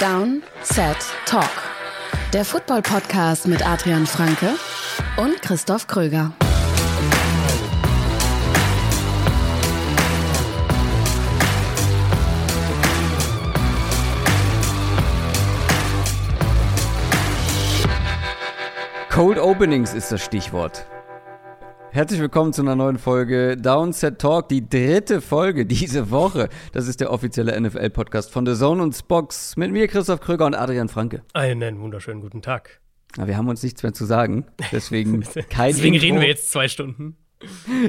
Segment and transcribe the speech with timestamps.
[0.00, 0.96] Down, Set,
[1.26, 1.50] Talk.
[2.32, 4.54] Der Football-Podcast mit Adrian Franke
[5.18, 6.32] und Christoph Kröger.
[19.10, 20.86] Cold Openings ist das Stichwort.
[21.92, 26.48] Herzlich willkommen zu einer neuen Folge Downset Talk, die dritte Folge diese Woche.
[26.72, 30.54] Das ist der offizielle NFL-Podcast von The Zone und Spox mit mir, Christoph Kröger und
[30.54, 31.22] Adrian Franke.
[31.32, 32.80] Einen wunderschönen guten Tag.
[33.16, 36.06] Na, wir haben uns nichts mehr zu sagen, deswegen kein Deswegen Intro.
[36.06, 37.16] reden wir jetzt zwei Stunden.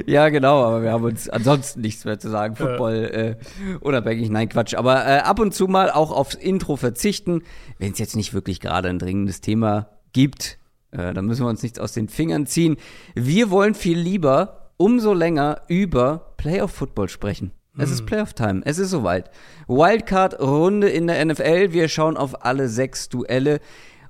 [0.06, 2.56] Ja, genau, aber wir haben uns ansonsten nichts mehr zu sagen.
[2.56, 4.72] Football äh, unabhängig, nein, Quatsch.
[4.72, 7.42] Aber äh, ab und zu mal auch aufs Intro verzichten,
[7.78, 10.56] wenn es jetzt nicht wirklich gerade ein dringendes Thema gibt.
[10.92, 12.76] Äh, dann müssen wir uns nichts aus den Fingern ziehen.
[13.14, 17.52] Wir wollen viel lieber umso länger über Playoff-Football sprechen.
[17.78, 18.62] Es ist Playoff-Time.
[18.66, 19.30] Es ist soweit.
[19.66, 21.72] Wildcard-Runde in der NFL.
[21.72, 23.60] Wir schauen auf alle sechs Duelle.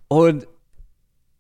[0.09, 0.49] Und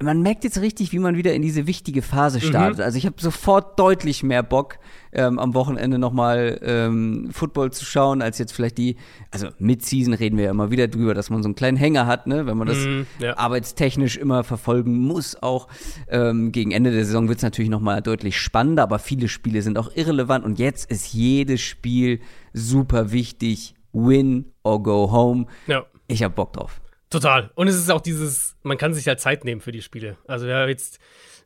[0.01, 2.81] man merkt jetzt richtig, wie man wieder in diese wichtige Phase startet.
[2.81, 4.79] Also ich habe sofort deutlich mehr Bock,
[5.13, 8.97] ähm, am Wochenende nochmal ähm, Football zu schauen, als jetzt vielleicht die,
[9.31, 12.27] also Mid-Season reden wir ja immer wieder drüber, dass man so einen kleinen Hänger hat,
[12.27, 12.47] ne?
[12.47, 13.37] wenn man das Mhm, ja.
[13.37, 15.69] arbeitstechnisch immer verfolgen muss auch.
[16.09, 19.79] Ähm, gegen Ende der Saison wird es natürlich nochmal deutlich spannender, aber viele Spiele sind
[19.79, 22.21] auch irrelevant und jetzt ist jedes Spiel
[22.53, 23.75] super wichtig.
[23.93, 25.47] Win or go home.
[25.67, 26.81] Ja, Ich hab Bock drauf.
[27.11, 27.51] total.
[27.55, 30.17] Und es ist auch dieses, man kann sich halt Zeit nehmen für die Spiele.
[30.27, 30.99] Also wir haben jetzt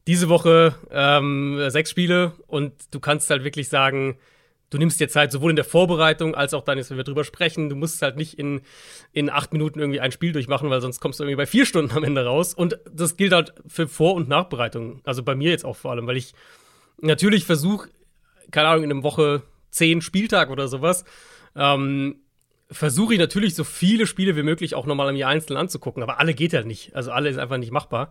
[0.06, 4.18] diese Woche ähm, sechs Spiele und du kannst halt wirklich sagen,
[4.70, 7.24] du nimmst dir Zeit, sowohl in der Vorbereitung als auch dann, jetzt, wenn wir drüber
[7.24, 7.68] sprechen.
[7.68, 8.62] Du musst halt nicht in,
[9.12, 11.96] in acht Minuten irgendwie ein Spiel durchmachen, weil sonst kommst du irgendwie bei vier Stunden
[11.96, 12.54] am Ende raus.
[12.54, 15.00] Und das gilt halt für Vor- und Nachbereitung.
[15.04, 16.34] Also bei mir jetzt auch vor allem, weil ich
[17.00, 17.88] natürlich versuche,
[18.50, 21.04] keine Ahnung, in einer Woche zehn Spieltag oder sowas,
[21.54, 22.16] ähm,
[22.70, 26.02] versuche ich natürlich so viele Spiele wie möglich auch nochmal im Jahr einzeln anzugucken.
[26.02, 26.94] Aber alle geht halt nicht.
[26.96, 28.11] Also alle ist einfach nicht machbar.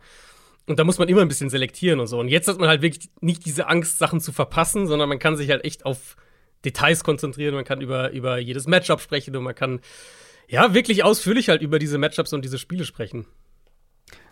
[0.68, 2.20] Und da muss man immer ein bisschen selektieren und so.
[2.20, 5.38] Und jetzt hat man halt wirklich nicht diese Angst, Sachen zu verpassen, sondern man kann
[5.38, 6.18] sich halt echt auf
[6.64, 7.54] Details konzentrieren.
[7.54, 9.80] Man kann über, über jedes Matchup sprechen und man kann
[10.48, 13.26] ja wirklich ausführlich halt über diese Matchups und diese Spiele sprechen.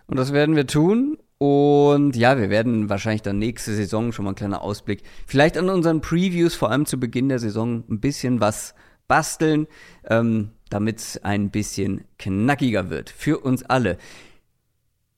[0.06, 1.18] Und das werden wir tun.
[1.38, 5.02] Und ja, wir werden wahrscheinlich dann nächste Saison schon mal ein kleiner Ausblick.
[5.26, 8.74] Vielleicht an unseren Previews, vor allem zu Beginn der Saison, ein bisschen was
[9.08, 9.66] basteln,
[10.08, 13.10] ähm, damit es ein bisschen knackiger wird.
[13.10, 13.98] Für uns alle.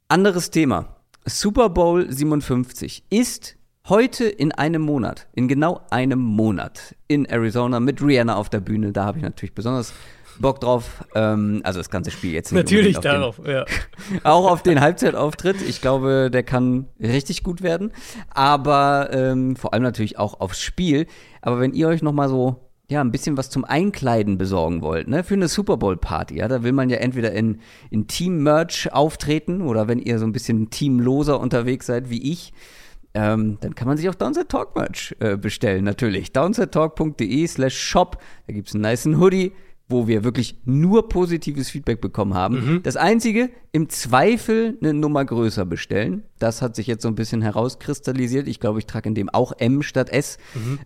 [0.09, 0.96] Anderes Thema.
[1.27, 3.57] Super Bowl 57 ist
[3.89, 8.93] heute in einem Monat, in genau einem Monat in Arizona mit Rihanna auf der Bühne.
[8.93, 9.93] Da habe ich natürlich besonders
[10.39, 11.05] Bock drauf.
[11.15, 13.71] Ähm, also das ganze Spiel jetzt nicht Natürlich unbedingt auf den- darauf,
[14.13, 14.21] ja.
[14.25, 15.63] auch auf den Halbzeitauftritt.
[15.63, 17.93] Ich glaube, der kann richtig gut werden.
[18.31, 21.07] Aber ähm, vor allem natürlich auch aufs Spiel.
[21.41, 25.09] Aber wenn ihr euch noch mal so ja, ein bisschen was zum Einkleiden besorgen wollt,
[25.09, 27.61] ne, für eine Super Bowl Party, ja, da will man ja entweder in,
[27.91, 32.53] in Team Merch auftreten oder wenn ihr so ein bisschen teamloser unterwegs seid wie ich,
[33.15, 36.33] ähm, dann kann man sich auch Downset Talk Merch äh, bestellen, natürlich.
[36.33, 39.53] downsettalk.de slash shop, da gibt's einen niceen Hoodie,
[39.89, 42.81] wo wir wirklich nur positives Feedback bekommen haben.
[42.83, 46.25] Das Einzige, im Zweifel eine Nummer größer bestellen.
[46.41, 48.49] Das hat sich jetzt so ein bisschen herauskristallisiert.
[48.49, 50.39] Ich glaube, ich trage in dem auch M statt S.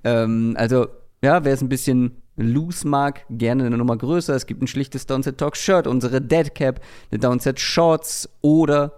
[0.04, 0.86] Ähm, also,
[1.22, 4.34] ja, wer es ein bisschen loose mag, gerne eine Nummer größer.
[4.34, 8.94] Es gibt ein schlichtes Downset Talk Shirt, unsere Dead Cap, eine Downset Shorts oder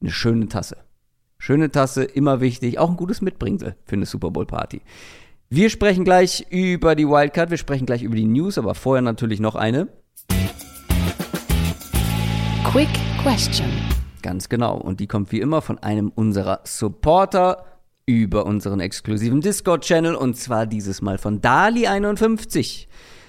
[0.00, 0.76] eine schöne Tasse.
[1.38, 2.78] Schöne Tasse, immer wichtig.
[2.78, 4.80] Auch ein gutes Mitbringsel für eine Super Bowl Party.
[5.48, 9.40] Wir sprechen gleich über die Wildcard, wir sprechen gleich über die News, aber vorher natürlich
[9.40, 9.88] noch eine.
[12.64, 12.88] Quick
[13.22, 13.70] Question.
[14.22, 14.76] Ganz genau.
[14.76, 17.64] Und die kommt wie immer von einem unserer Supporter
[18.06, 22.86] über unseren exklusiven Discord-Channel und zwar dieses Mal von Dali51.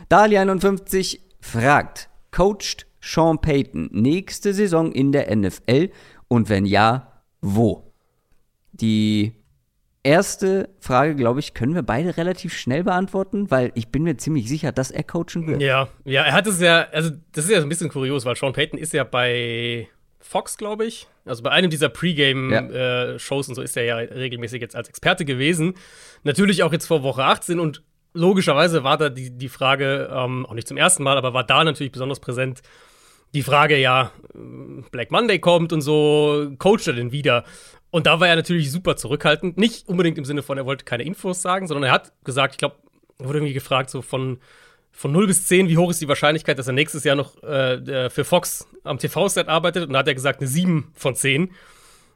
[0.09, 5.89] Dali51 fragt, coacht Sean Payton nächste Saison in der NFL
[6.27, 7.91] und wenn ja, wo?
[8.71, 9.33] Die
[10.03, 14.47] erste Frage, glaube ich, können wir beide relativ schnell beantworten, weil ich bin mir ziemlich
[14.47, 15.61] sicher, dass er coachen wird.
[15.61, 18.35] Ja, ja, er hat es ja, also das ist ja so ein bisschen kurios, weil
[18.35, 19.90] Sean Payton ist ja bei
[20.28, 21.08] Fox, glaube ich.
[21.26, 25.74] Also bei einem dieser Pre-Game-Shows und so ist er ja regelmäßig jetzt als Experte gewesen.
[26.24, 27.84] Natürlich auch jetzt vor Woche 18 und
[28.14, 31.64] logischerweise war da die, die Frage, ähm, auch nicht zum ersten Mal, aber war da
[31.64, 32.62] natürlich besonders präsent,
[33.34, 34.12] die Frage, ja,
[34.91, 37.44] Black Monday kommt und so, coacht er denn wieder?
[37.90, 39.58] Und da war er natürlich super zurückhaltend.
[39.58, 42.58] Nicht unbedingt im Sinne von, er wollte keine Infos sagen, sondern er hat gesagt, ich
[42.58, 42.76] glaube,
[43.20, 44.40] er wurde irgendwie gefragt, so von,
[44.97, 48.09] von 0 bis 10, wie hoch ist die Wahrscheinlichkeit, dass er nächstes Jahr noch äh,
[48.09, 49.85] für Fox am TV-Set arbeitet?
[49.85, 51.52] Und da hat er gesagt, eine 7 von 10.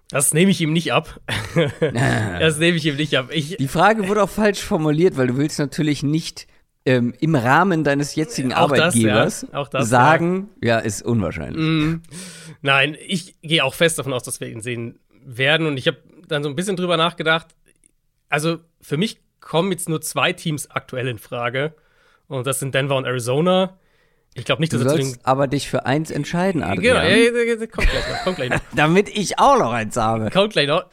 [0.10, 1.22] Das nehme ich ihm nicht ab.
[1.80, 3.30] das nehme ich ihm nicht ab.
[3.32, 6.48] Ich, Die Frage wurde auch falsch formuliert, weil du willst natürlich nicht
[6.84, 9.60] ähm, im Rahmen deines jetzigen Auch das, Arbeitgebers ja.
[9.60, 10.80] Auch das, sagen, ja.
[10.80, 11.62] ist unwahrscheinlich.
[11.62, 12.02] Mm,
[12.64, 15.68] nein, ich gehe auch fest davon aus, dass wir ihn sehen werden.
[15.68, 17.50] Und ich habe dann so ein bisschen drüber nachgedacht.
[18.28, 21.76] Also für mich kommen jetzt nur zwei Teams aktuell in Frage.
[22.32, 23.78] Und das sind Denver und Arizona.
[24.34, 25.26] Ich glaube nicht, dass Du er zu sollst den.
[25.26, 26.82] aber dich für eins entscheiden, Adrian.
[26.82, 28.24] Genau, ja, ja, ja, kommt gleich noch.
[28.24, 28.60] Kommt gleich noch.
[28.76, 30.30] Damit ich auch noch eins habe.
[30.30, 30.86] Kommt gleich noch.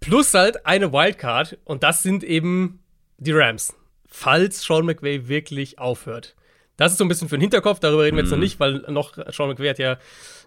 [0.00, 1.58] Plus halt eine Wildcard.
[1.64, 2.82] Und das sind eben
[3.18, 3.74] die Rams.
[4.06, 6.34] Falls Sean McVay wirklich aufhört.
[6.78, 8.84] Das ist so ein bisschen für den Hinterkopf, darüber reden wir jetzt noch nicht, weil
[8.88, 9.98] noch Sean McVay hat ja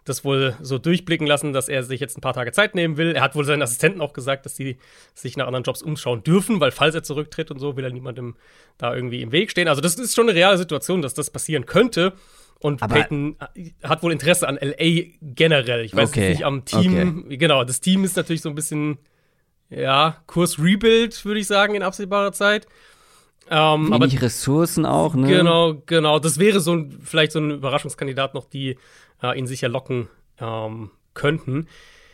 [0.06, 3.14] das wohl so durchblicken lassen, dass er sich jetzt ein paar Tage Zeit nehmen will.
[3.16, 4.78] Er hat wohl seinen Assistenten auch gesagt, dass sie
[5.14, 8.36] sich nach anderen Jobs umschauen dürfen, weil falls er zurücktritt und so, will er niemandem
[8.78, 9.68] da irgendwie im Weg stehen.
[9.68, 12.14] Also das ist schon eine reale Situation, dass das passieren könnte.
[12.60, 13.38] Und Aber- Peyton
[13.84, 15.86] hat wohl Interesse an LA generell.
[15.86, 17.26] Ich weiß Okay, nicht am Team.
[17.30, 18.98] Genau, das Team ist natürlich so ein bisschen,
[19.70, 22.68] ja, Kurs Rebuild, würde ich sagen, in absehbarer Zeit.
[23.52, 25.28] Ähm, aber Wenig Ressourcen auch, ne?
[25.28, 26.20] Genau, genau.
[26.20, 28.78] Das wäre so ein, vielleicht so ein Überraschungskandidat noch, die
[29.22, 30.08] äh, ihn sicher locken
[30.40, 31.68] ähm, könnten.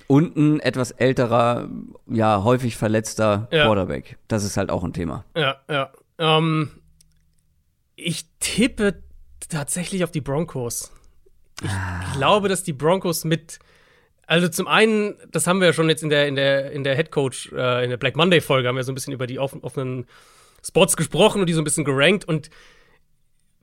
[0.07, 1.67] Und ein etwas älterer,
[2.07, 3.65] ja, häufig verletzter Ja.
[3.65, 4.17] Quarterback.
[4.27, 5.25] Das ist halt auch ein Thema.
[5.35, 5.91] Ja, ja.
[6.19, 6.69] Ähm,
[7.95, 9.01] ich tippe
[9.49, 10.91] tatsächlich auf die Broncos.
[11.63, 13.59] Ich glaube, dass die Broncos mit
[14.27, 16.95] also zum einen, das haben wir ja schon jetzt in der in der in der
[16.95, 19.37] Head Coach äh, in der Black Monday Folge haben wir so ein bisschen über die
[19.39, 20.07] offen, offenen
[20.63, 22.49] Spots gesprochen und die so ein bisschen gerankt und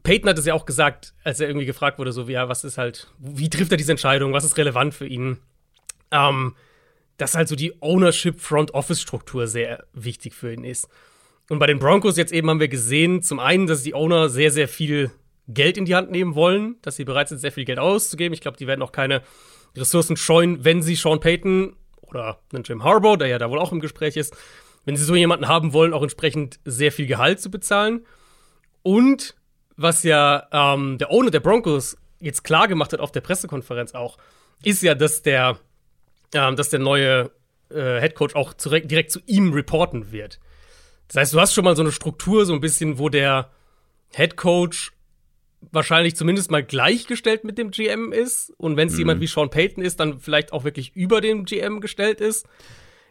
[0.02, 2.64] Peyton hat es ja auch gesagt, als er irgendwie gefragt wurde, so wie ja, was
[2.64, 5.38] ist halt, wie trifft er diese Entscheidung, was ist relevant für ihn?
[6.10, 6.54] Ähm,
[7.16, 10.88] dass halt so die Ownership Front Office Struktur sehr wichtig für ihn ist.
[11.48, 14.50] Und bei den Broncos jetzt eben haben wir gesehen, zum einen, dass die Owner sehr,
[14.50, 15.10] sehr viel
[15.48, 18.32] Geld in die Hand nehmen wollen, dass sie bereit sind, sehr viel Geld auszugeben.
[18.32, 19.22] Ich glaube, die werden auch keine
[19.76, 23.72] Ressourcen scheuen, wenn sie Sean Payton oder einen Jim Harbaugh, der ja da wohl auch
[23.72, 24.36] im Gespräch ist,
[24.84, 28.06] wenn sie so jemanden haben wollen, auch entsprechend sehr viel Gehalt zu bezahlen.
[28.82, 29.36] Und
[29.76, 34.18] was ja ähm, der Owner der Broncos jetzt klar gemacht hat auf der Pressekonferenz auch,
[34.62, 35.58] ist ja, dass der,
[36.34, 37.30] ähm, dass der neue
[37.70, 40.38] äh, Head Coach auch direkt, direkt zu ihm reporten wird.
[41.08, 43.50] Das heißt, du hast schon mal so eine Struktur, so ein bisschen, wo der
[44.14, 44.92] Head Coach
[45.70, 48.52] wahrscheinlich zumindest mal gleichgestellt mit dem GM ist.
[48.56, 51.80] Und wenn es jemand wie Sean Payton ist, dann vielleicht auch wirklich über dem GM
[51.80, 52.46] gestellt ist.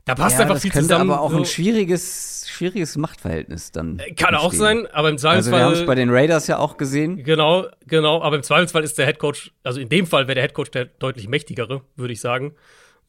[0.06, 1.12] Da passt ja, einfach viel könnte zusammen.
[1.12, 1.38] aber auch so.
[1.38, 4.02] ein schwieriges, schwieriges Machtverhältnis dann.
[4.18, 5.86] Kann auch sein, aber im Also wir haben es Zweifelsfall.
[5.86, 7.24] bei den Raiders ja auch gesehen.
[7.24, 10.72] Genau, genau, aber im Zweifelsfall ist der Headcoach, also in dem Fall wäre der Headcoach
[10.72, 12.56] der deutlich mächtigere, würde ich sagen.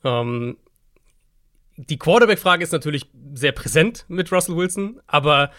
[0.04, 0.58] Ähm,
[1.76, 5.50] die Quarterback-Frage ist natürlich sehr präsent mit Russell Wilson, aber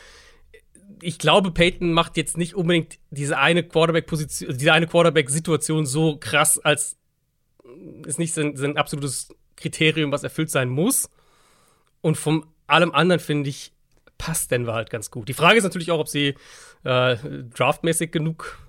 [1.01, 6.59] ich glaube, Peyton macht jetzt nicht unbedingt diese eine Quarterback-Position, diese eine Quarterback-Situation so krass,
[6.59, 6.97] als
[8.06, 11.09] ist nicht sein, sein absolutes Kriterium, was erfüllt sein muss.
[12.03, 13.71] Und von allem anderen finde ich,
[14.17, 15.29] passt Denver halt ganz gut.
[15.29, 16.35] Die Frage ist natürlich auch, ob sie
[16.83, 17.15] äh,
[17.55, 18.59] draftmäßig genug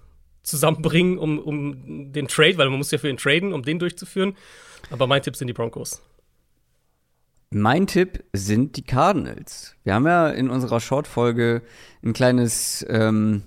[0.45, 4.37] zusammenbringen, um, um den Trade, weil man muss ja für ihn traden, um den durchzuführen.
[4.91, 6.01] Aber mein Tipp sind die Broncos.
[7.51, 9.75] Mein Tipp sind die Cardinals.
[9.83, 11.63] Wir haben ja in unserer Short-Folge
[12.05, 13.43] ein kleines ähm,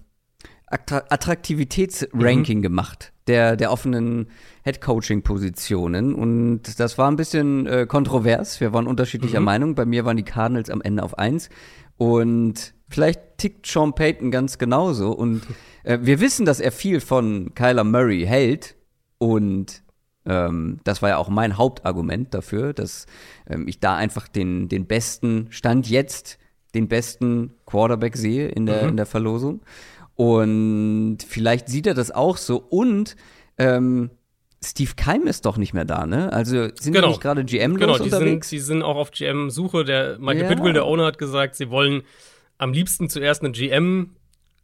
[0.65, 4.27] Attra Attraktivitätsranking gemacht der, der offenen
[4.63, 6.13] Head-Coaching-Positionen.
[6.13, 8.59] Und das war ein bisschen äh, kontrovers.
[8.59, 9.75] Wir waren unterschiedlicher Meinung.
[9.75, 11.49] Bei mir waren die Cardinals am Ende auf eins.
[11.97, 15.11] Und vielleicht tickt Sean Payton ganz genauso.
[15.11, 15.41] Und
[15.83, 18.75] äh, wir wissen, dass er viel von Kyler Murray hält.
[19.17, 19.83] Und
[20.25, 23.05] ähm, das war ja auch mein Hauptargument dafür, dass
[23.49, 26.37] ähm, ich da einfach den, den besten, Stand jetzt,
[26.75, 28.89] den besten Quarterback sehe in der, Mhm.
[28.89, 29.61] in der Verlosung.
[30.17, 32.57] Und vielleicht sieht er das auch so.
[32.57, 33.15] Und
[33.57, 34.09] ähm,
[34.65, 36.33] Steve Keim ist doch nicht mehr da, ne?
[36.33, 37.01] Also sind Genau.
[37.03, 38.49] die nicht gerade GM-los Genau, die sind, unterwegs?
[38.49, 39.85] die sind auch auf GM-Suche.
[39.85, 40.49] Der Michael Ja.
[40.49, 42.01] Bidwill, der Owner, hat gesagt, sie wollen
[42.57, 44.15] am liebsten zuerst einen GM.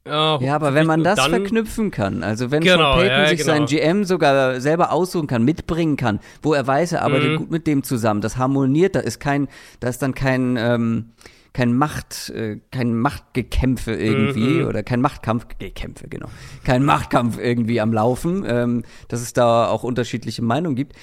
[0.05, 3.37] Äh, ja, aber wenn man das verknüpfen kann, also wenn Genau, Sean Payton ja, sich
[3.39, 3.53] genau.
[3.53, 7.37] seinen GM sogar selber aussuchen kann, mitbringen kann, wo er weiß, er arbeitet Mhm.
[7.37, 9.47] gut mit dem zusammen, das harmoniert, da ist kein,
[9.79, 11.11] da ist dann kein, ähm,
[11.53, 14.67] kein Macht, äh, kein Machtgekämpfe irgendwie Mhm.
[14.67, 16.27] oder kein Machtkampf, Gekämpfe, genau,
[16.63, 20.93] kein Machtkampf irgendwie am Laufen, ähm, dass es da auch unterschiedliche Meinungen gibt.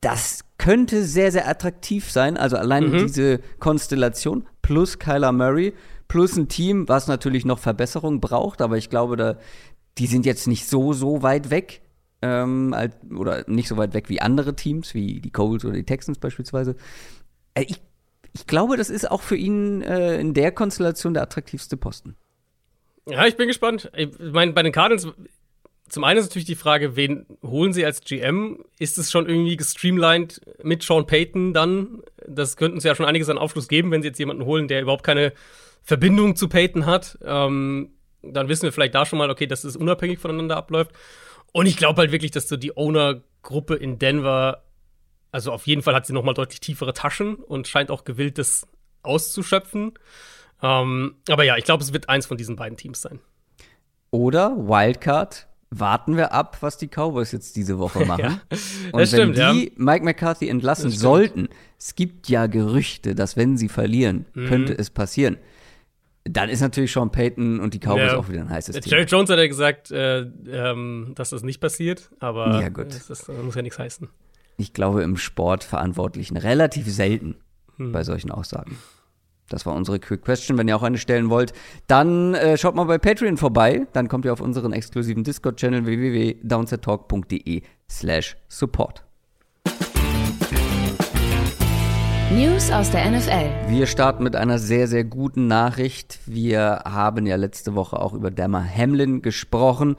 [0.00, 2.36] Das könnte sehr, sehr attraktiv sein.
[2.36, 2.98] Also allein Mhm.
[2.98, 5.74] diese Konstellation plus Kyler Murray
[6.08, 9.36] plus ein Team, was natürlich noch Verbesserung braucht, aber ich glaube, da,
[9.98, 11.82] die sind jetzt nicht so, so weit weg.
[12.24, 12.74] Ähm,
[13.16, 16.76] oder nicht so weit weg wie andere Teams, wie die Colts oder die Texans beispielsweise.
[17.54, 17.80] Äh, ich,
[18.34, 22.16] ich glaube, das ist auch für ihn äh, in der Konstellation der attraktivste Posten.
[23.06, 23.90] Ja, ich bin gespannt.
[23.96, 25.08] Ich meine, bei den Cardinals,
[25.88, 28.64] zum einen ist natürlich die Frage, wen holen sie als GM?
[28.78, 32.02] Ist es schon irgendwie gestreamlined mit Sean Payton dann?
[32.26, 34.80] Das könnten sie ja schon einiges an Aufschluss geben, wenn sie jetzt jemanden holen, der
[34.80, 35.32] überhaupt keine
[35.82, 37.18] Verbindung zu Payton hat.
[37.24, 37.90] Ähm,
[38.22, 40.92] dann wissen wir vielleicht da schon mal, okay, dass es unabhängig voneinander abläuft.
[41.52, 44.62] Und ich glaube halt wirklich, dass so die Owner-Gruppe in Denver,
[45.32, 48.38] also auf jeden Fall hat sie noch mal deutlich tiefere Taschen und scheint auch gewillt,
[48.38, 48.66] das
[49.02, 49.94] auszuschöpfen.
[50.62, 53.18] Ähm, aber ja, ich glaube, es wird eins von diesen beiden Teams sein.
[54.10, 58.40] Oder Wildcard, warten wir ab, was die Cowboys jetzt diese Woche machen.
[58.50, 58.58] Ja,
[58.92, 59.70] Und stimmt, wenn die ja.
[59.76, 61.48] Mike McCarthy entlassen sollten,
[61.78, 64.46] es gibt ja Gerüchte, dass wenn sie verlieren, Mhm.
[64.46, 65.38] könnte es passieren.
[66.24, 68.16] Dann ist natürlich Sean Payton und die Cowboys Ja.
[68.18, 68.86] auch wieder ein heißes Thema.
[68.96, 72.94] Jerry Jones hat ja gesagt, äh, ähm, dass das nicht passiert, aber Ja, gut.
[72.94, 74.08] Das, das muss ja nichts heißen.
[74.62, 77.34] Ich glaube, im Sport Verantwortlichen relativ selten
[77.78, 77.90] Hm.
[77.90, 78.78] bei solchen Aussagen.
[79.48, 80.56] Das war unsere Quick Question.
[80.56, 81.52] Wenn ihr auch eine stellen wollt,
[81.88, 83.88] dann äh, schaut mal bei Patreon vorbei.
[83.92, 89.02] Dann kommt ihr auf unseren exklusiven Discord-Channel www.downsettalk.de slash support.
[92.30, 93.50] News aus der NFL.
[93.68, 96.20] Wir starten mit einer sehr, sehr guten Nachricht.
[96.24, 99.96] Wir haben ja letzte Woche auch über Damar Hamlin gesprochen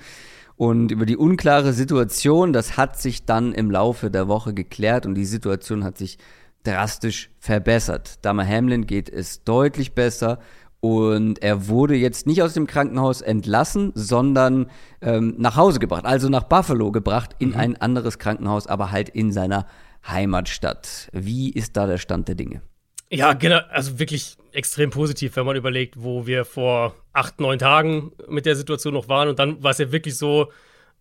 [0.55, 2.53] und über die unklare Situation.
[2.53, 6.17] Das hat sich dann im Laufe der Woche geklärt und die Situation hat sich
[6.63, 8.19] drastisch verbessert.
[8.23, 10.39] Damar Hamlin geht es deutlich besser
[10.79, 14.69] und er wurde jetzt nicht aus dem Krankenhaus entlassen, sondern
[15.01, 19.31] ähm, nach Hause gebracht, also nach Buffalo gebracht, in ein anderes Krankenhaus, aber halt in
[19.31, 19.65] seiner
[20.05, 21.09] Heimatstadt.
[21.13, 22.61] Wie ist da der Stand der Dinge?
[23.09, 28.11] Ja, genau, also wirklich extrem positiv, wenn man überlegt, wo wir vor acht, neun Tagen
[28.27, 29.29] mit der Situation noch waren.
[29.29, 30.51] Und dann war es ja wirklich so,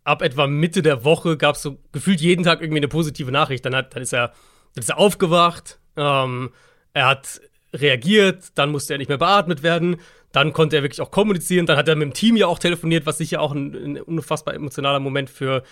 [0.05, 3.65] ab etwa Mitte der Woche gab es so gefühlt jeden Tag irgendwie eine positive Nachricht.
[3.65, 4.29] Dann, hat, dann, ist, er,
[4.75, 6.51] dann ist er aufgewacht, ähm,
[6.93, 7.41] er hat
[7.75, 9.97] reagiert, dann musste er nicht mehr beatmet werden,
[10.31, 13.07] dann konnte er wirklich auch kommunizieren, dann hat er mit dem Team ja auch telefoniert,
[13.07, 15.63] was sicher auch ein, ein unfassbar emotionaler Moment für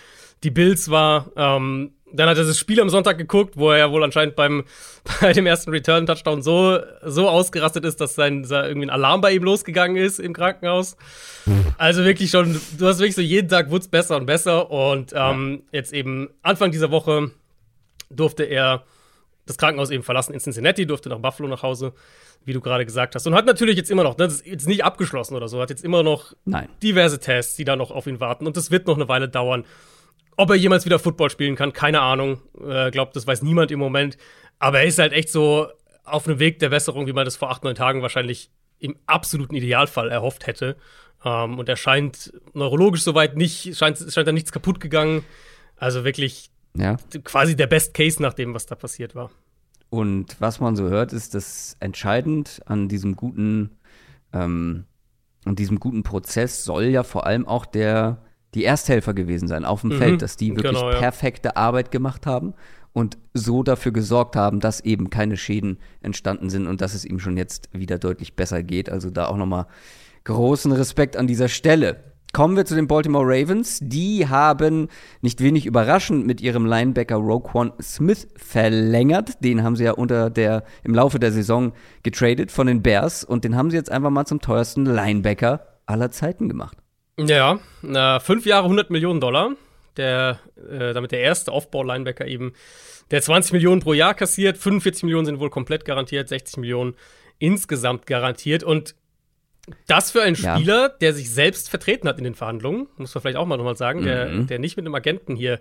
[0.43, 1.31] die Bills war.
[1.35, 4.65] Ähm, dann hat er das Spiel am Sonntag geguckt, wo er ja wohl anscheinend beim,
[5.21, 9.31] bei dem ersten Return-Touchdown so, so ausgerastet ist, dass sein, sein irgendwie ein Alarm bei
[9.33, 10.97] ihm losgegangen ist im Krankenhaus.
[11.77, 14.71] Also wirklich schon, du hast wirklich so jeden Tag wurde es besser und besser.
[14.71, 17.31] Und ähm, jetzt eben Anfang dieser Woche
[18.09, 18.83] durfte er
[19.45, 21.93] das Krankenhaus eben verlassen in Cincinnati, durfte nach Buffalo nach Hause,
[22.45, 23.27] wie du gerade gesagt hast.
[23.27, 25.69] Und hat natürlich jetzt immer noch, ne, das ist jetzt nicht abgeschlossen oder so, hat
[25.69, 26.69] jetzt immer noch Nein.
[26.81, 28.47] diverse Tests, die da noch auf ihn warten.
[28.47, 29.65] Und das wird noch eine Weile dauern.
[30.41, 32.41] Ob er jemals wieder Football spielen kann, keine Ahnung.
[32.67, 34.17] Äh, glaubt, das weiß niemand im Moment.
[34.57, 35.67] Aber er ist halt echt so
[36.03, 39.53] auf einem Weg der Besserung, wie man das vor acht, neun Tagen wahrscheinlich im absoluten
[39.53, 40.77] Idealfall erhofft hätte.
[41.23, 45.23] Ähm, und er scheint neurologisch soweit nicht, scheint, scheint da nichts kaputt gegangen.
[45.75, 46.97] Also wirklich Ja.
[47.23, 49.29] quasi der Best Case nach dem, was da passiert war.
[49.91, 53.77] Und was man so hört, ist, dass entscheidend an diesem guten,
[54.33, 54.85] ähm,
[55.45, 59.81] an diesem guten Prozess soll ja vor allem auch der, die Ersthelfer gewesen sein auf
[59.81, 60.99] dem Mhm, Feld, dass die wirklich genau, ja.
[60.99, 62.53] perfekte Arbeit gemacht haben
[62.93, 67.19] und so dafür gesorgt haben, dass eben keine Schäden entstanden sind und dass es ihm
[67.19, 68.89] schon jetzt wieder deutlich besser geht.
[68.89, 69.67] Also da auch nochmal
[70.25, 72.03] großen Respekt an dieser Stelle.
[72.33, 73.79] Kommen wir zu den Baltimore Ravens.
[73.81, 74.87] Die haben
[75.21, 79.43] nicht wenig überraschend mit ihrem Linebacker Roquan Smith verlängert.
[79.43, 83.43] Den haben sie ja unter der, im Laufe der Saison getradet von den Bears und
[83.43, 86.77] den haben sie jetzt einfach mal zum teuersten Linebacker aller Zeiten gemacht.
[87.19, 89.51] Ja, na, fünf Jahre 100 Millionen Dollar.
[89.97, 90.39] Der,
[90.69, 92.53] äh, damit der erste Aufbau-Linebacker eben,
[93.11, 96.95] der 20 Millionen pro Jahr kassiert, 45 Millionen sind wohl komplett garantiert, 60 Millionen
[97.39, 98.63] insgesamt garantiert.
[98.63, 98.95] Und
[99.87, 100.55] das für einen Ja.
[100.55, 103.75] Spieler, der sich selbst vertreten hat in den Verhandlungen, muss man vielleicht auch mal nochmal
[103.75, 104.47] sagen, der, Mhm.
[104.47, 105.59] der nicht mit einem Agenten hier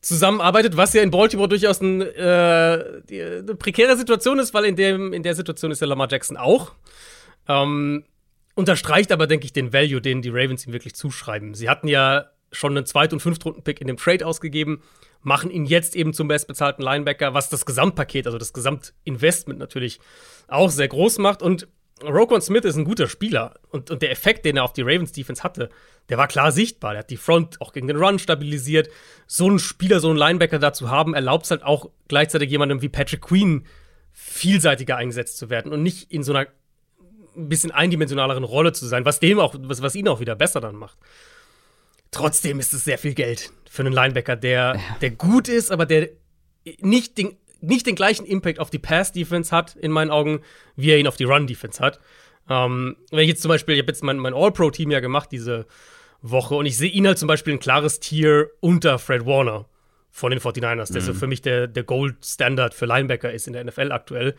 [0.00, 4.76] zusammenarbeitet, was ja in Baltimore durchaus ein, äh, die, eine prekäre Situation ist, weil in,
[4.76, 6.72] dem, in der Situation ist ja Lamar Jackson auch.
[7.48, 8.04] Ähm,
[8.54, 11.54] unterstreicht aber, denke ich, den Value, den die Ravens ihm wirklich zuschreiben.
[11.54, 14.82] Sie hatten ja schon einen Zweit- und Fünftrunden-Pick in dem Trade ausgegeben,
[15.22, 19.98] machen ihn jetzt eben zum bestbezahlten Linebacker, was das Gesamtpaket, also das Gesamtinvestment natürlich
[20.46, 21.42] auch sehr groß macht.
[21.42, 21.66] Und
[22.02, 23.54] Roquan Smith ist ein guter Spieler.
[23.70, 25.70] Und, und der Effekt, den er auf die Ravens-Defense hatte,
[26.08, 26.92] der war klar sichtbar.
[26.92, 28.88] Der hat die Front auch gegen den Run stabilisiert.
[29.26, 32.82] So einen Spieler, so einen Linebacker da zu haben, erlaubt es halt auch gleichzeitig jemandem
[32.82, 33.66] wie Patrick Queen
[34.12, 36.46] vielseitiger eingesetzt zu werden und nicht in so einer
[37.36, 40.60] ein bisschen eindimensionaleren Rolle zu sein, was dem auch, was, was ihn auch wieder besser
[40.60, 40.98] dann macht.
[42.10, 46.10] Trotzdem ist es sehr viel Geld für einen Linebacker, der, der gut ist, aber der
[46.80, 50.40] nicht den, nicht den gleichen Impact auf die Pass-Defense hat, in meinen Augen,
[50.76, 52.00] wie er ihn auf die Run-Defense hat.
[52.48, 55.66] Ähm, wenn ich jetzt zum Beispiel, ich habe jetzt mein, mein All-Pro-Team ja gemacht diese
[56.20, 59.66] Woche und ich sehe ihn halt zum Beispiel ein klares Tier unter Fred Warner
[60.10, 63.64] von den 49ers, der so für mich der, der Gold-Standard für Linebacker ist in der
[63.64, 64.36] NFL aktuell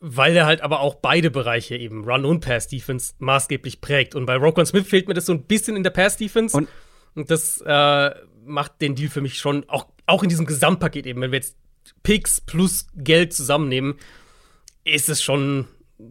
[0.00, 4.14] weil er halt aber auch beide Bereiche eben Run und Pass Defense maßgeblich prägt.
[4.14, 6.56] Und bei Roquan Smith fehlt mir das so ein bisschen in der Pass Defense.
[6.56, 6.68] Und-
[7.14, 8.10] Und, das äh,
[8.44, 11.56] macht den Deal für mich schon auch, auch in diesem Gesamtpaket eben, wenn wir jetzt
[12.04, 13.96] Picks plus Geld zusammennehmen,
[14.84, 15.66] ist es schon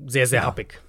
[0.08, 0.82] sehr, sehr happig.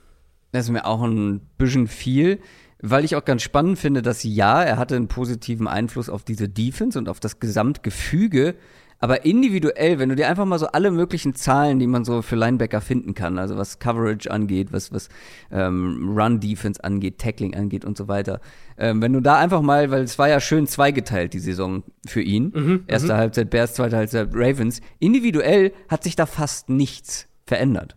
[0.52, 2.40] Das ist mir auch ein bisschen viel.
[2.82, 6.48] weil ich auch ganz spannend finde, dass ja, er hatte einen positiven Einfluss auf diese
[6.48, 8.54] Defense und auf das Gesamtgefüge,
[9.02, 12.36] aber individuell, wenn du dir einfach mal so alle möglichen Zahlen, die man so für
[12.36, 15.08] Linebacker finden kann, also was Coverage angeht, was, was
[15.50, 18.40] ähm, Run-Defense angeht, Tackling angeht und so weiter,
[18.76, 22.20] ähm, wenn du da einfach mal, weil es war ja schön zweigeteilt, die Saison für
[22.20, 23.18] ihn, mhm, erste mhm.
[23.18, 27.96] Halbzeit Bears, zweite Halbzeit Ravens, individuell hat sich da fast nichts verändert.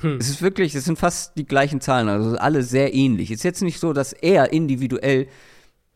[0.00, 0.18] Hm.
[0.20, 3.30] Es ist wirklich, es sind fast die gleichen Zahlen, also alle sehr ähnlich.
[3.30, 5.26] Es ist jetzt nicht so, dass er individuell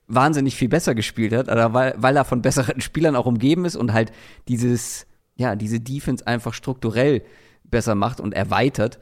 [0.08, 3.76] wahnsinnig viel besser gespielt hat, oder weil, weil er von besseren Spielern auch umgeben ist
[3.76, 4.12] und halt
[4.48, 5.06] dieses,
[5.36, 7.22] ja, diese Defense einfach strukturell
[7.64, 8.98] besser macht und erweitert,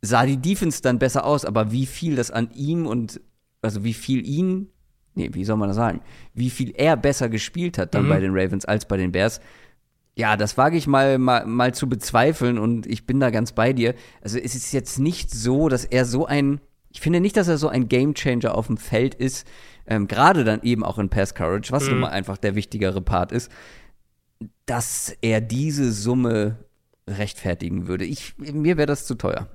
[0.00, 3.20] sah die Defense dann besser aus, aber wie viel das an ihm und,
[3.60, 4.68] also wie viel ihn,
[5.14, 6.00] nee, wie soll man das sagen,
[6.34, 8.08] wie viel er besser gespielt hat dann mhm.
[8.08, 9.40] bei den Ravens als bei den Bears,
[10.14, 13.72] ja, das wage ich mal, mal, mal zu bezweifeln und ich bin da ganz bei
[13.72, 13.94] dir.
[14.20, 17.56] Also es ist jetzt nicht so, dass er so ein, ich finde nicht, dass er
[17.56, 19.46] so ein Gamechanger auf dem Feld ist,
[19.92, 21.90] ähm, gerade dann eben auch in Pass Courage, was mhm.
[21.90, 23.52] nun mal einfach der wichtigere Part ist,
[24.64, 26.56] dass er diese Summe
[27.06, 28.04] rechtfertigen würde.
[28.04, 29.48] Ich, mir wäre das zu teuer.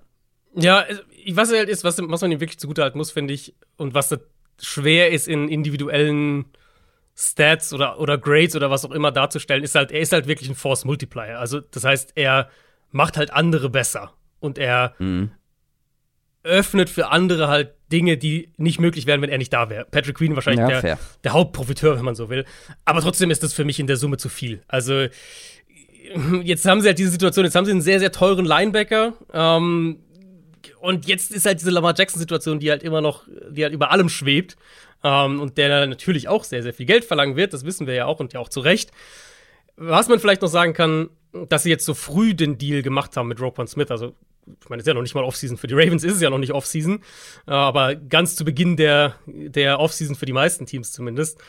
[0.53, 0.85] Ja,
[1.31, 4.15] was halt ist, was, was man ihm wirklich zugutehalten muss, finde ich, und was
[4.61, 6.45] schwer ist in individuellen
[7.15, 10.49] Stats oder, oder Grades oder was auch immer darzustellen, ist halt, er ist halt wirklich
[10.49, 11.39] ein Force Multiplier.
[11.39, 12.49] Also, das heißt, er
[12.91, 14.13] macht halt andere besser.
[14.39, 15.31] Und er mhm.
[16.47, 19.85] Öffnet für andere halt Dinge, die nicht möglich wären, wenn er nicht da wäre.
[19.85, 22.45] Patrick Queen wahrscheinlich ja, der, der, Hauptprofiteur, wenn man so will.
[22.85, 24.61] Aber trotzdem ist das für mich in der Summe zu viel.
[24.67, 25.07] Also,
[26.43, 29.13] jetzt haben sie halt diese Situation, jetzt haben sie einen sehr, sehr teuren Linebacker.
[29.33, 29.99] Ähm,
[30.79, 34.09] und jetzt ist halt diese Lamar Jackson-Situation, die halt immer noch, die halt über allem
[34.09, 34.57] schwebt
[35.03, 38.05] ähm, und der natürlich auch sehr, sehr viel Geld verlangen wird, das wissen wir ja
[38.05, 38.91] auch und ja auch zu Recht.
[39.75, 41.09] Was man vielleicht noch sagen kann,
[41.49, 44.15] dass sie jetzt so früh den Deal gemacht haben mit Roquan Smith, also
[44.61, 46.29] ich meine, es ist ja noch nicht mal Offseason für die Ravens, ist es ja
[46.29, 46.99] noch nicht Offseason,
[47.47, 51.39] äh, aber ganz zu Beginn der, der Offseason für die meisten Teams zumindest.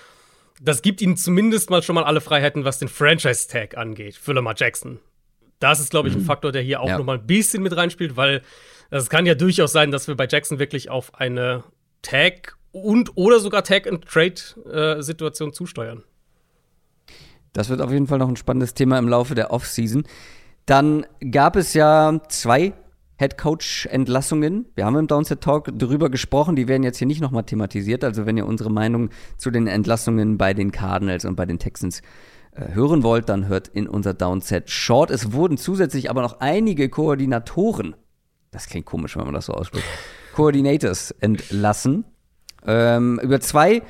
[0.61, 4.55] Das gibt ihnen zumindest mal schon mal alle Freiheiten, was den Franchise-Tag angeht für Lamar
[4.57, 4.99] Jackson.
[5.61, 6.27] Das ist, glaube ich, ein mhm.
[6.27, 6.99] Faktor, der hier auch ja.
[6.99, 8.43] noch mal ein bisschen mit reinspielt, weil
[8.91, 11.65] es kann ja durchaus sein, dass wir bei Jackson wirklich auf eine
[12.03, 16.05] Tag und oder sogar Tag-and-Trade-Situation zusteuern.
[17.53, 20.05] Das wird auf jeden Fall noch ein spannendes Thema im Laufe der Offseason.
[20.67, 22.73] Dann gab es ja zwei
[23.19, 24.67] Head-Coach-Entlassungen.
[24.77, 28.05] Wir haben im Downset Talk darüber gesprochen, die werden jetzt hier nicht nochmal thematisiert.
[28.05, 32.01] Also wenn ihr unsere Meinung zu den Entlassungen bei den Cardinals und bei den Texans
[32.53, 35.11] äh, hören wollt, dann hört in unser Downset Short.
[35.11, 37.97] Es wurden zusätzlich aber noch einige Koordinatoren,
[38.53, 39.87] das klingt komisch, wenn man das so ausspricht,
[40.35, 42.05] Coordinators entlassen.
[42.65, 43.83] Ähm, über zwei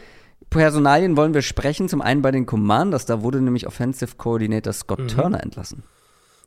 [0.50, 1.88] Personalien wollen wir sprechen.
[1.88, 5.08] Zum einen bei den Commanders, da wurde nämlich Offensive Coordinator Scott mhm.
[5.08, 5.82] Turner entlassen.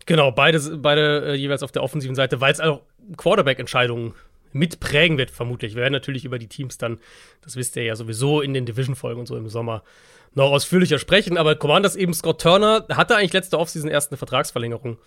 [0.06, 2.82] Genau, beide, beide äh, jeweils auf der offensiven Seite, weil es auch
[3.18, 4.14] Quarterback-Entscheidungen
[4.54, 5.76] mitprägen wird, vermutlich.
[5.76, 7.00] Wir werden natürlich über die Teams dann,
[7.42, 9.84] das wisst ihr ja sowieso in den Division-Folgen und so im Sommer
[10.34, 11.38] noch ausführlicher sprechen.
[11.38, 14.98] Aber Commanders eben Scott Turner hatte eigentlich letzte Offseason erst eine Vertragsverlängerung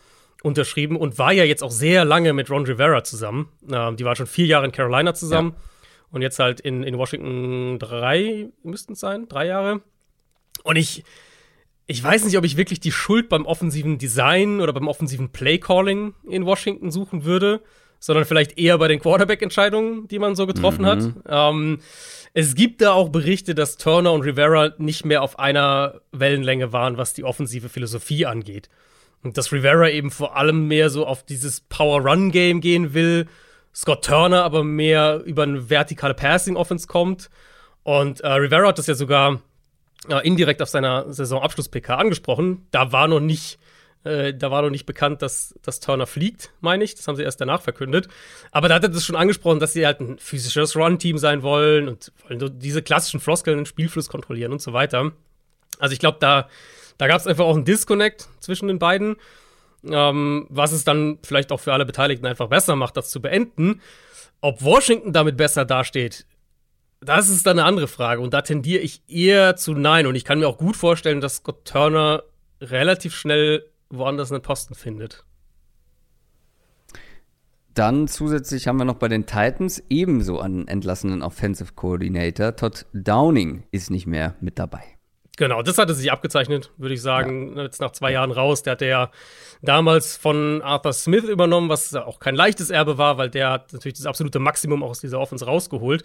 [0.43, 3.49] unterschrieben und war ja jetzt auch sehr lange mit Ron Rivera zusammen.
[3.71, 5.55] Ähm, die war schon vier Jahre in Carolina zusammen.
[5.57, 5.71] Ja
[6.15, 9.83] und jetzt halt in, in Washington drei, müssten es sein, drei Jahre.
[10.63, 11.03] Und ich,
[11.87, 16.15] ich weiß nicht, ob ich wirklich die Schuld beim offensiven Design oder beim offensiven Playcalling
[16.29, 17.61] in Washington suchen würde,
[17.99, 20.87] sondern vielleicht eher bei den Quarterback-Entscheidungen, die man so getroffen mhm.
[20.87, 21.05] hat.
[21.29, 21.79] Ähm,
[22.33, 26.97] es gibt da auch Berichte, dass Turner und Rivera nicht mehr auf einer Wellenlänge waren,
[26.97, 28.69] was die offensive Philosophie angeht.
[29.23, 33.27] Und dass Rivera eben vor allem mehr so auf dieses Power-Run-Game gehen will
[33.75, 37.29] Scott Turner aber mehr über eine vertikale Passing-Offense kommt.
[37.83, 39.41] Und äh, Rivera hat das ja sogar
[40.09, 42.67] äh, indirekt auf seiner Saisonabschluss-PK angesprochen.
[42.71, 43.59] Da war noch nicht,
[44.05, 46.95] äh, da war noch nicht bekannt, dass, dass Turner fliegt, meine ich.
[46.95, 48.09] Das haben sie erst danach verkündet.
[48.51, 51.89] Aber da hat er das schon angesprochen, dass sie halt ein physisches Run-Team sein wollen
[51.89, 55.13] und wollen diese klassischen Floskeln den Spielfluss kontrollieren und so weiter.
[55.79, 56.49] Also ich glaube, da,
[56.99, 59.17] da gab es einfach auch einen Disconnect zwischen den beiden
[59.91, 63.81] ähm, was es dann vielleicht auch für alle Beteiligten einfach besser macht, das zu beenden.
[64.41, 66.27] Ob Washington damit besser dasteht,
[67.05, 68.21] das ist dann eine andere Frage.
[68.21, 70.07] Und da tendiere ich eher zu Nein.
[70.07, 72.23] Und ich kann mir auch gut vorstellen, dass Scott Turner
[72.61, 75.25] relativ schnell woanders einen Posten findet.
[77.75, 82.55] Dann zusätzlich haben wir noch bei den Titans ebenso einen entlassenen Offensive Coordinator.
[82.55, 84.85] Todd Downing ist nicht mehr mit dabei.
[85.37, 87.57] Genau, das hatte sich abgezeichnet, würde ich sagen.
[87.57, 87.65] Ja.
[87.65, 88.63] Jetzt nach zwei Jahren raus.
[88.63, 89.11] Der hatte ja
[89.63, 93.97] damals von Arthur Smith übernommen, was auch kein leichtes Erbe war, weil der hat natürlich
[93.97, 96.05] das absolute Maximum aus dieser Offense rausgeholt.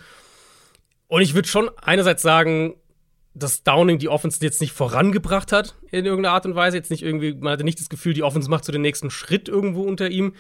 [1.10, 2.76] Und ich würde schon einerseits sagen,
[3.34, 6.78] dass Downing die Offense jetzt nicht vorangebracht hat in irgendeiner Art und Weise.
[6.78, 9.50] Jetzt nicht irgendwie, man hatte nicht das Gefühl, die Offense macht so den nächsten Schritt
[9.50, 10.36] irgendwo unter ihm.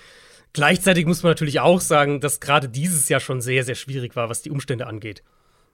[0.54, 4.30] Gleichzeitig muss man natürlich auch sagen, dass gerade dieses Jahr schon sehr, sehr schwierig war,
[4.30, 5.24] was die Umstände angeht.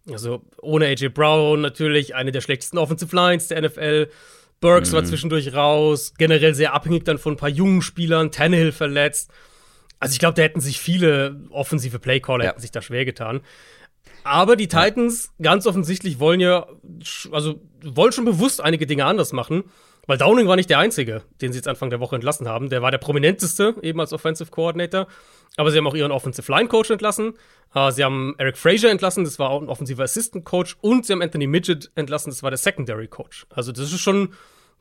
[0.09, 4.09] Also ohne AJ Brown natürlich eine der schlechtesten Offensive Lines der NFL.
[4.61, 4.95] Burks mhm.
[4.95, 9.31] war zwischendurch raus, generell sehr abhängig dann von ein paar jungen Spielern, Tannehill verletzt.
[9.99, 12.51] Also ich glaube, da hätten sich viele offensive Playcaller ja.
[12.51, 13.41] hätten sich da schwer getan.
[14.25, 16.65] Aber die Titans ganz offensichtlich wollen ja,
[17.31, 19.65] also wollen schon bewusst einige Dinge anders machen.
[20.07, 22.69] Weil Downing war nicht der Einzige, den sie jetzt Anfang der Woche entlassen haben.
[22.69, 25.05] Der war der prominenteste, eben als Offensive Coordinator.
[25.57, 27.33] Aber sie haben auch ihren Offensive Line Coach entlassen.
[27.75, 30.75] Uh, sie haben Eric Frazier entlassen, das war auch ein offensiver Assistant Coach.
[30.81, 33.45] Und sie haben Anthony Midget entlassen, das war der Secondary Coach.
[33.49, 34.33] Also, das ist schon,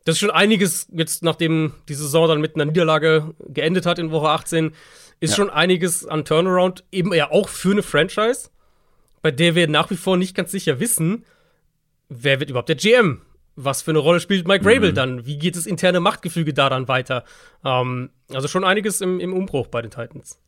[0.04, 4.10] das ist schon einiges, jetzt nachdem die Saison dann mit einer Niederlage geendet hat in
[4.10, 4.72] Woche 18,
[5.20, 5.36] ist ja.
[5.36, 8.50] schon einiges an Turnaround, eben ja auch für eine Franchise,
[9.24, 11.24] bei der wir nach wie vor nicht ganz sicher wissen,
[12.10, 13.22] wer wird überhaupt der GM
[13.56, 14.94] was für eine Rolle spielt Mike Rabel mhm.
[14.94, 15.26] dann?
[15.26, 17.24] Wie geht das interne Machtgefüge daran weiter?
[17.64, 20.40] Ähm, also schon einiges im, im Umbruch bei den Titans.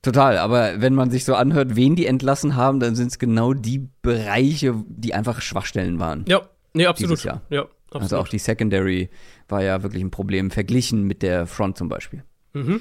[0.00, 3.52] Total, aber wenn man sich so anhört, wen die entlassen haben, dann sind es genau
[3.52, 6.24] die Bereiche, die einfach Schwachstellen waren.
[6.26, 7.22] Ja, nee, absolut.
[7.22, 7.72] Ja, absolut.
[7.92, 9.10] Also auch die Secondary
[9.48, 12.24] war ja wirklich ein Problem, verglichen mit der Front zum Beispiel.
[12.52, 12.80] Mhm.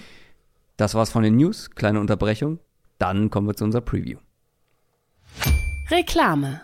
[0.77, 2.59] Das war's von den News, kleine Unterbrechung.
[2.97, 4.17] Dann kommen wir zu unserer Preview.
[5.91, 6.61] Reklame.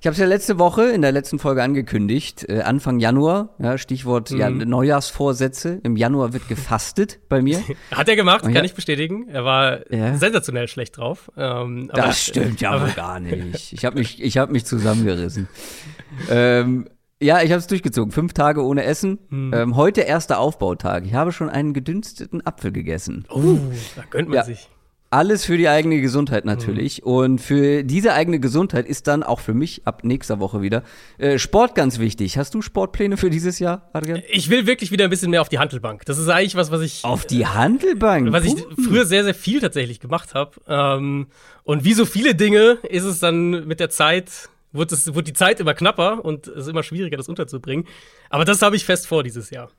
[0.00, 3.76] Ich habe es ja letzte Woche in der letzten Folge angekündigt, äh, Anfang Januar, ja,
[3.76, 4.38] Stichwort mhm.
[4.38, 5.78] ja, Neujahrsvorsätze.
[5.82, 7.62] Im Januar wird gefastet bei mir.
[7.90, 9.28] Hat er gemacht, kann ich bestätigen.
[9.28, 10.16] Er war ja.
[10.16, 11.30] sensationell schlecht drauf.
[11.36, 13.74] Ähm, das aber, stimmt ja aber gar nicht.
[13.74, 15.48] Ich habe mich, ich hab mich zusammengerissen.
[16.30, 16.88] ähm,
[17.22, 18.10] ja, ich habe es durchgezogen.
[18.10, 19.18] Fünf Tage ohne Essen.
[19.28, 19.52] Hm.
[19.54, 21.04] Ähm, heute erster Aufbautag.
[21.04, 23.26] Ich habe schon einen gedünsteten Apfel gegessen.
[23.28, 23.58] Oh,
[23.96, 24.44] da gönnt man ja.
[24.44, 24.70] sich.
[25.12, 27.00] Alles für die eigene Gesundheit natürlich.
[27.00, 27.12] Mhm.
[27.12, 30.84] Und für diese eigene Gesundheit ist dann auch für mich ab nächster Woche wieder
[31.18, 32.38] äh, Sport ganz wichtig.
[32.38, 34.22] Hast du Sportpläne für dieses Jahr, Adrian?
[34.30, 36.04] Ich will wirklich wieder ein bisschen mehr auf die Handelbank.
[36.04, 37.04] Das ist eigentlich was, was ich.
[37.04, 38.30] Auf die Handelbank?
[38.30, 40.52] Was ich früher sehr, sehr viel tatsächlich gemacht habe.
[40.68, 41.26] Ähm,
[41.64, 45.32] und wie so viele Dinge ist es dann mit der Zeit wird, es, wird die
[45.32, 47.86] Zeit immer knapper und es ist immer schwieriger, das unterzubringen.
[48.28, 49.70] Aber das habe ich fest vor dieses Jahr.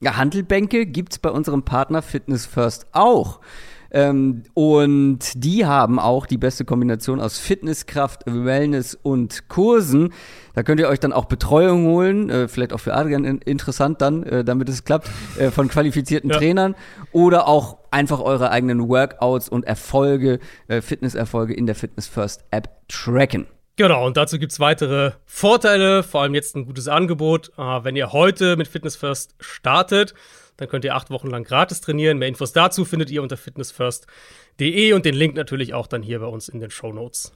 [0.00, 3.40] Ja, Handelbänke gibt's bei unserem Partner Fitness First auch.
[3.90, 10.12] Ähm, und die haben auch die beste Kombination aus Fitnesskraft, Wellness und Kursen.
[10.54, 14.00] Da könnt ihr euch dann auch Betreuung holen, äh, vielleicht auch für Adrian in, interessant
[14.02, 16.36] dann, äh, damit es klappt, äh, von qualifizierten ja.
[16.36, 16.74] Trainern
[17.12, 22.68] oder auch einfach eure eigenen Workouts und Erfolge, äh, Fitnesserfolge in der Fitness First App
[22.88, 23.46] tracken.
[23.76, 27.52] Genau, und dazu gibt's weitere Vorteile, vor allem jetzt ein gutes Angebot.
[27.56, 30.14] Äh, wenn ihr heute mit Fitness First startet,
[30.58, 32.18] dann könnt ihr acht Wochen lang gratis trainieren.
[32.18, 36.26] Mehr Infos dazu findet ihr unter fitnessfirst.de und den Link natürlich auch dann hier bei
[36.26, 37.32] uns in den Show Notes.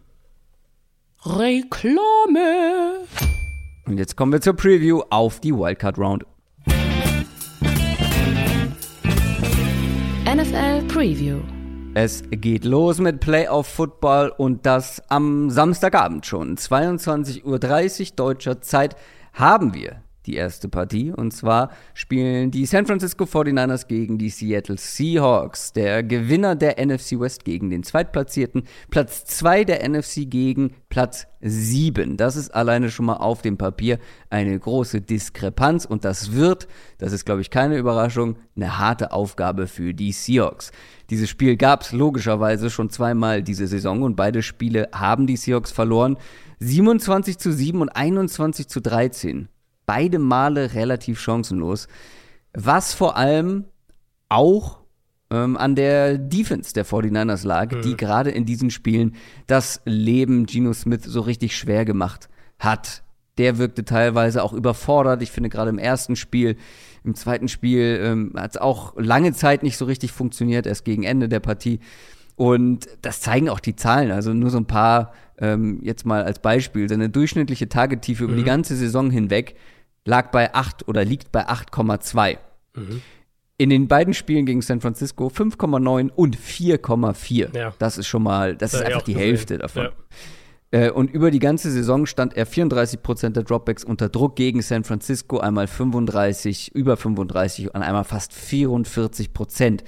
[1.25, 3.07] Reklame.
[3.87, 6.25] Und jetzt kommen wir zur Preview auf die Wildcard Round.
[10.27, 11.39] NFL Preview.
[11.95, 16.57] Es geht los mit Playoff Football und das am Samstagabend schon.
[16.57, 18.97] 22.30 Uhr deutscher Zeit
[19.33, 21.13] haben wir die erste Partie.
[21.13, 25.73] Und zwar spielen die San Francisco 49ers gegen die Seattle Seahawks.
[25.73, 28.65] Der Gewinner der NFC West gegen den Zweitplatzierten.
[28.91, 32.17] Platz 2 der NFC gegen Platz 7.
[32.17, 33.99] Das ist alleine schon mal auf dem Papier
[34.31, 35.85] eine große Diskrepanz.
[35.85, 40.71] Und das wird, das ist glaube ich keine Überraschung, eine harte Aufgabe für die Seahawks.
[41.11, 45.73] Dieses Spiel gab es logischerweise schon zweimal diese Saison und beide Spiele haben die Seahawks
[45.73, 46.17] verloren.
[46.61, 49.49] 27 zu 7 und 21 zu 13
[49.93, 51.87] beide Male relativ chancenlos.
[52.55, 53.67] Was vor allem
[54.31, 54.79] auch
[55.31, 57.83] ähm, an der Defense der 49ers lag, mhm.
[57.83, 63.03] die gerade in diesen Spielen das Leben Geno Smith so richtig schwer gemacht hat.
[63.37, 65.21] Der wirkte teilweise auch überfordert.
[65.21, 66.57] Ich finde gerade im ersten Spiel,
[67.05, 71.03] im zweiten Spiel ähm, hat es auch lange Zeit nicht so richtig funktioniert, erst gegen
[71.03, 71.81] Ende der Partie.
[72.37, 74.11] Und das zeigen auch die Zahlen.
[74.11, 76.89] Also nur so ein paar, ähm, jetzt mal als Beispiel.
[76.89, 78.29] Seine durchschnittliche Tagetiefe mhm.
[78.29, 78.47] über die mhm.
[78.47, 79.55] ganze Saison hinweg
[80.05, 82.39] lag bei 8 oder liegt bei 8,2.
[82.75, 83.03] Mhm.
[83.59, 87.57] In den beiden Spielen gegen San Francisco 5,9 und 4,4.
[87.57, 87.75] Ja.
[87.79, 89.85] Das ist schon mal, das, das ist einfach die Hälfte davon.
[89.85, 89.91] Ja.
[90.73, 94.63] Äh, und über die ganze Saison stand er 34 Prozent der Dropbacks unter Druck gegen
[94.63, 99.85] San Francisco, einmal 35, über 35 und einmal fast 44 Prozent.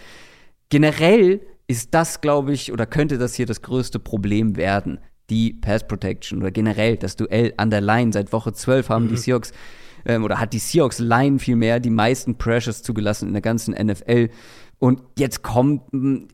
[0.68, 5.00] Generell ist das, glaube ich, oder könnte das hier das größte Problem werden.
[5.30, 8.12] Die Pass Protection oder generell das Duell an der Line.
[8.12, 9.08] Seit Woche 12 haben mhm.
[9.08, 9.52] die Seahawks
[10.04, 14.30] ähm, oder hat die Seahawks Line vielmehr die meisten Pressures zugelassen in der ganzen NFL.
[14.78, 15.82] Und jetzt kommt,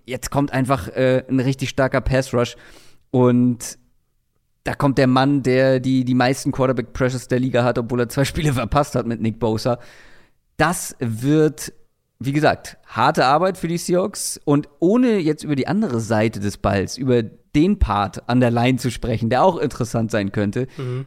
[0.07, 2.57] jetzt kommt einfach äh, ein richtig starker Pass Rush.
[3.11, 3.79] Und
[4.65, 8.09] da kommt der Mann, der die, die meisten Quarterback Pressures der Liga hat, obwohl er
[8.09, 9.79] zwei Spiele verpasst hat mit Nick Bosa.
[10.57, 11.73] Das wird,
[12.19, 14.41] wie gesagt, harte Arbeit für die Seahawks.
[14.45, 18.79] Und ohne jetzt über die andere Seite des Balls, über den Part an der Line
[18.79, 20.67] zu sprechen, der auch interessant sein könnte.
[20.77, 21.07] Mhm.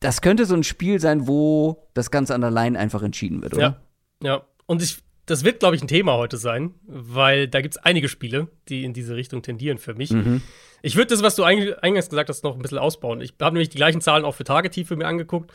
[0.00, 3.54] Das könnte so ein Spiel sein, wo das Ganze an der Line einfach entschieden wird,
[3.54, 3.80] oder?
[4.22, 4.42] Ja, ja.
[4.66, 8.08] Und ich, das wird, glaube ich, ein Thema heute sein, weil da gibt es einige
[8.08, 10.10] Spiele, die in diese Richtung tendieren für mich.
[10.10, 10.42] Mhm.
[10.82, 13.22] Ich würde das, was du eingangs gesagt hast, noch ein bisschen ausbauen.
[13.22, 15.50] Ich habe nämlich die gleichen Zahlen auch für Tagetiefe mir angeguckt.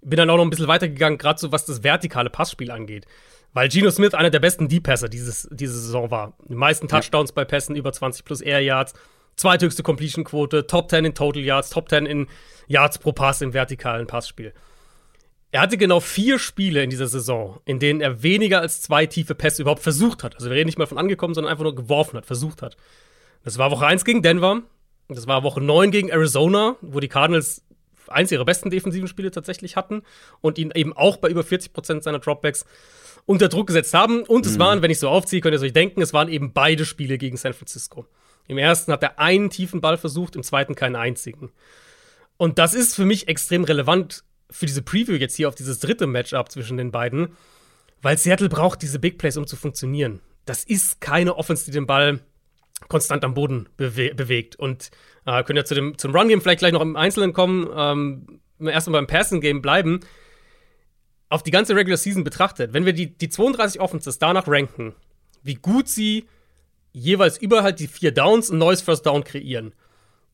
[0.00, 3.06] Bin dann auch noch ein bisschen weitergegangen, gerade so was das vertikale Passspiel angeht.
[3.52, 6.34] Weil Geno Smith einer der besten Deep-Passer diese Saison war.
[6.48, 7.34] Die meisten Touchdowns ja.
[7.34, 8.94] bei Pässen, über 20 plus Air Yards,
[9.40, 12.26] zweithöchste Completion-Quote, Top 10 in Total Yards, Top 10 in
[12.66, 14.52] Yards pro Pass im vertikalen Passspiel.
[15.52, 19.34] Er hatte genau vier Spiele in dieser Saison, in denen er weniger als zwei tiefe
[19.34, 20.36] Pässe überhaupt versucht hat.
[20.36, 22.76] Also wir reden nicht mal von angekommen, sondern einfach nur geworfen hat, versucht hat.
[23.42, 24.62] Das war Woche 1 gegen Denver,
[25.08, 27.64] das war Woche 9 gegen Arizona, wo die Cardinals
[28.06, 30.02] eins ihrer besten defensiven Spiele tatsächlich hatten
[30.40, 32.64] und ihn eben auch bei über 40 Prozent seiner Dropbacks
[33.26, 34.22] unter Druck gesetzt haben.
[34.22, 34.60] Und es mhm.
[34.60, 37.36] waren, wenn ich so aufziehe, könnt ihr euch denken, es waren eben beide Spiele gegen
[37.36, 38.06] San Francisco.
[38.50, 41.52] Im ersten hat er einen tiefen Ball versucht, im zweiten keinen einzigen.
[42.36, 46.08] Und das ist für mich extrem relevant für diese Preview jetzt hier auf dieses dritte
[46.08, 47.36] Matchup zwischen den beiden,
[48.02, 50.20] weil Seattle braucht diese Big Plays, um zu funktionieren.
[50.46, 52.18] Das ist keine Offense, die den Ball
[52.88, 54.56] konstant am Boden bewe bewegt.
[54.56, 54.90] Und
[55.26, 59.00] äh, können ja zu dem, zum Run-Game vielleicht gleich noch im Einzelnen kommen, ähm, erstmal
[59.00, 60.00] beim Passing-Game bleiben
[61.28, 64.96] auf die ganze Regular Season betrachtet, wenn wir die, die 32 Offenses danach ranken,
[65.44, 66.26] wie gut sie
[66.92, 69.74] jeweils über halt die vier Downs ein neues First Down kreieren,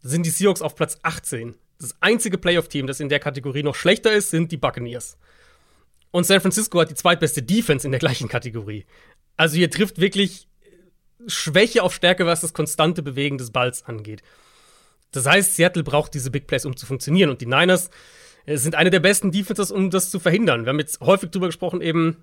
[0.03, 1.55] sind die Seahawks auf Platz 18.
[1.79, 5.19] Das einzige Playoff-Team, das in der Kategorie noch schlechter ist, sind die Buccaneers.
[6.11, 8.87] Und San Francisco hat die zweitbeste Defense in der gleichen Kategorie.
[9.37, 10.49] Also hier trifft wirklich
[11.27, 14.23] Schwäche auf Stärke, was das konstante Bewegen des Balls angeht.
[15.13, 17.31] Das heißt, Seattle braucht diese Big Plays, um zu funktionieren.
[17.31, 17.91] Und die Niners
[18.47, 20.65] sind eine der besten Defenses, um das zu verhindern.
[20.65, 22.21] Wir haben jetzt häufig drüber gesprochen, eben, äh,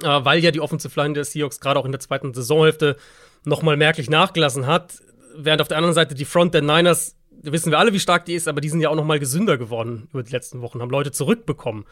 [0.00, 2.96] weil ja die Offensive Line der Seahawks gerade auch in der zweiten Saisonhälfte
[3.44, 4.98] nochmal merklich nachgelassen hat.
[5.36, 8.34] Während auf der anderen Seite die Front der Niners, wissen wir alle, wie stark die
[8.34, 11.12] ist, aber die sind ja auch nochmal gesünder geworden über die letzten Wochen, haben Leute
[11.12, 11.84] zurückbekommen,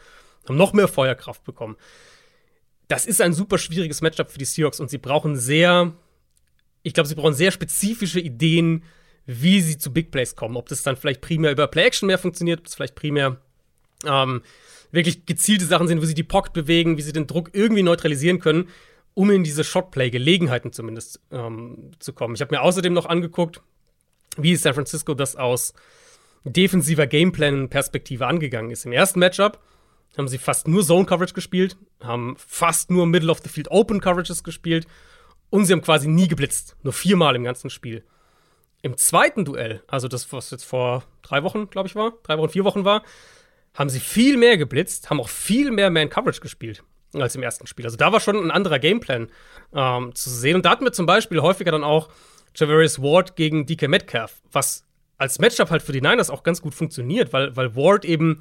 [0.47, 1.77] haben noch mehr Feuerkraft bekommen.
[2.87, 5.93] Das ist ein super schwieriges Matchup für die Seahawks und sie brauchen sehr,
[6.83, 8.83] ich glaube, sie brauchen sehr spezifische Ideen,
[9.25, 10.55] wie sie zu Big Plays kommen.
[10.55, 13.41] Ob das dann vielleicht primär über Play-Action mehr funktioniert, ob das vielleicht primär
[14.05, 14.41] ähm,
[14.91, 18.39] wirklich gezielte Sachen sind, wo sie die Pocket bewegen, wie sie den Druck irgendwie neutralisieren
[18.39, 18.69] können,
[19.13, 22.35] um in diese Shotplay-Gelegenheiten zumindest ähm, zu kommen.
[22.35, 23.61] Ich habe mir außerdem noch angeguckt,
[24.37, 25.73] wie San Francisco das aus
[26.43, 28.85] defensiver Gameplan-Perspektive angegangen ist.
[28.85, 29.59] Im ersten Matchup
[30.17, 34.87] haben sie fast nur Zone-Coverage gespielt, haben fast nur Middle-of-the-Field-Open-Coverages gespielt
[35.49, 36.75] und sie haben quasi nie geblitzt.
[36.83, 38.03] Nur viermal im ganzen Spiel.
[38.81, 42.49] Im zweiten Duell, also das, was jetzt vor drei Wochen, glaube ich, war, drei Wochen,
[42.49, 43.03] vier Wochen war,
[43.73, 47.85] haben sie viel mehr geblitzt, haben auch viel mehr Man-Coverage gespielt als im ersten Spiel.
[47.85, 49.27] Also da war schon ein anderer Gameplan
[49.73, 50.55] ähm, zu sehen.
[50.55, 52.09] Und da hatten wir zum Beispiel häufiger dann auch
[52.55, 54.83] Javarius Ward gegen DK Metcalf, was
[55.17, 58.39] als Matchup halt für die Niners auch ganz gut funktioniert, weil, weil Ward eben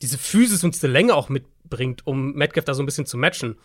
[0.00, 3.56] diese Physis und diese Länge auch mitbringt, um Metcalf da so ein bisschen zu matchen.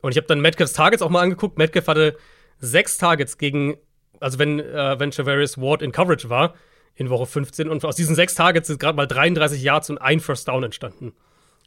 [0.00, 1.58] Und ich habe dann Metcalfs Targets auch mal angeguckt.
[1.58, 2.16] Metcalf hatte
[2.58, 3.76] sechs Targets gegen,
[4.20, 6.54] also wenn, äh, wenn Javarius Ward in Coverage war,
[6.96, 7.68] in Woche 15.
[7.68, 11.12] Und aus diesen sechs Targets sind gerade mal 33 Yards und ein First Down entstanden.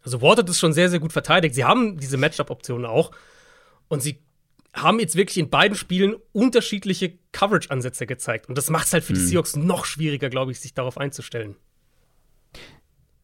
[0.03, 1.55] Also Ward es schon sehr, sehr gut verteidigt.
[1.55, 3.11] Sie haben diese Matchup-Optionen auch.
[3.87, 4.19] Und sie
[4.73, 8.49] haben jetzt wirklich in beiden Spielen unterschiedliche Coverage-Ansätze gezeigt.
[8.49, 9.27] Und das macht es halt für die hm.
[9.27, 11.55] Seahawks noch schwieriger, glaube ich, sich darauf einzustellen.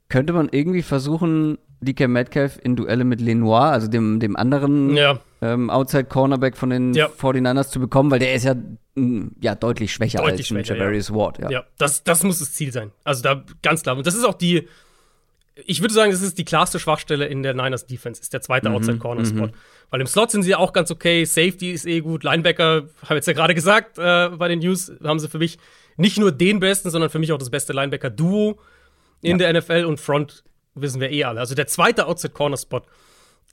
[0.08, 5.20] Könnte man irgendwie versuchen, DK Metcalf in Duelle mit Lenoir, also dem, dem anderen ja.
[5.42, 7.08] ähm, Outside-Cornerback von den ja.
[7.08, 8.56] 49ers zu bekommen, weil der ist ja,
[8.96, 11.16] mm, ja deutlich schwächer deutlich als schwächer, Javarius ja.
[11.16, 11.40] Ward.
[11.40, 12.92] Ja, ja das, das muss das Ziel sein.
[13.04, 13.98] Also da ganz klar.
[13.98, 14.68] Und das ist auch die,
[15.66, 18.70] ich würde sagen, das ist die klarste Schwachstelle in der Niners Defense, ist der zweite
[18.70, 19.48] mhm, Outside-Corner-Spot.
[19.48, 19.52] Mhm.
[19.90, 23.16] Weil im Slot sind sie ja auch ganz okay, Safety ist eh gut, Linebacker, habe
[23.16, 25.58] jetzt ja gerade gesagt, äh, bei den News haben sie für mich
[25.98, 28.60] nicht nur den besten, sondern für mich auch das beste Linebacker-Duo
[29.26, 30.44] in der NFL und Front
[30.76, 31.40] wissen wir eh alle.
[31.40, 32.82] Also der zweite Outside-Corner-Spot,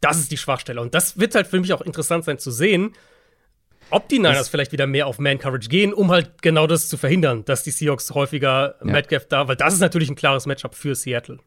[0.00, 0.80] das ist die Schwachstelle.
[0.80, 2.92] Und das wird halt für mich auch interessant sein zu sehen,
[3.90, 6.96] ob die Niners das vielleicht wieder mehr auf Man-Coverage gehen, um halt genau das zu
[6.96, 8.90] verhindern, dass die Seahawks häufiger ja.
[8.90, 11.38] Metcalf da, weil das ist natürlich ein klares Matchup für Seattle.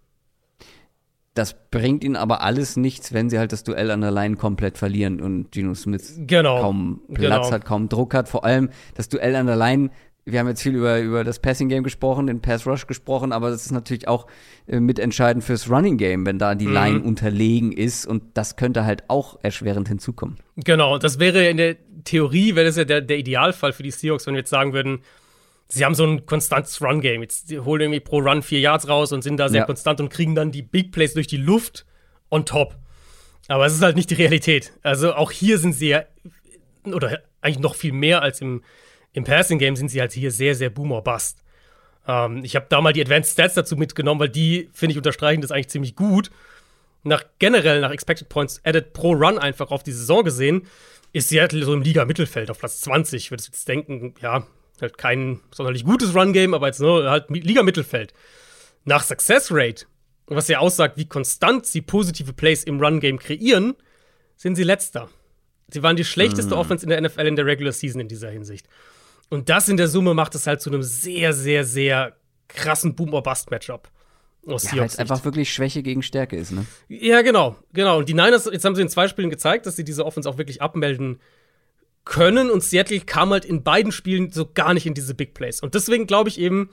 [1.34, 4.78] Das bringt ihnen aber alles nichts, wenn sie halt das Duell an der Line komplett
[4.78, 6.62] verlieren und Geno Smith genau.
[6.62, 7.52] kaum Platz genau.
[7.52, 8.30] hat, kaum Druck hat.
[8.30, 9.90] Vor allem das Duell an der Line
[10.26, 13.52] wir haben jetzt viel über, über das Passing Game gesprochen, den Pass Rush gesprochen, aber
[13.52, 14.26] das ist natürlich auch
[14.68, 16.74] äh, mitentscheidend fürs Running Game, wenn da die mhm.
[16.74, 20.38] Line unterlegen ist und das könnte halt auch erschwerend hinzukommen.
[20.58, 24.26] Genau, das wäre in der Theorie, wäre das ja der, der Idealfall für die Seahawks,
[24.26, 25.02] wenn wir jetzt sagen würden,
[25.68, 27.22] sie haben so ein konstantes Run Game.
[27.22, 29.66] Jetzt holen irgendwie pro Run vier Yards raus und sind da sehr ja.
[29.66, 31.86] konstant und kriegen dann die Big Plays durch die Luft
[32.30, 32.78] on top.
[33.48, 34.74] Aber es ist halt nicht die Realität.
[34.82, 36.04] Also auch hier sind sie ja,
[36.86, 38.64] oder eigentlich noch viel mehr als im
[39.16, 41.44] im Passing Game sind sie halt hier sehr, sehr Boomer Bust.
[42.06, 45.42] Ähm, ich habe da mal die Advanced Stats dazu mitgenommen, weil die, finde ich, unterstreichen
[45.42, 46.30] das eigentlich ziemlich gut.
[47.04, 50.68] Nach generell, nach Expected Points added pro Run einfach auf die Saison gesehen,
[51.14, 53.26] ist Seattle so im Liga-Mittelfeld auf Platz 20.
[53.26, 54.46] Ich würde jetzt denken, ja,
[54.82, 58.14] halt kein sonderlich gutes Run-Game, aber jetzt nur halt Liga-Mittelfeld.
[58.84, 59.86] Nach Success Rate,
[60.28, 63.76] was ja aussagt, wie konstant sie positive Plays im Run-Game kreieren,
[64.36, 65.08] sind sie letzter.
[65.70, 66.58] Sie waren die schlechteste mm.
[66.58, 68.68] Offense in der NFL in der Regular Season in dieser Hinsicht.
[69.30, 72.16] Und das in der Summe macht es halt zu einem sehr, sehr, sehr
[72.48, 73.90] krassen Boom-or-Bust-Matchup.
[74.48, 76.66] Aus ja, weil es einfach wirklich Schwäche gegen Stärke ist, ne?
[76.88, 77.98] Ja, genau, genau.
[77.98, 80.38] Und die Niners, jetzt haben sie in zwei Spielen gezeigt, dass sie diese Offense auch
[80.38, 81.20] wirklich abmelden
[82.04, 82.52] können.
[82.52, 85.62] Und Seattle kam halt in beiden Spielen so gar nicht in diese Big Plays.
[85.62, 86.70] Und deswegen glaube ich eben,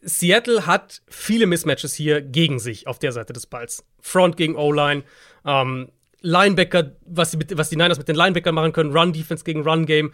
[0.00, 3.84] Seattle hat viele Mismatches hier gegen sich auf der Seite des Balls.
[4.00, 5.02] Front gegen O-Line,
[5.44, 10.12] ähm, Linebacker, was, mit, was die Niners mit den Linebackern machen können, Run-Defense gegen Run-Game,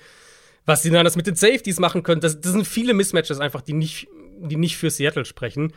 [0.67, 2.21] was die Niners mit den Safeties machen können.
[2.21, 5.73] Das, das sind viele Mismatches einfach, die nicht, die nicht für Seattle sprechen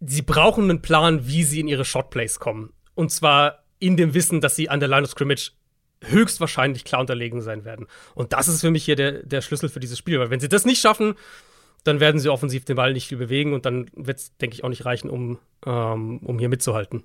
[0.00, 2.72] sie brauchen einen Plan, wie sie in ihre Shotplays kommen.
[2.94, 5.52] Und zwar in dem Wissen, dass sie an der Line of Scrimmage
[6.04, 7.86] höchstwahrscheinlich klar unterlegen sein werden.
[8.14, 10.18] Und das ist für mich hier der, der Schlüssel für dieses Spiel.
[10.20, 11.14] Weil wenn sie das nicht schaffen,
[11.84, 14.64] dann werden sie offensiv den Ball nicht viel bewegen und dann wird es, denke ich,
[14.64, 17.04] auch nicht reichen, um, ähm, um hier mitzuhalten.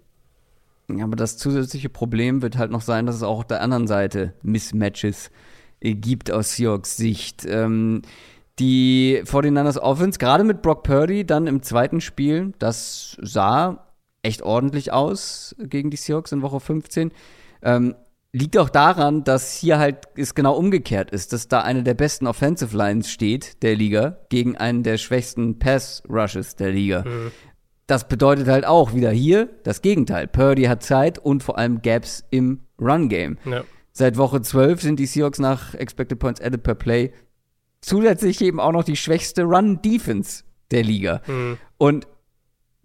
[0.89, 3.87] Ja, aber das zusätzliche Problem wird halt noch sein, dass es auch auf der anderen
[3.87, 5.31] Seite Mismatches äh,
[5.81, 7.45] gibt aus Seahawks Sicht.
[7.45, 8.03] Ähm,
[8.59, 13.87] die 49ers Offense, gerade mit Brock Purdy dann im zweiten Spiel, das sah
[14.23, 17.11] echt ordentlich aus gegen die Seahawks in Woche 15.
[17.63, 17.95] Ähm,
[18.33, 22.27] liegt auch daran, dass hier halt es genau umgekehrt ist, dass da eine der besten
[22.27, 27.03] Offensive Lines steht der Liga gegen einen der schwächsten Pass Rushes der Liga.
[27.03, 27.31] Mhm.
[27.87, 30.27] Das bedeutet halt auch wieder hier das Gegenteil.
[30.27, 33.37] Purdy hat Zeit und vor allem Gaps im Run Game.
[33.43, 33.63] Ja.
[33.93, 37.11] Seit Woche 12 sind die Seahawks nach Expected Points Added per Play
[37.81, 41.21] zusätzlich eben auch noch die schwächste Run-Defense der Liga.
[41.27, 41.57] Mhm.
[41.77, 42.07] Und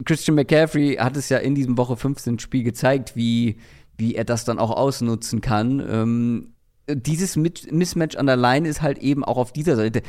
[0.05, 3.59] Christian McCaffrey hat es ja in diesem Woche 15 Spiel gezeigt, wie,
[3.97, 5.81] wie er das dann auch ausnutzen kann.
[5.89, 6.55] Ähm,
[6.89, 10.03] dieses Mismatch an der Line ist halt eben auch auf dieser Seite.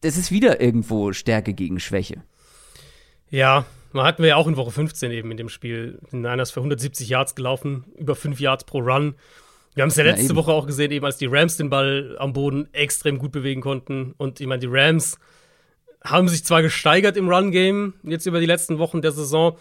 [0.00, 2.22] Das ist wieder irgendwo Stärke gegen Schwäche.
[3.30, 6.00] Ja, man hatten wir ja auch in Woche 15 eben in dem Spiel.
[6.12, 9.14] Den Niners für 170 Yards gelaufen, über 5 Yards pro Run.
[9.74, 12.32] Wir haben es ja letzte Woche auch gesehen, eben als die Rams den Ball am
[12.32, 14.14] Boden extrem gut bewegen konnten.
[14.16, 15.18] Und ich meine, die Rams
[16.04, 19.56] haben sich zwar gesteigert im Run-Game jetzt über die letzten Wochen der Saison,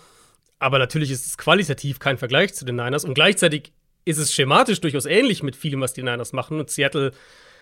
[0.57, 3.05] aber natürlich ist es qualitativ kein Vergleich zu den Niners.
[3.05, 3.71] Und gleichzeitig
[4.03, 6.59] ist es schematisch durchaus ähnlich mit vielem, was die Niners machen.
[6.59, 7.11] Und Seattle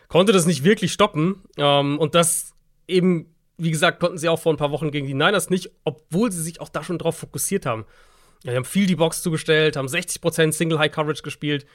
[0.08, 1.44] konnte das nicht wirklich stoppen.
[1.58, 2.54] Ähm, und das
[2.88, 6.32] eben, wie gesagt, konnten sie auch vor ein paar Wochen gegen die Niners nicht, obwohl
[6.32, 7.86] sie sich auch da schon drauf fokussiert haben.
[8.44, 11.66] Ja, die haben viel die Box zugestellt, haben 60% Single High Coverage gespielt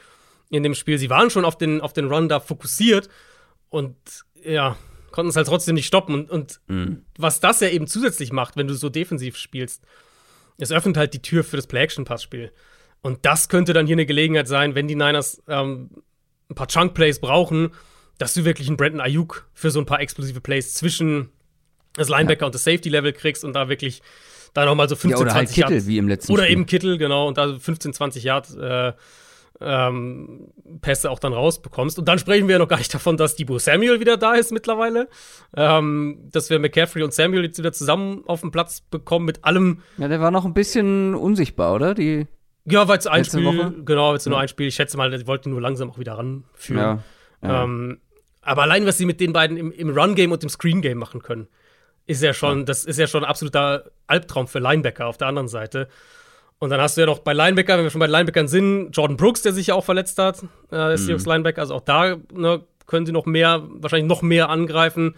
[0.53, 0.99] in dem Spiel.
[0.99, 3.09] Sie waren schon auf den, auf den Run da fokussiert
[3.71, 3.97] und
[4.45, 4.77] ja,
[5.11, 6.15] konnten es halt trotzdem nicht stoppen.
[6.15, 7.05] Und, und mhm.
[7.17, 9.83] was das ja eben zusätzlich macht, wenn du so defensiv spielst,
[10.59, 12.53] es öffnet halt die Tür für das Play-Action-Pass-Spiel.
[13.01, 15.91] Und das könnte dann hier eine Gelegenheit sein, wenn die Niners ähm,
[16.51, 17.71] ein paar Chunk-Plays brauchen,
[18.19, 21.31] dass du wirklich einen Brandon Ayuk für so ein paar explosive Plays zwischen
[21.95, 22.47] das Linebacker ja.
[22.47, 24.03] und das Safety-Level kriegst und da wirklich
[24.53, 26.53] da nochmal so 15, ja, oder 20 halt Kittel, Yard, wie im letzten Oder Spiel.
[26.53, 28.93] eben Kittel, genau, und da 15, 20 Yard äh,
[29.65, 31.99] ähm, Pässe auch dann rausbekommst.
[31.99, 34.53] Und dann sprechen wir ja noch gar nicht davon, dass Debo Samuel wieder da ist
[34.53, 35.09] mittlerweile.
[35.57, 39.83] Ähm, dass wir McCaffrey und Samuel jetzt wieder zusammen auf den Platz bekommen mit allem.
[39.99, 41.95] Ja, der war noch ein bisschen unsichtbar, oder?
[41.95, 42.27] Die
[42.65, 43.75] ja, weil es ein Spiel, Woche?
[43.85, 44.31] genau, jetzt ja.
[44.31, 44.69] nur ein Spiel.
[44.69, 47.03] Ich schätze mal, die wollten nur langsam auch wieder ranführen.
[47.43, 47.65] Ja, ja.
[47.65, 48.01] Ähm,
[48.41, 51.49] aber allein, was sie mit den beiden im, im Run-Game und im Screen-Game machen können,
[52.07, 55.49] ist ja schon, das ist ja schon ein absoluter Albtraum für Linebacker auf der anderen
[55.49, 55.89] Seite.
[56.63, 59.17] Und dann hast du ja noch bei Linebacker, wenn wir schon bei Linebackern sind, Jordan
[59.17, 60.97] Brooks, der sich ja auch verletzt hat, äh, der mhm.
[60.97, 61.61] Seahawks Linebacker.
[61.61, 65.17] Also auch da ne, können sie noch mehr, wahrscheinlich noch mehr angreifen.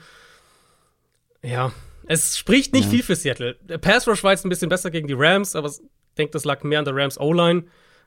[1.43, 1.71] Ja,
[2.07, 2.91] es spricht nicht ja.
[2.93, 3.59] viel für Seattle.
[3.61, 5.83] Der Pass Rush war jetzt ein bisschen besser gegen die Rams, aber ich
[6.17, 7.65] denke, das lag mehr an der Rams O-Line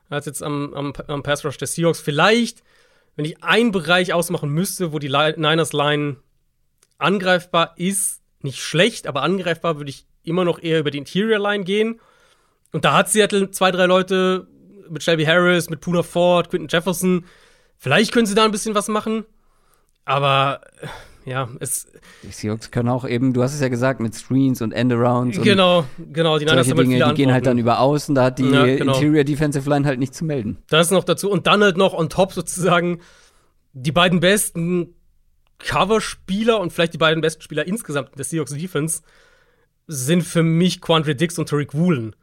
[0.08, 2.00] als jetzt am, am, am Pass Rush der Seahawks.
[2.00, 2.64] Vielleicht,
[3.14, 6.16] wenn ich einen Bereich ausmachen müsste, wo die Niners Line
[6.98, 11.62] angreifbar ist, nicht schlecht, aber angreifbar, würde ich immer noch eher über die Interior Line
[11.62, 12.00] gehen.
[12.72, 14.46] Und da hat Seattle zwei, drei Leute
[14.90, 17.24] mit Shelby Harris, mit Puna Ford, Quinton Jefferson.
[17.76, 19.24] Vielleicht können sie da ein bisschen was machen.
[20.04, 20.60] Aber
[21.24, 21.86] ja, es.
[22.22, 25.40] Die Seahawks können auch eben, du hast es ja gesagt, mit Screens und Endarounds.
[25.40, 26.38] Genau, genau.
[26.38, 28.14] Die solche Dinge, die gehen halt dann über außen.
[28.14, 28.94] Da hat die ja, genau.
[28.94, 30.58] Interior Defensive Line halt nicht zu melden.
[30.68, 31.30] Das noch dazu.
[31.30, 33.00] Und dann halt noch on top sozusagen
[33.74, 34.94] die beiden besten
[35.58, 39.02] Cover-Spieler und vielleicht die beiden besten Spieler insgesamt der Seahawks Defense
[39.86, 42.16] sind für mich Quandre Dix und Tariq Woolen.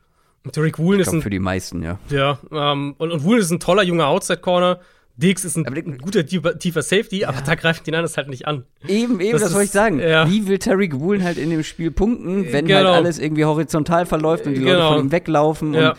[0.51, 1.99] Tariq Woolen ist ein, für die meisten, ja.
[2.09, 4.79] Ja, ähm, und, und Woolen ist ein toller junger Outside Corner,
[5.17, 7.29] Diggs ist ein, ein guter tiefer Safety, ja.
[7.29, 8.65] aber da greifen die Niners halt nicht an.
[8.85, 9.99] Eben, eben, das, das wollte ich sagen.
[9.99, 10.29] Ja.
[10.29, 12.79] Wie will Terry Woolen halt in dem Spiel punkten, wenn genau.
[12.79, 14.73] halt alles irgendwie horizontal verläuft und die genau.
[14.73, 15.73] Leute von ihm weglaufen?
[15.73, 15.95] Ja.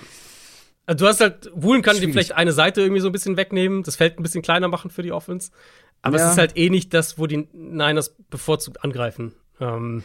[0.84, 3.82] Also du hast halt, Woolen kann dir vielleicht eine Seite irgendwie so ein bisschen wegnehmen,
[3.82, 5.50] das Feld ein bisschen kleiner machen für die Offense.
[6.02, 9.32] Aber es ist halt eh nicht das, wo die Niners bevorzugt angreifen.
[9.60, 10.04] Ähm,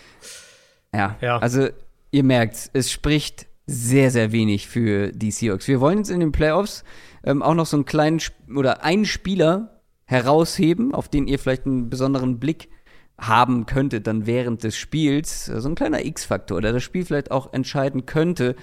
[0.94, 1.18] ja.
[1.22, 1.68] ja, also
[2.12, 5.68] ihr merkt, es spricht sehr, sehr wenig für die Seahawks.
[5.68, 6.84] Wir wollen jetzt in den Playoffs
[7.24, 11.66] ähm, auch noch so einen kleinen Sp oder einen Spieler herausheben, auf den ihr vielleicht
[11.66, 12.70] einen besonderen Blick
[13.18, 15.46] haben könntet dann während des Spiels.
[15.46, 18.56] So ein kleiner X-Faktor, der das Spiel vielleicht auch entscheiden könnte.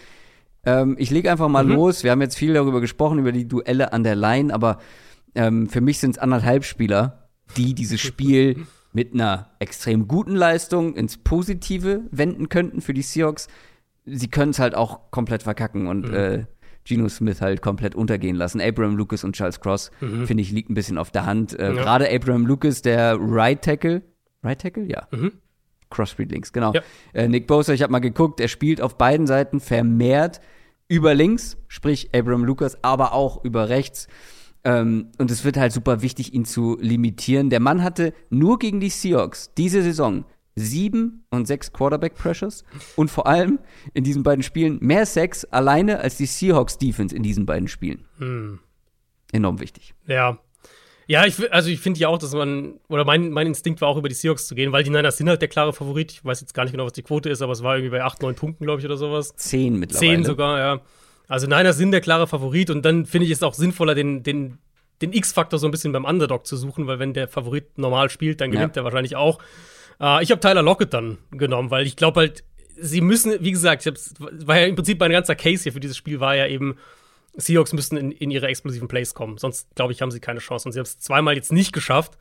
[0.65, 1.73] Ähm, ich lege einfach mal mhm.
[1.73, 2.05] los.
[2.05, 4.79] Wir haben jetzt viel darüber gesprochen, über die Duelle an der Line, aber
[5.35, 10.97] ähm, für mich sind es anderthalb Spieler, die dieses Spiel mit einer extrem guten Leistung
[10.97, 13.49] ins Positive wenden könnten für die Seahawks.
[14.11, 16.15] Sie können es halt auch komplett verkacken und mhm.
[16.15, 16.45] äh,
[16.85, 18.61] Geno Smith halt komplett untergehen lassen.
[18.61, 20.27] Abraham Lucas und Charles Cross, mhm.
[20.27, 21.59] finde ich, liegt ein bisschen auf der Hand.
[21.59, 21.83] Äh, ja.
[21.83, 24.03] Gerade Abraham Lucas, der Right Tackle.
[24.43, 24.85] Right Tackle?
[24.85, 25.07] Ja.
[25.11, 25.33] Mhm.
[25.91, 26.73] Crossbreed links, genau.
[26.73, 26.83] Ja.
[27.13, 30.41] Äh, Nick Bosa, ich habe mal geguckt, er spielt auf beiden Seiten vermehrt
[30.89, 34.09] über links, sprich Abraham Lucas, aber auch über rechts.
[34.65, 37.51] Ähm, und es wird halt super wichtig, ihn zu limitieren.
[37.51, 40.25] Der Mann hatte nur gegen die Seahawks diese Saison
[40.59, 42.65] sieben und sechs Quarterback-Pressures
[42.97, 43.59] und vor allem
[43.95, 48.05] in diesen beiden Spielen mehr Sex alleine als die Seahawks-Defense in diesen beiden Spielen.
[48.19, 48.61] Hm.
[49.33, 49.95] Enorm wichtig.
[50.07, 50.39] Ja.
[51.07, 53.97] Ja, ich, also ich finde ja auch, dass man, oder mein, mein Instinkt war auch
[53.97, 56.13] über die Seahawks zu gehen, weil die Niners sind halt der klare Favorit.
[56.13, 58.05] Ich weiß jetzt gar nicht genau, was die Quote ist, aber es war irgendwie bei
[58.05, 59.35] 8, 9 Punkten, glaube ich, oder sowas.
[59.37, 60.17] Zehn mittlerweile.
[60.17, 60.81] Zehn sogar, ja.
[61.27, 64.59] Also Niners sind der klare Favorit und dann finde ich es auch sinnvoller, den, den,
[65.01, 68.43] den X-Faktor so ein bisschen beim Underdog zu suchen, weil wenn der Favorit normal spielt,
[68.43, 68.83] dann gewinnt ja.
[68.83, 69.39] er wahrscheinlich auch.
[70.01, 72.44] Äh, ich habe Tyler Lockett dann genommen, weil ich glaube halt,
[72.76, 73.92] sie müssen, wie gesagt, ich
[74.46, 76.76] war ja im Prinzip mein ganzer Case hier für dieses Spiel war ja eben,
[77.34, 79.38] Seahawks müssen in, in ihre explosiven Plays kommen.
[79.38, 80.68] Sonst, glaube ich, haben sie keine Chance.
[80.68, 82.18] Und sie haben es zweimal jetzt nicht geschafft.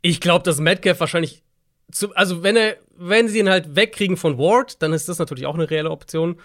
[0.00, 1.42] Ich glaube, dass Metcalf wahrscheinlich
[1.90, 5.46] zu, also wenn er, wenn sie ihn halt wegkriegen von Ward, dann ist das natürlich
[5.46, 6.38] auch eine reelle Option.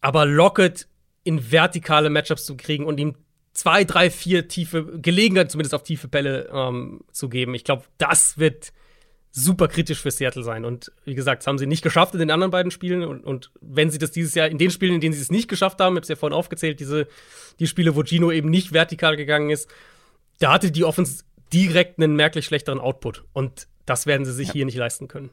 [0.00, 0.88] Aber Lockett
[1.24, 3.14] in vertikale Matchups zu kriegen und ihm
[3.52, 8.38] zwei, drei, vier tiefe, Gelegenheit zumindest auf tiefe Bälle ähm, zu geben, ich glaube, das
[8.38, 8.72] wird
[9.30, 10.64] super kritisch für Seattle sein.
[10.64, 13.02] Und wie gesagt, das haben sie nicht geschafft in den anderen beiden Spielen.
[13.04, 15.48] Und, und wenn sie das dieses Jahr, in den Spielen, in denen sie es nicht
[15.48, 17.06] geschafft haben, ich habe es ja vorhin aufgezählt, diese,
[17.60, 19.68] die Spiele, wo Gino eben nicht vertikal gegangen ist,
[20.38, 23.24] da hatte die Offense direkt einen merklich schlechteren Output.
[23.32, 24.54] Und das werden sie sich ja.
[24.54, 25.30] hier nicht leisten können.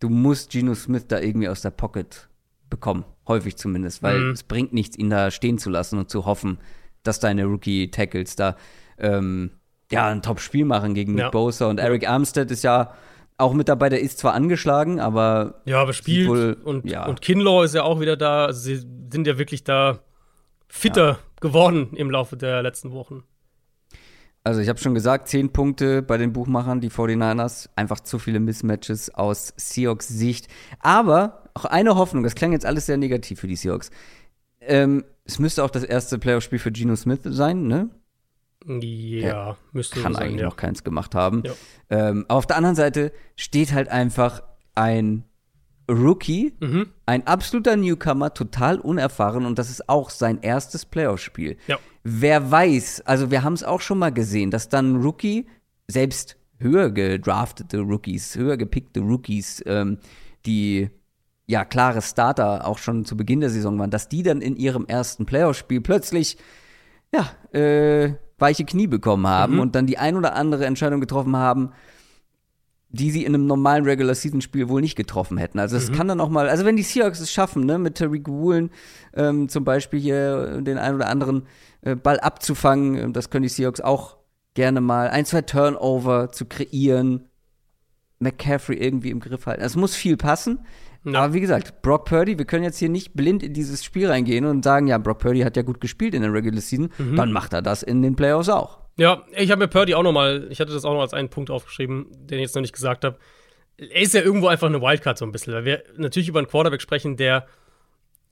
[0.00, 2.28] Du musst Gino Smith da irgendwie aus der Pocket
[2.68, 4.30] bekommen, häufig zumindest, weil mhm.
[4.32, 6.58] es bringt nichts, ihn da stehen zu lassen und zu hoffen,
[7.02, 8.56] dass deine Rookie-Tackles da
[8.98, 9.52] ähm,
[9.90, 11.24] ja ein Top-Spiel machen gegen ja.
[11.24, 12.92] Nick Bosa und Eric Armstead ist ja
[13.38, 15.62] auch mit dabei, der ist zwar angeschlagen, aber.
[15.64, 16.28] Ja, aber spielt.
[16.28, 17.06] Wohl, und, ja.
[17.06, 18.46] und Kinlaw ist ja auch wieder da.
[18.46, 18.76] Also sie
[19.10, 20.00] sind ja wirklich da
[20.68, 21.18] fitter ja.
[21.40, 23.24] geworden im Laufe der letzten Wochen.
[24.42, 27.68] Also ich habe schon gesagt, zehn Punkte bei den Buchmachern, die 49ers.
[27.74, 30.46] Einfach zu viele Mismatches aus Seahawks Sicht.
[30.78, 33.90] Aber auch eine Hoffnung, das klang jetzt alles sehr negativ für die Seahawks.
[34.60, 37.90] Ähm, es müsste auch das erste Playoff-Spiel für Geno Smith sein, ne?
[38.66, 40.46] Ja, müsste Kann sein, eigentlich ja.
[40.46, 41.42] noch keins gemacht haben.
[41.44, 41.52] Ja.
[41.90, 44.42] Ähm, aber auf der anderen Seite steht halt einfach
[44.74, 45.24] ein
[45.88, 46.88] Rookie, mhm.
[47.06, 51.56] ein absoluter Newcomer, total unerfahren und das ist auch sein erstes Playoff-Spiel.
[51.68, 51.78] Ja.
[52.02, 55.46] Wer weiß, also wir haben es auch schon mal gesehen, dass dann Rookie,
[55.88, 59.98] selbst höher gedraftete Rookies, höher gepickte Rookies, ähm,
[60.44, 60.90] die
[61.46, 64.86] ja klare Starter auch schon zu Beginn der Saison waren, dass die dann in ihrem
[64.86, 66.36] ersten Playoff-Spiel plötzlich
[67.12, 69.60] ja, äh, weiche Knie bekommen haben mhm.
[69.60, 71.72] und dann die ein oder andere Entscheidung getroffen haben,
[72.88, 75.58] die sie in einem normalen Regular Season Spiel wohl nicht getroffen hätten.
[75.58, 75.94] Also es mhm.
[75.94, 78.70] kann dann auch mal, also wenn die Seahawks es schaffen, ne, mit Tariq Woolen
[79.14, 81.46] ähm, zum Beispiel hier den ein oder anderen
[81.82, 84.16] äh, Ball abzufangen, äh, das können die Seahawks auch
[84.54, 87.28] gerne mal, ein, zwei Turnover zu kreieren,
[88.18, 89.62] McCaffrey irgendwie im Griff halten.
[89.62, 90.60] Es muss viel passen.
[91.06, 91.22] Ja.
[91.22, 94.44] Aber wie gesagt, Brock Purdy, wir können jetzt hier nicht blind in dieses Spiel reingehen
[94.44, 97.14] und sagen, ja, Brock Purdy hat ja gut gespielt in der Regular Season, mhm.
[97.16, 98.80] dann macht er das in den Playoffs auch.
[98.96, 101.28] Ja, ich habe mir Purdy auch noch mal, ich hatte das auch noch als einen
[101.28, 103.18] Punkt aufgeschrieben, den ich jetzt noch nicht gesagt habe.
[103.78, 106.48] Er ist ja irgendwo einfach eine Wildcard so ein bisschen, weil wir natürlich über einen
[106.48, 107.46] Quarterback sprechen, der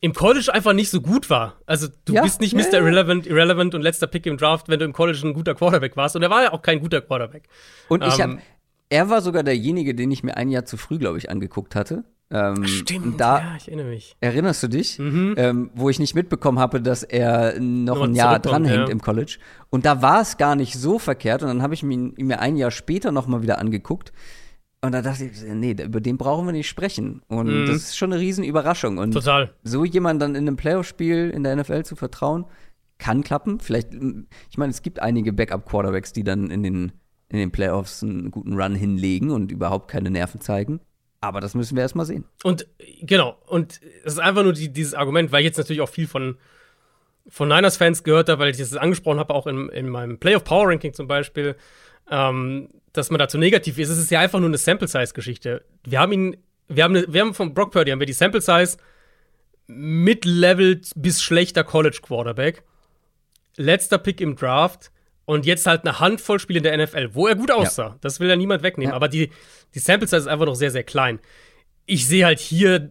[0.01, 1.61] im College einfach nicht so gut war.
[1.66, 2.75] Also du ja, bist nicht Mr.
[2.75, 6.16] Irrelevant, Irrelevant und letzter Pick im Draft, wenn du im College ein guter Quarterback warst.
[6.16, 7.49] Und er war ja auch kein guter Quarterback.
[7.89, 8.39] Und ich ähm, habe,
[8.91, 12.05] er war sogar derjenige, den ich mir ein Jahr zu früh, glaube ich, angeguckt hatte.
[12.31, 14.16] Ähm, Stimmt, da, ja, ich erinnere mich.
[14.20, 14.99] Erinnerst du dich?
[14.99, 15.35] Mhm.
[15.37, 18.93] Ähm, wo ich nicht mitbekommen habe, dass er noch, noch ein Jahr dranhängt ja.
[18.93, 19.39] im College.
[19.70, 21.43] Und da war es gar nicht so verkehrt.
[21.43, 24.12] Und dann habe ich ihn mir ein Jahr später noch mal wieder angeguckt.
[24.81, 27.22] Und da dachte ich, nee, über den brauchen wir nicht sprechen.
[27.29, 27.66] Und mhm.
[27.66, 28.99] das ist schon eine Riesenüberraschung.
[28.99, 29.55] Und Total.
[29.62, 32.45] so jemand dann in einem Playoff-Spiel in der NFL zu vertrauen,
[32.99, 33.61] kann klappen.
[33.61, 36.93] Vielleicht, ich meine, es gibt einige Backup-Quarterbacks, die dann in den,
[37.29, 40.81] in den Playoffs einen guten Run hinlegen und überhaupt keine Nerven zeigen.
[41.25, 42.27] Aber das müssen wir erstmal sehen.
[42.43, 42.66] Und
[43.01, 46.07] genau, und es ist einfach nur die, dieses Argument, weil ich jetzt natürlich auch viel
[46.07, 46.37] von,
[47.29, 50.68] von Niners-Fans gehört habe, weil ich das angesprochen habe, auch in, in meinem Playoff Power
[50.68, 51.57] Ranking zum Beispiel,
[52.11, 53.89] ähm, dass man dazu negativ ist.
[53.89, 55.64] Es ist ja einfach nur eine Sample-Size-Geschichte.
[55.85, 56.37] Wir haben ihn,
[56.68, 58.77] wir haben, eine, wir haben von Brock Purdy haben wir die Sample-Size
[59.66, 62.64] Mid-Level bis schlechter College Quarterback.
[63.57, 64.91] Letzter Pick im Draft
[65.25, 67.89] und jetzt halt eine Handvoll Spiele in der NFL, wo er gut aussah.
[67.89, 67.97] Ja.
[68.01, 68.91] Das will ja niemand wegnehmen.
[68.91, 68.97] Ja.
[68.97, 69.31] Aber die,
[69.75, 71.18] die Sample Size ist einfach noch sehr, sehr klein.
[71.87, 72.91] Ich sehe halt hier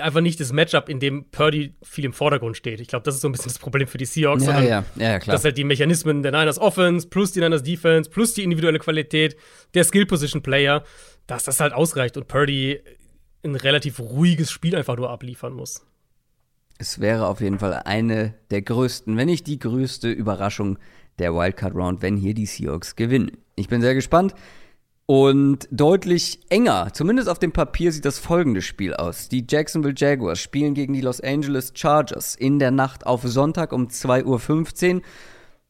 [0.00, 2.80] einfach nicht das Matchup, in dem Purdy viel im Vordergrund steht.
[2.80, 4.44] Ich glaube, das ist so ein bisschen das Problem für die Seahawks.
[4.44, 5.34] Ja, ja, ja, klar.
[5.34, 9.36] Dass halt die Mechanismen der Niners Offense plus die Niners Defense plus die individuelle Qualität
[9.74, 10.84] der Skill Position Player,
[11.26, 12.80] dass das halt ausreicht und Purdy
[13.44, 15.84] ein relativ ruhiges Spiel einfach nur abliefern muss.
[16.78, 20.78] Es wäre auf jeden Fall eine der größten, wenn nicht die größte Überraschung
[21.18, 23.32] der Wildcard Round, wenn hier die Seahawks gewinnen.
[23.56, 24.34] Ich bin sehr gespannt.
[25.10, 29.30] Und deutlich enger, zumindest auf dem Papier sieht das folgende Spiel aus.
[29.30, 33.88] Die Jacksonville Jaguars spielen gegen die Los Angeles Chargers in der Nacht auf Sonntag um
[33.88, 35.02] 2.15 Uhr.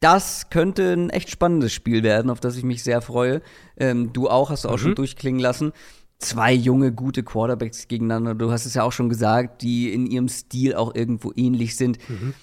[0.00, 3.40] Das könnte ein echt spannendes Spiel werden, auf das ich mich sehr freue.
[3.76, 4.78] Ähm, du auch, hast du auch mhm.
[4.78, 5.72] schon durchklingen lassen.
[6.18, 8.34] Zwei junge, gute Quarterbacks gegeneinander.
[8.34, 11.98] Du hast es ja auch schon gesagt, die in ihrem Stil auch irgendwo ähnlich sind.
[12.08, 12.34] Mhm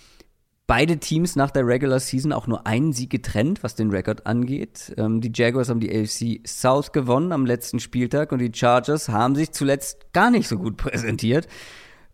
[0.67, 4.93] beide Teams nach der Regular Season auch nur einen Sieg getrennt, was den Rekord angeht.
[4.97, 9.35] Ähm, die Jaguars haben die AFC South gewonnen am letzten Spieltag und die Chargers haben
[9.35, 11.47] sich zuletzt gar nicht so gut präsentiert.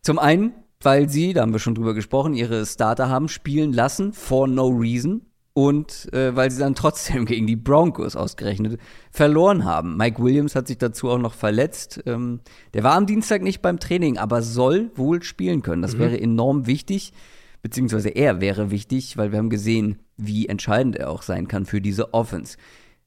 [0.01, 4.13] Zum einen, weil sie, da haben wir schon drüber gesprochen, ihre Starter haben spielen lassen
[4.13, 5.21] for no reason
[5.53, 8.79] und äh, weil sie dann trotzdem gegen die Broncos ausgerechnet
[9.11, 9.95] verloren haben.
[9.95, 12.01] Mike Williams hat sich dazu auch noch verletzt.
[12.05, 12.41] Ähm,
[12.73, 15.81] der war am Dienstag nicht beim Training, aber soll wohl spielen können.
[15.81, 15.99] Das mhm.
[15.99, 17.13] wäre enorm wichtig
[17.61, 21.81] beziehungsweise er wäre wichtig, weil wir haben gesehen, wie entscheidend er auch sein kann für
[21.81, 22.57] diese Offense.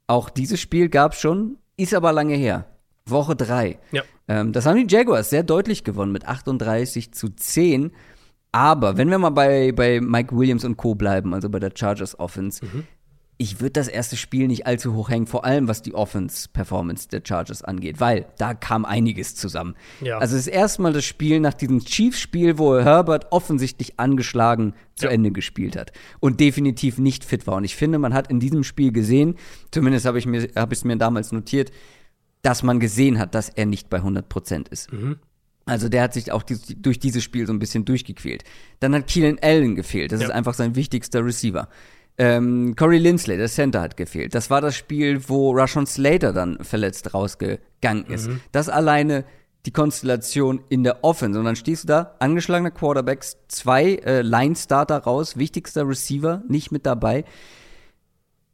[0.06, 2.66] Auch dieses Spiel gab es schon, ist aber lange her.
[3.06, 3.78] Woche 3.
[3.92, 4.02] Ja.
[4.28, 7.92] Ähm, das haben die Jaguars sehr deutlich gewonnen mit 38 zu 10.
[8.52, 10.94] Aber wenn wir mal bei, bei Mike Williams und Co.
[10.94, 12.84] bleiben, also bei der Chargers Offense, mhm
[13.36, 17.22] ich würde das erste Spiel nicht allzu hoch hängen, vor allem was die Offense-Performance der
[17.26, 19.74] Chargers angeht, weil da kam einiges zusammen.
[20.00, 20.18] Ja.
[20.18, 25.12] Also das erste Mal das Spiel nach diesem Chiefs-Spiel, wo Herbert offensichtlich angeschlagen zu ja.
[25.12, 27.56] Ende gespielt hat und definitiv nicht fit war.
[27.56, 29.36] Und ich finde, man hat in diesem Spiel gesehen,
[29.72, 31.72] zumindest habe ich mir habe ich es mir damals notiert,
[32.42, 34.92] dass man gesehen hat, dass er nicht bei 100 Prozent ist.
[34.92, 35.16] Mhm.
[35.66, 38.44] Also der hat sich auch durch dieses Spiel so ein bisschen durchgequält.
[38.80, 40.12] Dann hat Keelan Allen gefehlt.
[40.12, 40.28] Das ja.
[40.28, 41.68] ist einfach sein wichtigster Receiver.
[42.16, 44.34] Ähm, Corey Lindsley, der Center, hat gefehlt.
[44.34, 48.28] Das war das Spiel, wo Rushon Slater dann verletzt rausgegangen ist.
[48.28, 48.40] Mhm.
[48.52, 49.24] Das alleine
[49.66, 51.38] die Konstellation in der Offense.
[51.38, 56.86] Und dann stehst du da, angeschlagener Quarterbacks, zwei äh, Line-Starter raus, wichtigster Receiver nicht mit
[56.86, 57.24] dabei.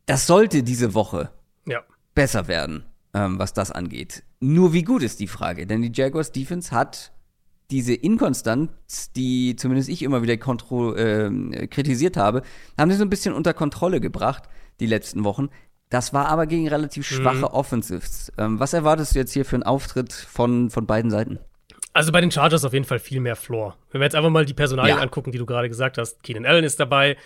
[0.07, 1.31] Das sollte diese Woche
[1.67, 1.83] ja.
[2.15, 4.23] besser werden, ähm, was das angeht.
[4.41, 5.67] Nur wie gut ist die Frage?
[5.67, 7.13] Denn die Jaguars Defense hat
[7.71, 12.43] diese Inkonstanz, die zumindest ich immer wieder äh, kritisiert habe,
[12.79, 14.45] haben sie so ein bisschen unter Kontrolle gebracht,
[14.81, 15.49] die letzten Wochen.
[15.89, 17.15] Das war aber gegen relativ mhm.
[17.17, 17.45] schwache mhm.
[17.45, 18.33] Offensives.
[18.39, 21.39] Ähm, was erwartest du jetzt hier für einen Auftritt von, von beiden Seiten?
[21.93, 23.77] Also bei den Chargers auf jeden Fall viel mehr Floor.
[23.91, 25.03] Wenn wir jetzt einfach mal die Personalien ja.
[25.03, 27.17] angucken, die du gerade gesagt hast, Keenan Allen ist dabei.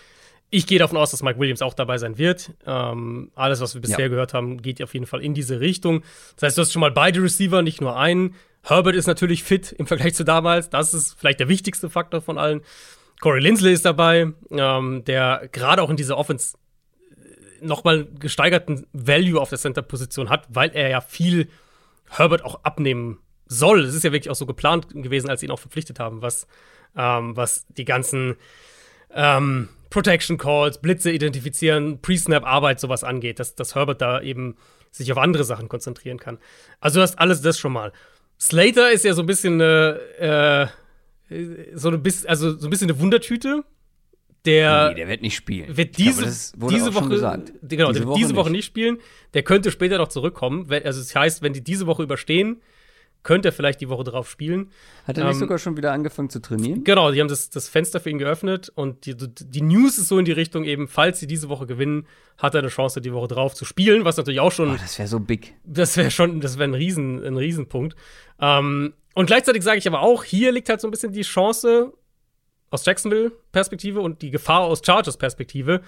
[0.51, 2.53] Ich gehe davon aus, dass Mike Williams auch dabei sein wird.
[2.67, 4.09] Ähm, alles, was wir bisher ja.
[4.09, 6.03] gehört haben, geht auf jeden Fall in diese Richtung.
[6.37, 8.35] Das heißt, du hast schon mal beide Receiver, nicht nur einen.
[8.65, 10.71] Herbert ist natürlich fit im Vergleich zu damals.
[10.71, 12.63] Das ist vielleicht der wichtigste Faktor von allen.
[13.21, 16.57] Corey Lindsley ist dabei, ähm, der gerade auch in dieser Offense
[17.11, 21.49] äh, nochmal gesteigerten Value auf der Center-Position hat, weil er ja viel
[22.09, 23.85] Herbert auch abnehmen soll.
[23.85, 26.47] Es ist ja wirklich auch so geplant gewesen, als sie ihn auch verpflichtet haben, was,
[26.97, 28.37] ähm, was die ganzen
[29.13, 34.57] ähm, Protection Calls, Blitze identifizieren, Pre-Snap-Arbeit, sowas angeht, dass, dass Herbert da eben
[34.91, 36.39] sich auf andere Sachen konzentrieren kann.
[36.81, 37.93] Also du hast alles das schon mal.
[38.41, 40.71] Slater ist ja so ein bisschen eine,
[41.29, 43.65] äh, so ein bisschen, also so ein bisschen eine Wundertüte.
[44.45, 45.75] Der, nee, der wird nicht spielen.
[45.75, 46.23] Wird diese,
[46.59, 47.09] glaube, diese Woche,
[47.63, 48.59] genau, diese, Woche, diese Woche nicht.
[48.59, 48.99] nicht spielen.
[49.33, 50.71] Der könnte später noch zurückkommen.
[50.71, 52.61] Also das heißt, wenn die diese Woche überstehen,
[53.25, 54.71] könnte er vielleicht die Woche drauf spielen.
[55.07, 56.85] Hat er nicht ähm, sogar schon wieder angefangen zu trainieren?
[56.85, 60.19] Genau, die haben das, das Fenster für ihn geöffnet und die, die News ist so
[60.19, 62.07] in die Richtung eben, falls sie diese Woche gewinnen,
[62.39, 64.71] hat er eine Chance, die Woche drauf zu spielen, was natürlich auch schon.
[64.71, 65.55] Oh, das wäre so big.
[65.65, 67.97] Das wäre schon, das wäre ein, Riesen, ein Riesenpunkt.
[68.41, 71.93] Ähm, und gleichzeitig sage ich aber auch, hier liegt halt so ein bisschen die Chance
[72.71, 75.81] aus Jacksonville-Perspektive und die Gefahr aus Chargers-Perspektive.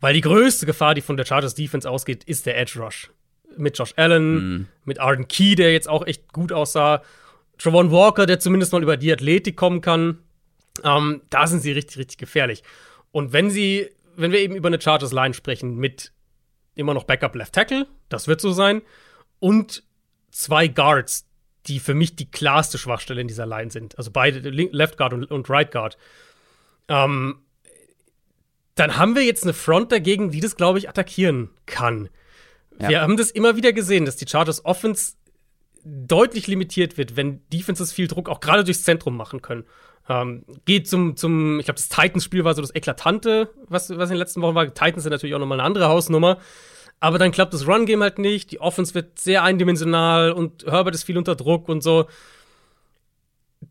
[0.00, 3.10] Weil die größte Gefahr, die von der Chargers Defense ausgeht, ist der Edge Rush
[3.56, 4.68] mit Josh Allen, mhm.
[4.84, 7.02] mit Arden Key, der jetzt auch echt gut aussah.
[7.58, 10.18] Travon Walker, der zumindest mal über die Athletik kommen kann.
[10.82, 12.62] Ähm, da sind sie richtig, richtig gefährlich.
[13.10, 16.12] Und wenn sie, wenn wir eben über eine Chargers Line sprechen, mit
[16.74, 18.82] immer noch Backup Left Tackle, das wird so sein,
[19.38, 19.82] und
[20.30, 21.26] zwei Guards,
[21.66, 23.96] die für mich die klarste Schwachstelle in dieser Line sind.
[23.98, 25.96] Also beide, Left Guard und, und Right Guard.
[26.88, 27.40] Ähm,
[28.74, 32.08] dann haben wir jetzt eine Front dagegen, die das, glaube ich, attackieren kann.
[32.80, 32.88] Ja.
[32.88, 35.14] Wir haben das immer wieder gesehen, dass die Chargers Offense
[35.84, 39.64] deutlich limitiert wird, wenn Defenses viel Druck auch gerade durchs Zentrum machen können.
[40.08, 44.14] Ähm, geht zum, zum ich glaube, das Titans-Spiel war so das Eklatante, was, was in
[44.14, 44.66] den letzten Wochen war.
[44.66, 46.38] Titans sind natürlich auch nochmal eine andere Hausnummer.
[47.00, 48.52] Aber dann klappt das Run-Game halt nicht.
[48.52, 52.06] Die Offense wird sehr eindimensional und Herbert ist viel unter Druck und so.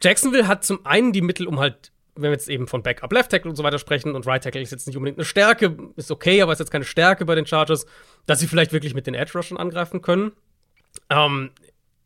[0.01, 1.91] Jacksonville hat zum einen die Mittel, um halt,
[2.21, 4.61] wenn wir jetzt eben von Backup Left Tackle und so weiter sprechen, und Right Tackle
[4.61, 7.45] ist jetzt nicht unbedingt eine Stärke, ist okay, aber ist jetzt keine Stärke bei den
[7.45, 7.85] Chargers,
[8.25, 10.31] dass sie vielleicht wirklich mit den Edge Rushern angreifen können.
[11.09, 11.51] Ähm,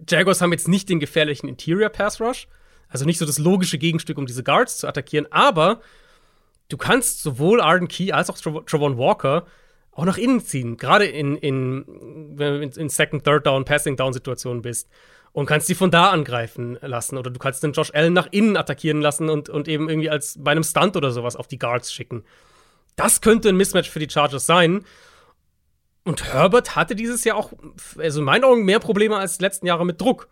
[0.07, 2.47] Jaguars haben jetzt nicht den gefährlichen Interior Pass Rush,
[2.89, 5.81] also nicht so das logische Gegenstück, um diese Guards zu attackieren, aber
[6.69, 9.45] du kannst sowohl Arden Key als auch Travon Walker
[9.91, 10.77] auch nach innen ziehen.
[10.77, 11.85] Gerade in, in,
[12.35, 14.89] wenn du in Second, Third Down, Passing Down Situationen bist.
[15.35, 17.17] Und kannst die von da angreifen lassen.
[17.17, 20.37] Oder du kannst den Josh Allen nach innen attackieren lassen und, und eben irgendwie als
[20.41, 22.23] bei einem Stunt oder sowas auf die Guards schicken.
[22.95, 24.85] Das könnte ein Mismatch für die Chargers sein.
[26.05, 27.51] Und Herbert hatte dieses Jahr auch,
[27.97, 30.29] also in meinen Augen, mehr Probleme als die letzten Jahre mit Druck.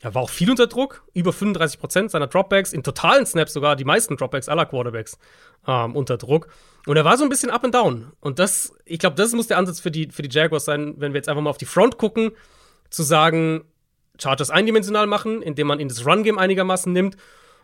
[0.00, 3.76] Er war auch viel unter Druck, über 35 Prozent seiner Dropbacks, in totalen Snaps sogar
[3.76, 5.18] die meisten Dropbacks aller Quarterbacks
[5.66, 6.48] ähm, unter Druck.
[6.86, 8.12] Und er war so ein bisschen up and down.
[8.20, 11.12] Und das, ich glaube, das muss der Ansatz für die, für die Jaguars sein, wenn
[11.12, 12.30] wir jetzt einfach mal auf die Front gucken,
[12.88, 13.64] zu sagen,
[14.18, 17.16] Chargers eindimensional machen, indem man in das Run-Game einigermaßen nimmt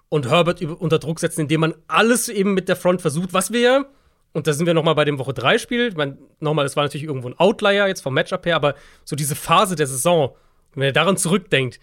[0.09, 3.86] und Herbert unter Druck setzen, indem man alles eben mit der Front versucht, was wir
[4.32, 5.88] und da sind wir nochmal bei dem Woche 3 Spiel.
[5.88, 8.74] Ich meine, nochmal, das war natürlich irgendwo ein Outlier jetzt vom Matchup her, aber
[9.05, 10.34] so diese Phase der Saison,
[10.74, 11.78] wenn ihr daran zurückdenkt,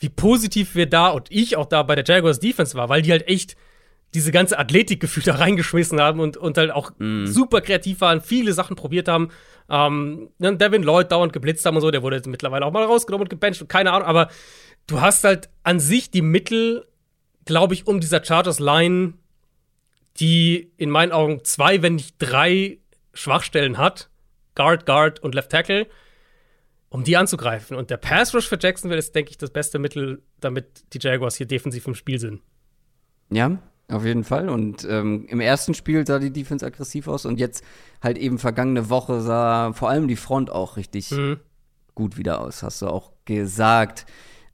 [0.00, 3.12] wie positiv wir da und ich auch da bei der Jaguars Defense war, weil die
[3.12, 3.56] halt echt
[4.14, 7.26] diese ganze Athletikgefühl da reingeschmissen haben und, und halt auch mm.
[7.26, 9.30] super kreativ waren, viele Sachen probiert haben.
[9.68, 13.30] Ähm, Devin Lloyd dauernd geblitzt haben und so, der wurde mittlerweile auch mal rausgenommen und
[13.30, 14.28] gebencht und keine Ahnung, aber
[14.86, 16.86] du hast halt an sich die Mittel,
[17.44, 19.14] glaube ich, um dieser Chargers Line,
[20.18, 22.78] die in meinen Augen zwei, wenn nicht drei
[23.14, 24.10] Schwachstellen hat,
[24.54, 25.86] Guard, Guard und Left Tackle,
[26.90, 27.76] um die anzugreifen.
[27.76, 31.36] Und der Pass Rush für Jacksonville ist, denke ich, das beste Mittel, damit die Jaguars
[31.36, 32.42] hier defensiv im Spiel sind.
[33.30, 33.58] Ja,
[33.92, 34.48] auf jeden Fall.
[34.48, 37.64] Und ähm, im ersten Spiel sah die Defense aggressiv aus und jetzt
[38.00, 41.38] halt eben vergangene Woche sah vor allem die Front auch richtig mhm.
[41.94, 44.06] gut wieder aus, hast du auch gesagt.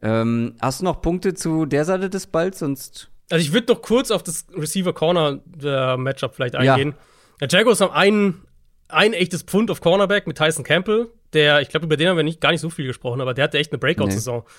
[0.03, 2.59] Ähm, hast du noch Punkte zu der Seite des Balls?
[2.61, 3.11] Sonst.
[3.31, 6.95] Also ich würde noch kurz auf das Receiver-Corner-Matchup vielleicht eingehen.
[7.41, 7.47] Ja.
[7.47, 8.43] Die Jaguars haben einen,
[8.89, 12.25] ein echtes Pfund auf Cornerback mit Tyson Campbell, der, ich glaube, über den haben wir
[12.25, 14.53] nicht, gar nicht so viel gesprochen, aber der hatte echt eine Breakout-Saison nee.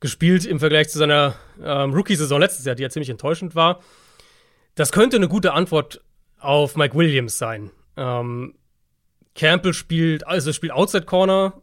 [0.00, 3.80] gespielt im Vergleich zu seiner ähm, Rookie-Saison letztes Jahr, die ja ziemlich enttäuschend war.
[4.74, 6.02] Das könnte eine gute Antwort
[6.38, 7.70] auf Mike Williams sein.
[7.96, 8.54] Ähm,
[9.34, 11.54] Campbell spielt, also spielt Outside Corner,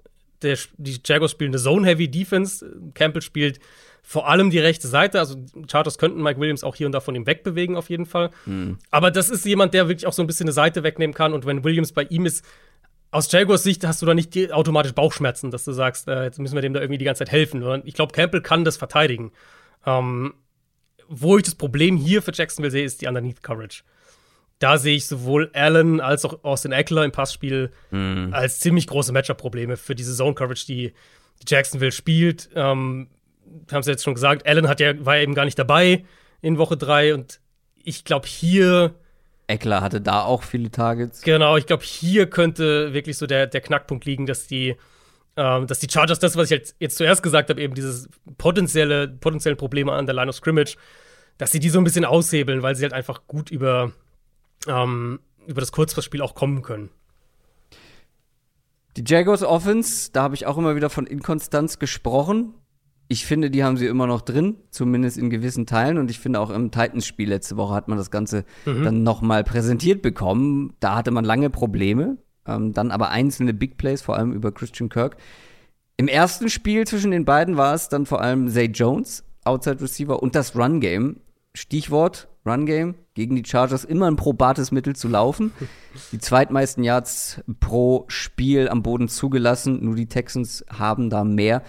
[0.42, 2.66] der, die Jaguars spielen eine Zone-Heavy Defense.
[2.94, 3.60] Campbell spielt
[4.02, 5.20] vor allem die rechte Seite.
[5.20, 5.36] Also
[5.68, 8.32] Charters könnten Mike Williams auch hier und da von ihm wegbewegen, auf jeden Fall.
[8.46, 8.78] Mhm.
[8.90, 11.34] Aber das ist jemand, der wirklich auch so ein bisschen eine Seite wegnehmen kann.
[11.34, 12.46] Und wenn Williams bei ihm ist,
[13.12, 16.56] aus Jaguars Sicht hast du da nicht automatisch Bauchschmerzen, dass du sagst, äh, jetzt müssen
[16.56, 17.82] wir dem da irgendwie die ganze Zeit helfen.
[17.86, 19.32] Ich glaube, Campbell kann das verteidigen.
[19.86, 20.34] Ähm,
[21.10, 23.84] wo ich das Problem hier für Jacksonville sehe, ist die Underneath Coverage.
[24.60, 28.34] Da sehe ich sowohl Allen als auch Austin Eckler im Passspiel mm.
[28.34, 30.94] als ziemlich große Matchup-Probleme für diese Zone-Coverage, die,
[31.42, 32.50] die, Jacksonville spielt.
[32.56, 33.08] Ähm,
[33.72, 36.04] haben sie jetzt schon gesagt, Allen hat ja, war ja eben gar nicht dabei
[36.42, 37.40] in Woche 3 und
[37.84, 38.94] ich glaube hier
[39.50, 41.22] Eckler hatte da auch viele Targets.
[41.22, 44.76] Genau, ich glaube, hier könnte wirklich so der, der Knackpunkt liegen, dass die,
[45.36, 49.08] ähm, dass die Chargers, das, was ich jetzt, jetzt zuerst gesagt habe, eben dieses potenzielle,
[49.08, 50.76] potenziellen Probleme an der Line of Scrimmage,
[51.38, 53.92] dass sie die so ein bisschen aushebeln, weil sie halt einfach gut über,
[54.68, 56.90] ähm, über das Kurzpassspiel auch kommen können.
[58.98, 62.54] Die Jaguars Offense, da habe ich auch immer wieder von Inkonstanz gesprochen
[63.12, 65.98] ich finde, die haben sie immer noch drin, zumindest in gewissen Teilen.
[65.98, 68.84] Und ich finde auch im Titans-Spiel letzte Woche hat man das Ganze mhm.
[68.84, 70.76] dann nochmal präsentiert bekommen.
[70.80, 72.18] Da hatte man lange Probleme,
[72.50, 75.18] ähm, dann aber einzelne Big Plays, vor allem über Christian Kirk.
[75.98, 80.22] Im ersten Spiel zwischen den beiden war es dann vor allem Zay Jones, Outside Receiver,
[80.24, 81.18] und das Run Game.
[81.56, 85.52] Stichwort Run Game gegen die Chargers immer ein probates Mittel zu laufen.
[86.12, 89.84] Die zweitmeisten Yards pro Spiel am Boden zugelassen.
[89.84, 91.64] Nur die Texans haben da mehr.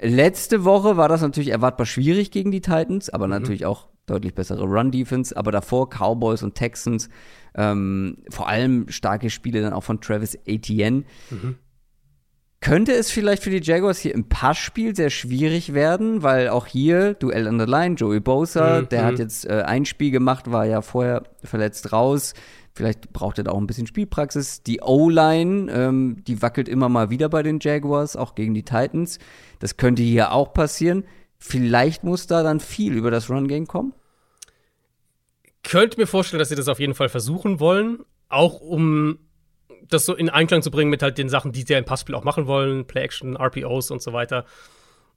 [0.00, 3.32] Letzte Woche war das natürlich erwartbar schwierig gegen die Titans, aber mhm.
[3.32, 5.36] natürlich auch deutlich bessere Run-Defense.
[5.36, 7.08] Aber davor Cowboys und Texans,
[7.54, 11.04] ähm, vor allem starke Spiele dann auch von Travis Etienne.
[11.30, 11.56] Mhm.
[12.60, 17.14] Könnte es vielleicht für die Jaguars hier im Passspiel sehr schwierig werden, weil auch hier
[17.14, 19.20] Duell an der Line, Joey Bosa, Mhm, der hat mhm.
[19.20, 22.34] jetzt äh, ein Spiel gemacht, war ja vorher verletzt raus.
[22.74, 24.62] Vielleicht braucht er da auch ein bisschen Spielpraxis.
[24.62, 29.18] Die O-Line, ähm, die wackelt immer mal wieder bei den Jaguars, auch gegen die Titans.
[29.60, 31.04] Das könnte hier auch passieren.
[31.38, 33.94] Vielleicht muss da dann viel über das Run-Game kommen.
[35.62, 39.18] Könnte mir vorstellen, dass sie das auf jeden Fall versuchen wollen, auch um
[39.86, 42.14] das so in Einklang zu bringen mit halt den Sachen, die sie ja im Passspiel
[42.14, 44.44] auch machen wollen, Play-Action, RPOs und so weiter.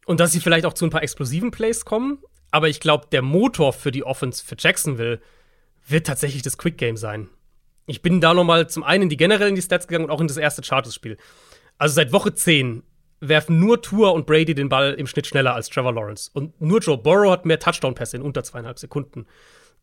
[0.06, 2.20] Und dass sie vielleicht auch zu ein paar explosiven Plays kommen.
[2.52, 5.22] Aber ich glaube, der Motor für die Offense für Jacksonville
[5.88, 7.30] wird tatsächlich das Quick Game sein.
[7.86, 10.12] Ich bin da noch mal zum einen in die generell in die Stats gegangen und
[10.12, 11.18] auch in das erste Chargers-Spiel.
[11.78, 12.84] Also seit Woche 10
[13.20, 16.30] werfen nur Tour und Brady den Ball im Schnitt schneller als Trevor Lawrence.
[16.34, 19.28] Und nur Joe Burrow hat mehr Touchdown-Pässe in unter zweieinhalb Sekunden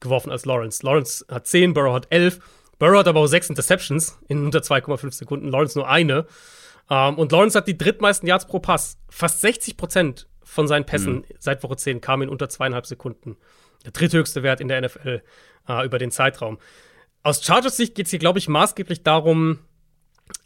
[0.01, 0.85] geworfen als Lawrence.
[0.85, 2.41] Lawrence hat 10, Burrow hat 11.
[2.79, 6.27] Burrow hat aber auch sechs Interceptions in unter 2,5 Sekunden, Lawrence nur eine.
[6.91, 8.99] Ähm, und Lawrence hat die drittmeisten Yards pro Pass.
[9.09, 13.37] Fast 60 Prozent von seinen Pässen seit Woche 10 kamen in unter zweieinhalb Sekunden.
[13.85, 15.23] Der dritthöchste Wert in der NFL
[15.69, 16.59] äh, über den Zeitraum.
[17.23, 19.59] Aus Chargers Sicht geht es hier, glaube ich, maßgeblich darum,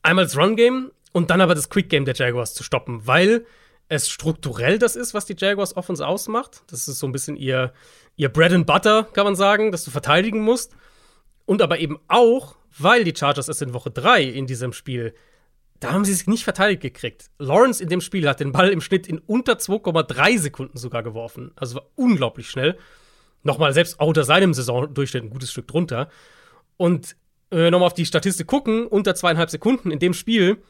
[0.03, 3.47] einmal das Run-Game und dann aber das Quick-Game der Jaguars zu stoppen, weil
[3.93, 6.63] es strukturell das ist, was die Jaguars Offense ausmacht.
[6.69, 7.75] Das ist so ein bisschen ihr,
[8.17, 10.75] ihr Bread and Butter, kann man sagen, dass du verteidigen musst.
[11.45, 15.13] Und aber eben auch, weil die Chargers es in Woche 3 in diesem Spiel,
[15.79, 17.29] da haben sie es nicht verteidigt gekriegt.
[17.39, 21.53] Lawrence in dem Spiel hat den Ball im Schnitt in unter 2,3 Sekunden sogar geworfen.
[21.57, 22.79] Also war unglaublich schnell.
[23.43, 26.09] Nochmal, selbst auch unter seinem Saisondurchschnitt ein gutes Stück drunter.
[26.79, 27.17] Und
[27.51, 30.63] wenn wir nochmal auf die Statistik gucken, unter zweieinhalb Sekunden in dem Spiel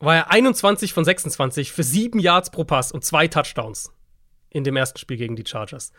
[0.00, 3.92] war er 21 von 26 für sieben Yards pro Pass und zwei Touchdowns
[4.50, 5.92] in dem ersten Spiel gegen die Chargers.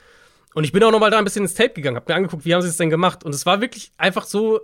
[0.53, 2.45] Und ich bin auch noch mal da ein bisschen ins Tape gegangen, hab mir angeguckt,
[2.45, 3.23] wie haben sie es denn gemacht.
[3.23, 4.59] Und es war wirklich einfach so,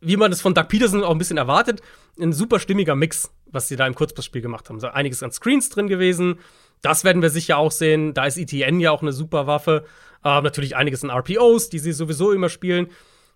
[0.00, 1.82] wie man es von Doug Peterson auch ein bisschen erwartet,
[2.18, 4.80] ein super stimmiger Mix, was sie da im Kurzpassspiel gemacht haben.
[4.80, 6.40] So einiges an Screens drin gewesen.
[6.82, 8.14] Das werden wir sicher auch sehen.
[8.14, 9.84] Da ist ETN ja auch eine super Waffe.
[10.24, 12.88] Ähm, natürlich einiges an RPOs, die sie sowieso immer spielen.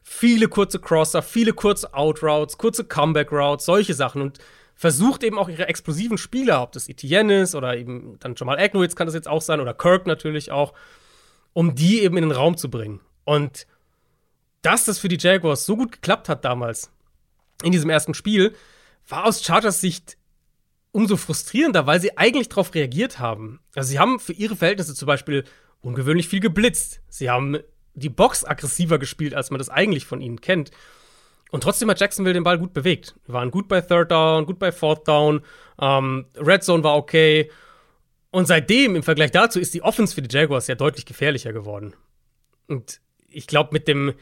[0.03, 4.21] Viele kurze Crosser, viele kurze Outroutes, kurze Comeback-Routes, solche Sachen.
[4.21, 4.39] Und
[4.75, 8.83] versucht eben auch ihre explosiven Spieler, ob das Etienne ist oder eben dann Jamal Agnew,
[8.83, 10.75] jetzt kann das jetzt auch sein, oder Kirk natürlich auch,
[11.53, 13.01] um die eben in den Raum zu bringen.
[13.25, 13.67] Und
[14.63, 16.91] dass das für die Jaguars so gut geklappt hat damals,
[17.63, 18.55] in diesem ersten Spiel,
[19.09, 20.17] war aus Chargers Sicht
[20.91, 23.61] umso frustrierender, weil sie eigentlich darauf reagiert haben.
[23.75, 25.45] Also sie haben für ihre Verhältnisse zum Beispiel
[25.81, 27.01] ungewöhnlich viel geblitzt.
[27.09, 27.59] Sie haben
[27.95, 30.71] die Box aggressiver gespielt, als man das eigentlich von ihnen kennt.
[31.55, 33.15] Und trotzdem hat Jacksonville den Ball gut bewegt.
[33.27, 35.41] Wir waren gut bei Third Down, gut bei Fourth Down.
[35.81, 37.49] Ähm, Red Zone war okay.
[38.33, 41.95] Und seitdem, im Vergleich dazu, ist die Offense für die Jaguars ja deutlich gefährlicher geworden.
[42.67, 44.15] Und ich glaube, mit dem,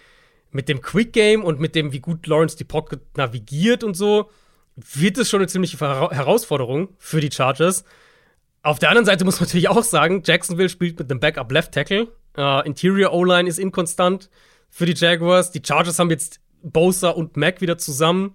[0.50, 4.30] mit dem Quick Game und mit dem, wie gut Lawrence die Pocket navigiert und so,
[4.76, 7.84] wird es schon eine ziemliche Herausforderung für die Chargers.
[8.62, 11.72] Auf der anderen Seite muss man natürlich auch sagen, Jacksonville spielt mit einem Backup Left
[11.72, 12.08] Tackle.
[12.36, 14.28] Äh, Interior O-Line ist inkonstant
[14.68, 15.50] für die Jaguars.
[15.50, 18.34] Die Chargers haben jetzt Bosa und Mac wieder zusammen.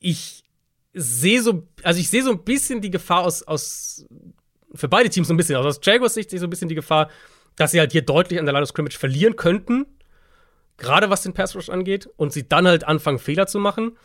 [0.00, 0.44] Ich
[0.92, 4.06] sehe so, also ich sehe so ein bisschen die Gefahr aus, aus,
[4.74, 6.68] für beide Teams so ein bisschen, also aus Jaguars Sicht sehe ich so ein bisschen
[6.68, 7.10] die Gefahr,
[7.56, 9.86] dass sie halt hier deutlich an der Line of Scrimmage verlieren könnten.
[10.76, 12.08] Gerade was den Pass Rush angeht.
[12.16, 13.96] Und sie dann halt anfangen, Fehler zu machen.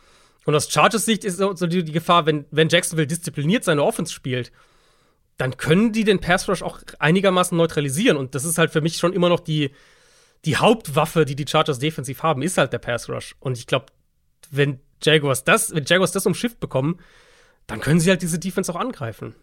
[0.45, 4.14] Und aus Chargers Sicht ist so die, die Gefahr, wenn, wenn Jacksonville diszipliniert seine Offense
[4.14, 4.51] spielt,
[5.38, 8.18] dann können die den Pass Rush auch einigermaßen neutralisieren.
[8.18, 9.72] Und das ist halt für mich schon immer noch die,
[10.45, 13.35] die Hauptwaffe, die die Chargers defensiv haben, ist halt der Pass Rush.
[13.39, 13.87] Und ich glaube,
[14.49, 16.99] wenn Jaguars das, wenn Jaguars das umschifft bekommen,
[17.67, 19.35] dann können sie halt diese Defense auch angreifen.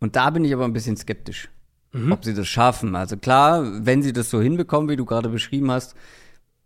[0.00, 1.48] Und da bin ich aber ein bisschen skeptisch,
[2.10, 2.96] ob sie das schaffen.
[2.96, 5.94] Also klar, wenn sie das so hinbekommen, wie du gerade beschrieben hast,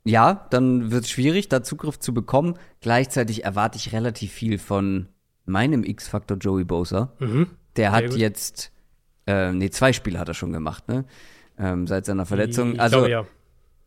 [0.04, 2.54] ja, dann wird es schwierig, da Zugriff zu bekommen.
[2.80, 5.08] Gleichzeitig erwarte ich relativ viel von
[5.44, 7.12] meinem X-Faktor Joey Bosa.
[7.76, 8.16] Der hat gut.
[8.16, 8.72] jetzt,
[9.26, 11.04] äh, nee, zwei Spiele hat er schon gemacht, ne?
[11.58, 12.74] Ähm, seit seiner Verletzung.
[12.74, 13.24] Ich also, glaube, ja.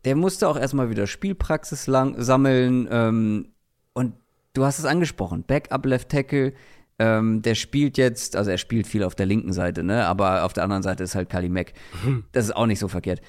[0.04, 2.88] der musste auch erstmal wieder Spielpraxis lang, sammeln.
[2.90, 3.48] Ähm,
[3.94, 4.14] und
[4.52, 6.52] du hast es angesprochen, Backup Left Tackle.
[6.98, 10.06] Ähm, der spielt jetzt, also er spielt viel auf der linken Seite, ne?
[10.06, 11.72] Aber auf der anderen Seite ist halt Kali Mack.
[12.32, 13.20] Das ist auch nicht so verkehrt.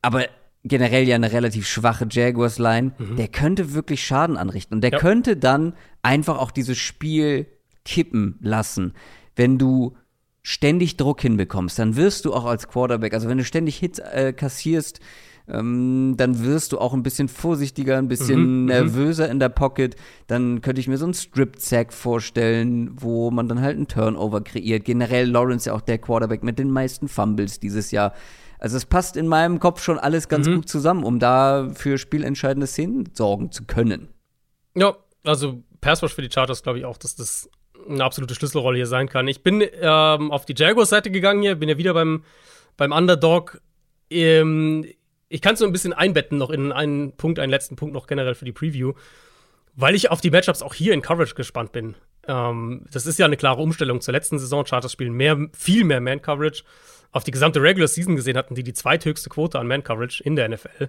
[0.00, 0.24] Aber
[0.64, 2.92] generell ja eine relativ schwache Jaguars-Line.
[3.18, 4.76] Der könnte wirklich Schaden anrichten.
[4.76, 4.98] Und der Ja.
[4.98, 7.46] könnte dann einfach auch dieses Spiel
[7.84, 8.94] kippen lassen.
[9.36, 9.96] Wenn du
[10.42, 14.32] ständig Druck hinbekommst, dann wirst du auch als Quarterback, also wenn du ständig Hits äh,
[14.32, 15.00] kassierst,
[15.48, 19.96] ähm, dann wirst du auch ein bisschen vorsichtiger, ein bisschen nervöser in der Pocket.
[20.26, 24.84] Dann könnte ich mir so einen Strip-Sack vorstellen, wo man dann halt einen Turnover kreiert.
[24.84, 28.14] Generell Lawrence ja auch der Quarterback mit den meisten Fumbles dieses Jahr.
[28.58, 32.68] Also es passt in meinem Kopf schon alles ganz gut zusammen, um da für spielentscheidende
[32.68, 34.08] Szenen sorgen zu können.
[34.76, 37.50] Ja, also Pass Rush für die Chargers glaube ich auch, dass das
[37.88, 39.28] eine absolute Schlüsselrolle hier sein kann.
[39.28, 42.24] Ich bin ähm, auf die Jaguars-Seite gegangen hier, bin ja wieder beim,
[42.76, 43.60] beim Underdog.
[44.10, 44.86] Ähm,
[45.28, 48.06] ich kann es so ein bisschen einbetten noch in einen Punkt, einen letzten Punkt noch
[48.06, 48.92] generell für die Preview,
[49.74, 51.94] weil ich auf die Matchups auch hier in Coverage gespannt bin.
[52.28, 54.66] Ähm, das ist ja eine klare Umstellung zur letzten Saison.
[54.66, 56.64] Chargers spielen mehr, viel mehr Man-Coverage.
[57.10, 60.48] Auf die gesamte Regular Season gesehen hatten die die zweithöchste Quote an Man-Coverage in der
[60.48, 60.88] NFL.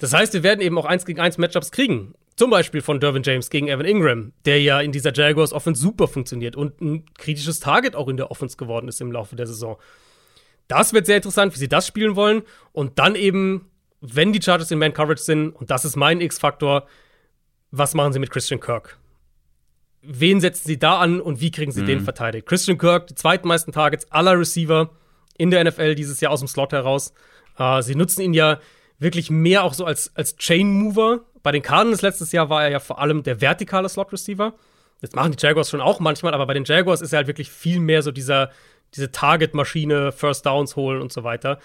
[0.00, 2.14] Das heißt, wir werden eben auch 1 gegen 1 Matchups kriegen.
[2.34, 6.08] Zum Beispiel von Dervin James gegen Evan Ingram, der ja in dieser Jaguars Offense super
[6.08, 9.76] funktioniert und ein kritisches Target auch in der Offense geworden ist im Laufe der Saison.
[10.66, 12.42] Das wird sehr interessant, wie sie das spielen wollen.
[12.72, 13.68] Und dann eben,
[14.00, 16.86] wenn die Chargers in Man Coverage sind, und das ist mein X-Faktor,
[17.70, 18.98] was machen sie mit Christian Kirk?
[20.00, 21.86] Wen setzen sie da an und wie kriegen sie mhm.
[21.86, 22.46] den verteidigt?
[22.46, 24.90] Christian Kirk, die zweitmeisten Targets aller Receiver
[25.36, 27.12] in der NFL dieses Jahr aus dem Slot heraus.
[27.58, 28.60] Uh, sie nutzen ihn ja
[29.00, 31.22] wirklich mehr auch so als, als Chain Mover.
[31.42, 34.54] Bei den Cardinals letztes Jahr war er ja vor allem der vertikale Slot Receiver.
[35.00, 37.50] Das machen die Jaguars schon auch manchmal, aber bei den Jaguars ist er halt wirklich
[37.50, 38.50] viel mehr so dieser,
[38.94, 41.58] diese Target-Maschine, First Downs holen und so weiter.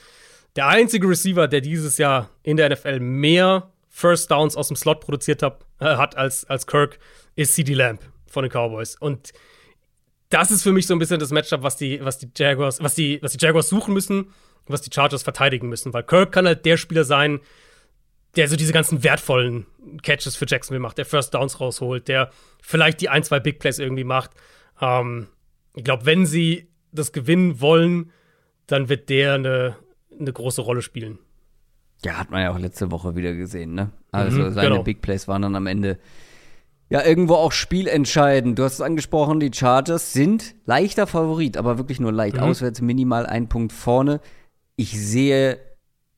[0.56, 5.02] Der einzige Receiver, der dieses Jahr in der NFL mehr First Downs aus dem Slot
[5.02, 6.98] produziert hat, äh, hat als, als Kirk,
[7.36, 8.96] ist CD Lamb von den Cowboys.
[8.96, 9.34] Und
[10.30, 12.96] das ist für mich so ein bisschen das Matchup, was die, was die Jaguars, was
[12.96, 14.34] die, was die Jaguars suchen müssen
[14.68, 17.40] was die Chargers verteidigen müssen, weil Kirk kann halt der Spieler sein,
[18.36, 19.66] der so diese ganzen wertvollen
[20.04, 23.80] Catches für Jacksonville macht, der First Downs rausholt, der vielleicht die ein, zwei Big Plays
[23.80, 24.32] irgendwie macht.
[24.82, 25.28] Ähm,
[25.74, 28.12] ich glaube, wenn sie das gewinnen wollen,
[28.68, 29.76] dann wird der eine,
[30.20, 31.20] eine große Rolle spielen.
[32.04, 33.92] Ja, hat man ja auch letzte Woche wieder gesehen, ne?
[34.12, 34.84] Also mhm, seine genau.
[34.84, 35.98] Big Plays waren dann am Ende
[36.90, 38.60] ja irgendwo auch spielentscheidend.
[38.60, 42.36] Du hast es angesprochen, die Chargers sind leichter Favorit, aber wirklich nur leicht.
[42.36, 42.44] Mhm.
[42.44, 44.20] Auswärts minimal ein Punkt vorne
[44.76, 45.60] ich sehe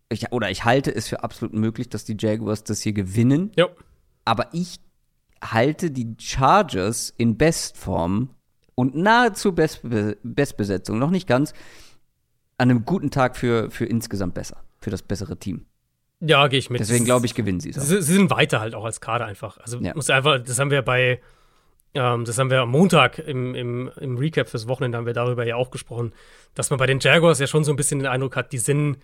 [0.10, 3.52] ich, oder ich halte es für absolut möglich, dass die Jaguars das hier gewinnen.
[3.56, 3.68] Ja.
[4.26, 4.80] Aber ich
[5.44, 8.30] halte die Chargers in Bestform
[8.76, 11.54] und nahezu Bestbe Bestbesetzung, noch nicht ganz,
[12.58, 15.66] an einem guten Tag für, für insgesamt besser, für das bessere Team.
[16.20, 16.80] Ja, gehe ich mit.
[16.80, 17.76] Deswegen glaube ich, gewinnen sie es.
[17.76, 19.58] Sie, sie, sind weiter halt auch als Kader einfach.
[19.60, 19.94] Also ja.
[19.94, 21.22] muss einfach, das haben wir bei,
[21.98, 25.46] ähm, das haben wir am Montag im, im, im Recap fürs Wochenende haben wir darüber
[25.46, 26.14] ja auch gesprochen,
[26.54, 28.98] dass man bei den Jaguars ja schon so ein bisschen den Eindruck hat, die sind,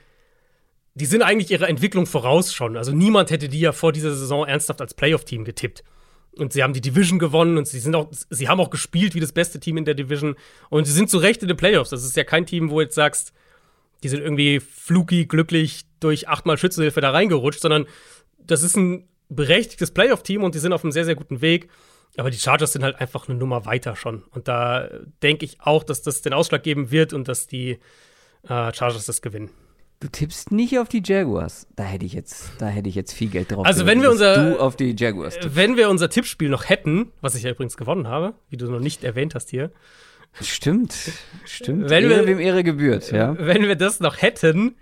[0.93, 2.77] die sind eigentlich ihrer Entwicklung voraus schon.
[2.77, 5.83] Also niemand hätte die ja vor dieser Saison ernsthaft als Playoff-Team getippt.
[6.35, 9.19] Und sie haben die Division gewonnen und sie sind auch, sie haben auch gespielt wie
[9.19, 10.35] das beste Team in der Division.
[10.69, 11.91] Und sie sind zu Recht in den Playoffs.
[11.91, 13.33] Das ist ja kein Team, wo jetzt sagst,
[14.03, 17.85] die sind irgendwie fluky, glücklich durch achtmal Schützenhilfe da reingerutscht, sondern
[18.39, 21.69] das ist ein berechtigtes Playoff-Team und die sind auf einem sehr, sehr guten Weg.
[22.17, 24.23] Aber die Chargers sind halt einfach eine Nummer weiter schon.
[24.31, 24.89] Und da
[25.21, 27.79] denke ich auch, dass das den Ausschlag geben wird und dass die
[28.43, 29.49] äh, Chargers das gewinnen.
[29.99, 31.65] Du tippst nicht auf die Jaguars.
[31.75, 33.65] Da hätte ich jetzt, da hätte ich jetzt viel Geld drauf.
[33.65, 35.35] Also wenn wir unser, du auf die Jaguars.
[35.35, 35.55] Tippst.
[35.55, 38.81] Wenn wir unser Tippspiel noch hätten, was ich ja übrigens gewonnen habe, wie du noch
[38.81, 39.71] nicht erwähnt hast hier.
[40.41, 40.93] Stimmt,
[41.45, 41.89] stimmt.
[41.89, 43.35] Wenn Ehre, wir, wem Ehre gebührt, ja.
[43.39, 44.75] Wenn wir das noch hätten,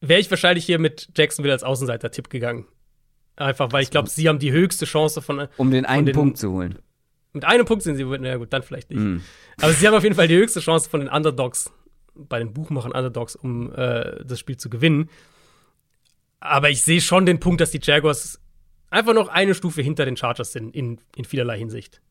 [0.00, 2.66] wäre ich wahrscheinlich hier mit Jacksonville als Außenseiter-Tipp gegangen.
[3.42, 5.48] Einfach, weil ich glaube, sie haben die höchste Chance von.
[5.56, 6.78] Um den einen den, Punkt zu holen.
[7.32, 9.00] Mit einem Punkt sind sie, na gut, dann vielleicht nicht.
[9.00, 9.20] Mm.
[9.60, 11.70] Aber sie haben auf jeden Fall die höchste Chance von den Underdogs,
[12.14, 15.08] bei den Buchmachern Underdogs, um äh, das Spiel zu gewinnen.
[16.40, 18.40] Aber ich sehe schon den Punkt, dass die Jaguars
[18.90, 22.02] einfach noch eine Stufe hinter den Chargers sind, in, in vielerlei Hinsicht.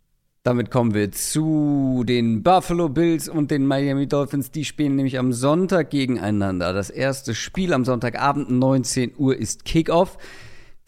[0.44, 4.50] Damit kommen wir zu den Buffalo Bills und den Miami Dolphins.
[4.50, 6.74] Die spielen nämlich am Sonntag gegeneinander.
[6.74, 10.18] Das erste Spiel am Sonntagabend, 19 Uhr, ist Kickoff.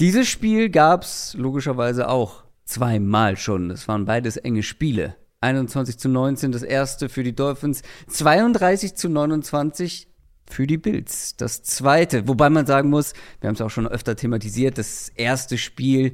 [0.04, 3.70] Dieses Spiel gab es logischerweise auch zweimal schon.
[3.70, 5.16] Das waren beides enge Spiele.
[5.40, 10.10] 21 zu 19 das erste für die Dolphins, 32 zu 29
[10.46, 11.38] für die Bills.
[11.38, 15.58] Das zweite, wobei man sagen muss, wir haben es auch schon öfter thematisiert, das erste
[15.58, 16.12] Spiel,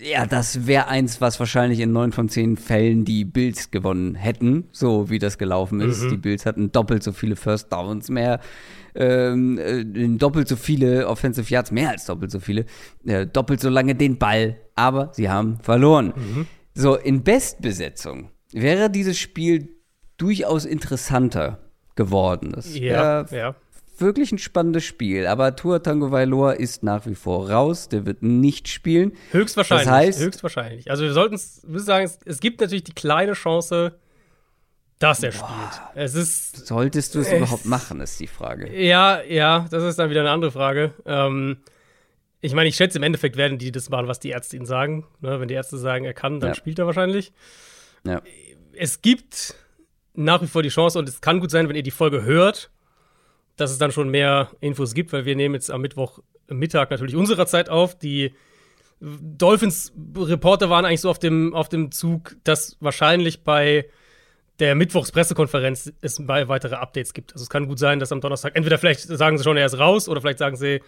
[0.00, 4.68] ja, das wäre eins, was wahrscheinlich in neun von zehn Fällen die Bills gewonnen hätten,
[4.72, 6.04] so wie das gelaufen ist.
[6.04, 6.08] Mhm.
[6.08, 8.40] Die Bills hatten doppelt so viele First Downs, mehr
[8.94, 12.66] ähm, äh, doppelt so viele Offensive Yards, mehr als doppelt so viele,
[13.06, 16.12] äh, doppelt so lange den Ball, aber sie haben verloren.
[16.16, 16.46] Mhm.
[16.74, 19.68] So, in Bestbesetzung wäre dieses Spiel
[20.16, 21.58] durchaus interessanter
[21.96, 22.52] geworden.
[22.52, 23.54] Das ja, ja.
[23.98, 28.24] Wirklich ein spannendes Spiel, aber Tua Tango Vailoa ist nach wie vor raus, der wird
[28.24, 29.12] nicht spielen.
[29.30, 29.86] Höchstwahrscheinlich.
[29.86, 30.90] Das heißt, höchstwahrscheinlich.
[30.90, 33.96] Also wir sollten es sagen, es, es gibt natürlich die kleine Chance,
[35.04, 35.70] dass er Boah.
[35.70, 35.82] spielt.
[35.96, 36.66] Es ist.
[36.66, 38.74] Solltest du es überhaupt machen, ist die Frage.
[38.74, 40.94] Ja, ja, das ist dann wieder eine andere Frage.
[41.04, 41.58] Ähm,
[42.40, 45.06] ich meine, ich schätze, im Endeffekt werden die das machen, was die Ärzte ihnen sagen.
[45.20, 46.54] Ne, wenn die Ärzte sagen, er kann, dann ja.
[46.54, 47.34] spielt er wahrscheinlich.
[48.06, 48.22] Ja.
[48.72, 49.56] Es gibt
[50.14, 52.70] nach wie vor die Chance, und es kann gut sein, wenn ihr die Folge hört,
[53.56, 57.16] dass es dann schon mehr Infos gibt, weil wir nehmen jetzt am Mittwoch Mittag natürlich
[57.16, 57.98] unserer Zeit auf.
[57.98, 58.34] Die
[59.00, 63.86] Dolphins-Reporter waren eigentlich so auf dem, auf dem Zug, dass wahrscheinlich bei
[64.60, 67.32] der Mittwochs-Pressekonferenz es weitere Updates gibt.
[67.32, 69.78] Also es kann gut sein, dass am Donnerstag, entweder vielleicht sagen sie schon, er ist
[69.78, 70.80] raus, oder vielleicht sagen sie,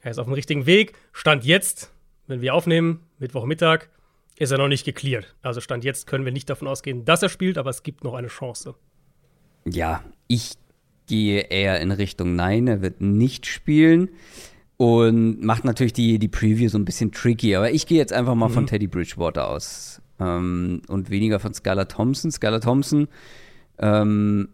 [0.00, 0.94] er ist auf dem richtigen Weg.
[1.12, 1.92] Stand jetzt,
[2.26, 3.88] wenn wir aufnehmen, Mittwochmittag,
[4.36, 5.34] ist er noch nicht geklärt.
[5.42, 8.14] Also Stand jetzt können wir nicht davon ausgehen, dass er spielt, aber es gibt noch
[8.14, 8.76] eine Chance.
[9.64, 10.52] Ja, ich
[11.08, 14.10] gehe eher in Richtung Nein, er wird nicht spielen
[14.76, 17.56] und macht natürlich die, die Preview so ein bisschen tricky.
[17.56, 18.54] Aber ich gehe jetzt einfach mal mhm.
[18.54, 22.30] von Teddy Bridgewater aus ähm, und weniger von Skylar Thompson.
[22.30, 23.08] Skylar Thompson,
[23.78, 24.48] ähm,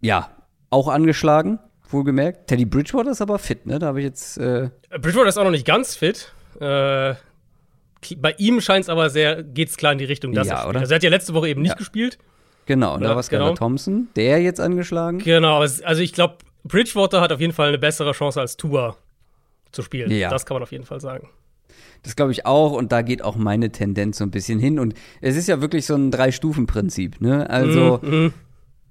[0.00, 0.30] ja,
[0.70, 1.58] auch angeschlagen,
[1.90, 2.48] wohlgemerkt.
[2.48, 3.78] Teddy Bridgewater ist aber fit, ne?
[3.78, 4.38] Da habe ich jetzt.
[4.38, 6.32] Äh Bridgewater ist auch noch nicht ganz fit.
[6.60, 7.14] Äh,
[8.16, 10.68] bei ihm scheint es aber sehr, geht es klar in die Richtung, dass ja, er.
[10.68, 10.80] Oder?
[10.80, 11.76] Also er hat ja letzte Woche eben nicht ja.
[11.76, 12.18] gespielt.
[12.66, 13.56] Genau, und da war Skylar genau.
[13.56, 15.18] Thompson, der jetzt angeschlagen.
[15.20, 18.96] Genau, also ich glaube, Bridgewater hat auf jeden Fall eine bessere Chance als Tua
[19.72, 20.10] zu spielen.
[20.10, 20.28] Ja.
[20.28, 21.30] Das kann man auf jeden Fall sagen.
[22.02, 24.78] Das glaube ich auch und da geht auch meine Tendenz so ein bisschen hin.
[24.78, 27.48] Und es ist ja wirklich so ein Drei-Stufen-Prinzip, ne?
[27.48, 28.32] Also mm, mm.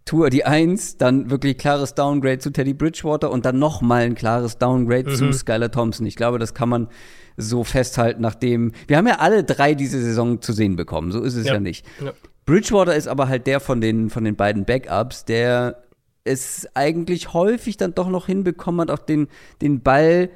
[0.05, 4.57] Tour die Eins, dann wirklich klares Downgrade zu Teddy Bridgewater und dann nochmal ein klares
[4.57, 5.15] Downgrade mhm.
[5.15, 6.05] zu Skylar Thompson.
[6.05, 6.87] Ich glaube, das kann man
[7.35, 8.71] so festhalten, nachdem.
[8.87, 11.59] Wir haben ja alle drei diese Saison zu sehen bekommen, so ist es ja, ja
[11.59, 11.85] nicht.
[12.03, 12.13] Ja.
[12.45, 15.83] Bridgewater ist aber halt der von den, von den beiden Backups, der
[16.23, 19.27] es eigentlich häufig dann doch noch hinbekommen hat, auch den,
[19.61, 20.29] den Ball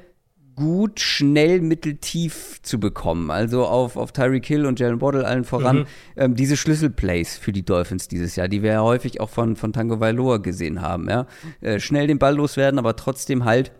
[0.54, 3.30] gut, schnell, mitteltief zu bekommen.
[3.30, 5.78] Also auf, auf Tyreek Hill und Jalen Waddle allen voran.
[5.78, 5.86] Mhm.
[6.16, 9.72] Ähm, diese Schlüsselplays für die Dolphins dieses Jahr, die wir ja häufig auch von, von
[9.72, 11.08] Tango Vailoa gesehen haben.
[11.08, 11.26] Ja?
[11.60, 13.72] Äh, schnell den Ball loswerden, aber trotzdem halt,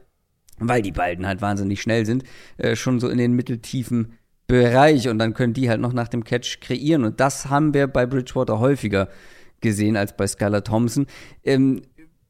[0.58, 2.24] weil die beiden halt wahnsinnig schnell sind,
[2.58, 6.24] äh, schon so in den mitteltiefen Bereich und dann können die halt noch nach dem
[6.24, 7.04] Catch kreieren.
[7.04, 9.08] Und das haben wir bei Bridgewater häufiger
[9.62, 11.06] gesehen als bei Skylar Thompson.
[11.42, 11.80] Ähm,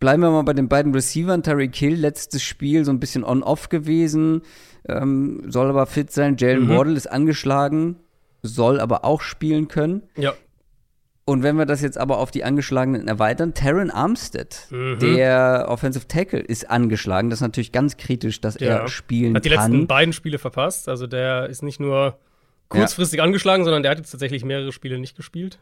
[0.03, 1.45] Bleiben wir mal bei den beiden Receivern.
[1.45, 4.43] Terry Kill, letztes Spiel so ein bisschen on-off gewesen,
[4.89, 6.37] ähm, soll aber fit sein.
[6.37, 6.71] Jalen mhm.
[6.71, 8.01] Waddle ist angeschlagen,
[8.43, 10.03] soll aber auch spielen können.
[10.17, 10.35] Ja.
[11.25, 14.99] Und wenn wir das jetzt aber auf die Angeschlagenen erweitern, Taron Armstead, mhm.
[14.99, 17.31] der Offensive Tackle, ist angeschlagen.
[17.31, 18.79] Das ist natürlich ganz kritisch, dass ja.
[18.79, 19.37] er spielen kann.
[19.37, 19.71] Hat die kann.
[19.71, 20.89] letzten beiden Spiele verpasst.
[20.89, 22.19] Also der ist nicht nur
[22.71, 23.25] kurzfristig ja.
[23.25, 25.61] angeschlagen, sondern der hat jetzt tatsächlich mehrere Spiele nicht gespielt.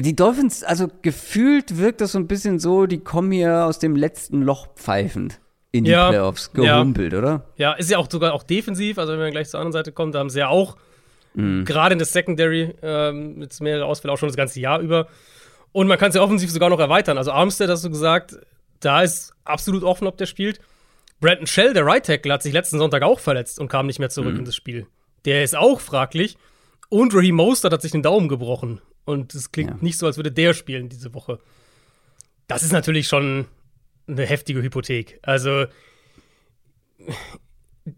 [0.00, 3.96] Die Dolphins, also gefühlt wirkt das so ein bisschen so, die kommen hier aus dem
[3.96, 5.40] letzten Loch pfeifend
[5.72, 7.18] in die ja, Playoffs gehumpelt, ja.
[7.18, 7.44] oder?
[7.56, 8.98] Ja, ist ja auch sogar auch defensiv.
[8.98, 10.76] Also wenn wir gleich zur anderen Seite kommen, da haben sie ja auch
[11.34, 11.64] mhm.
[11.64, 15.08] gerade in der Secondary ähm, mit mehrere Ausfälle auch schon das ganze Jahr über.
[15.72, 17.18] Und man kann es ja offensiv sogar noch erweitern.
[17.18, 18.38] Also Armstead hast du gesagt,
[18.80, 20.60] da ist absolut offen, ob der spielt.
[21.20, 24.10] Brandon Shell, der Right Tackle, hat sich letzten Sonntag auch verletzt und kam nicht mehr
[24.10, 24.40] zurück mhm.
[24.40, 24.86] in das Spiel.
[25.24, 26.38] Der ist auch fraglich.
[26.88, 28.80] Und Raheem Mostert hat sich den Daumen gebrochen.
[29.08, 29.76] Und es klingt ja.
[29.80, 31.38] nicht so, als würde der spielen diese Woche.
[32.46, 33.46] Das ist natürlich schon
[34.06, 35.18] eine heftige Hypothek.
[35.22, 35.64] Also,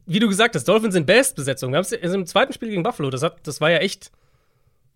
[0.06, 1.72] wie du gesagt hast, Dolphins sind Bestbesetzung.
[1.72, 4.12] Wir haben es im zweiten Spiel gegen Buffalo, das, hat, das war ja echt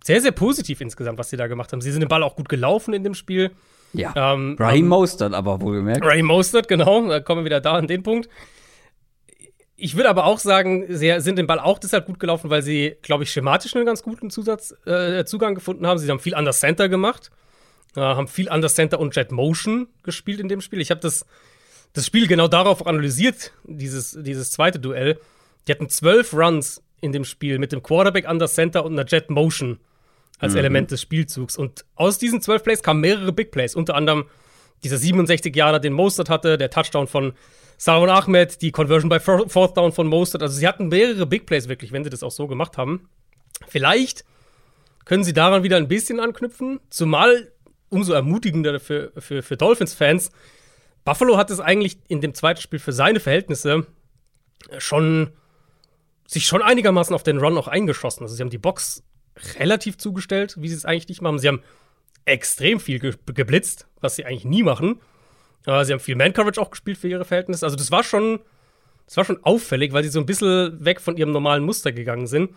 [0.04, 1.80] sehr, sehr positiv insgesamt, was sie da gemacht haben.
[1.80, 3.50] Sie sind den Ball auch gut gelaufen in dem Spiel.
[3.92, 4.12] Ja.
[4.14, 6.04] Ähm, Raheem ähm, Mostert aber wohlgemerkt.
[6.04, 7.08] Raheem Mostert, genau.
[7.08, 8.28] Da kommen wir wieder da an den Punkt.
[9.84, 12.96] Ich würde aber auch sagen, sie sind den Ball auch deshalb gut gelaufen, weil sie,
[13.02, 15.98] glaube ich, schematisch einen ganz guten Zusatz, äh, Zugang gefunden haben.
[15.98, 17.30] Sie haben viel Under Center gemacht,
[17.94, 20.80] äh, haben viel Under Center und Jet Motion gespielt in dem Spiel.
[20.80, 21.26] Ich habe das,
[21.92, 25.20] das Spiel genau darauf analysiert, dieses, dieses zweite Duell.
[25.68, 29.28] Die hatten zwölf Runs in dem Spiel mit dem Quarterback Under Center und einer Jet
[29.28, 29.80] Motion
[30.38, 30.60] als mhm.
[30.60, 31.58] Element des Spielzugs.
[31.58, 34.24] Und aus diesen zwölf Plays kamen mehrere Big Plays, unter anderem
[34.82, 37.34] dieser 67 Jahre, den Mostert hatte, der Touchdown von
[37.84, 40.40] Salomon Ahmed, die Conversion bei Fourth Down von Mostert.
[40.40, 43.10] Also sie hatten mehrere Big Plays wirklich, wenn sie das auch so gemacht haben.
[43.68, 44.24] Vielleicht
[45.04, 47.52] können sie daran wieder ein bisschen anknüpfen, zumal
[47.90, 50.30] umso ermutigender für, für, für Dolphins-Fans.
[51.04, 53.86] Buffalo hat es eigentlich in dem zweiten Spiel für seine Verhältnisse
[54.78, 55.32] schon
[56.26, 58.22] sich schon einigermaßen auf den Run auch eingeschossen.
[58.22, 59.02] Also sie haben die Box
[59.58, 61.38] relativ zugestellt, wie sie es eigentlich nicht machen.
[61.38, 61.62] Sie haben
[62.24, 65.02] extrem viel ge geblitzt, was sie eigentlich nie machen.
[65.66, 67.64] Äh, sie haben viel Man-Coverage auch gespielt für ihre Verhältnisse.
[67.64, 68.40] Also das war schon,
[69.06, 72.26] das war schon auffällig, weil sie so ein bisschen weg von ihrem normalen Muster gegangen
[72.26, 72.50] sind.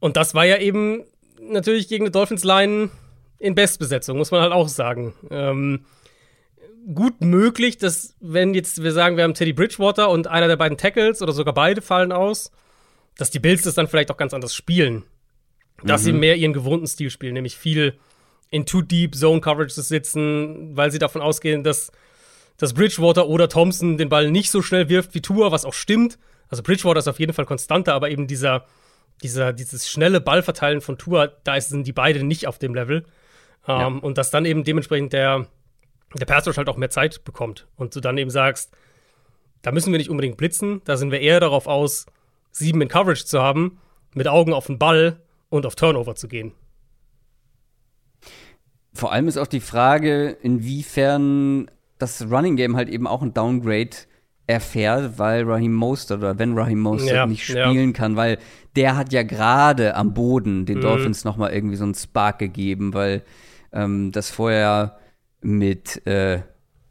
[0.00, 1.04] Und das war ja eben
[1.40, 2.90] natürlich gegen eine Dolphins-Line
[3.38, 5.14] in Bestbesetzung, muss man halt auch sagen.
[5.30, 5.84] Ähm,
[6.94, 10.78] gut möglich, dass, wenn jetzt wir sagen, wir haben Teddy Bridgewater und einer der beiden
[10.78, 12.50] Tackles oder sogar beide fallen aus,
[13.16, 15.04] dass die Bills das dann vielleicht auch ganz anders spielen.
[15.82, 16.04] Dass mhm.
[16.04, 17.98] sie mehr ihren gewohnten Stil spielen, nämlich viel
[18.54, 21.90] in Too Deep Zone Coverage sitzen, weil sie davon ausgehen, dass,
[22.56, 26.20] dass Bridgewater oder Thompson den Ball nicht so schnell wirft wie Tour, was auch stimmt.
[26.48, 28.64] Also Bridgewater ist auf jeden Fall konstanter, aber eben dieser,
[29.24, 33.04] dieser, dieses schnelle Ballverteilen von Tour, da sind die beiden nicht auf dem Level.
[33.66, 33.88] Ja.
[33.88, 35.48] Ähm, und dass dann eben dementsprechend der,
[36.14, 37.66] der Pass halt auch mehr Zeit bekommt.
[37.74, 38.72] Und du dann eben sagst,
[39.62, 42.06] da müssen wir nicht unbedingt blitzen, da sind wir eher darauf aus,
[42.52, 43.80] sieben in Coverage zu haben,
[44.14, 46.52] mit Augen auf den Ball und auf Turnover zu gehen.
[48.94, 53.90] Vor allem ist auch die Frage, inwiefern das Running Game halt eben auch ein Downgrade
[54.46, 57.68] erfährt, weil Raheem Mostert oder wenn Raheem Mostert Ja, nicht ja.
[57.68, 58.38] spielen kann, weil
[58.76, 60.82] der hat ja gerade am Boden den Mhm.
[60.82, 63.22] Dolphins noch mal irgendwie so einen Spark gegeben, weil
[63.72, 64.98] ähm, das vorher
[65.40, 66.42] mit äh,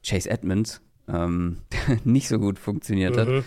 [0.05, 1.57] Chase Edmonds ähm,
[2.03, 3.43] nicht so gut funktioniert hat, Mhm.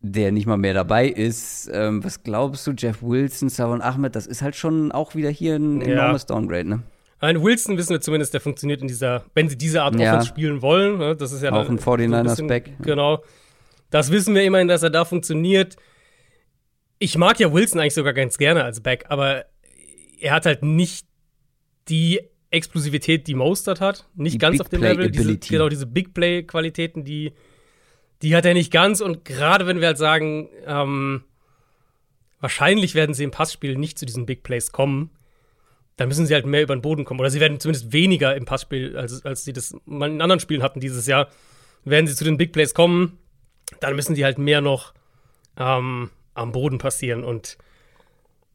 [0.00, 1.68] der nicht mal mehr dabei ist.
[1.72, 5.56] Ähm, was glaubst du, Jeff Wilson, Savon Ahmed, das ist halt schon auch wieder hier
[5.56, 5.86] ein Ja.
[5.88, 6.82] enormes Downgrade, ne?
[7.26, 10.10] Ein Wilson wissen wir zumindest, der funktioniert in dieser, wenn sie diese Art Ja.
[10.12, 10.98] Offense spielen wollen.
[10.98, 12.70] Ne, das ist ja Auch ein 49ers bisschen- Back.
[12.80, 13.22] Genau.
[13.90, 15.76] Das wissen wir immerhin, dass er da funktioniert.
[16.98, 19.44] Ich mag ja Wilson eigentlich sogar ganz gerne als Back, aber
[20.20, 21.06] er hat halt nicht
[21.88, 22.20] die
[22.50, 24.06] Explosivität, die Mostert hat.
[24.14, 25.10] Nicht Die ganz Big auf dem Play Level.
[25.10, 25.48] Diese, Ability.
[25.50, 27.32] genau, diese Big Play-Qualitäten, die,
[28.22, 29.00] die hat er nicht ganz.
[29.00, 31.24] Und gerade wenn wir halt sagen, ähm,
[32.40, 35.10] wahrscheinlich werden sie im Passspiel nicht zu diesen Big Plays kommen,
[35.96, 37.20] dann müssen sie halt mehr über den Boden kommen.
[37.20, 40.62] Oder sie werden zumindest weniger im Passspiel, als, als sie das mal in anderen Spielen
[40.62, 41.28] hatten dieses Jahr.
[41.84, 43.18] Werden sie zu den Big Plays kommen,
[43.80, 44.92] dann müssen die halt mehr noch
[45.56, 47.24] ähm, am Boden passieren.
[47.24, 47.56] Und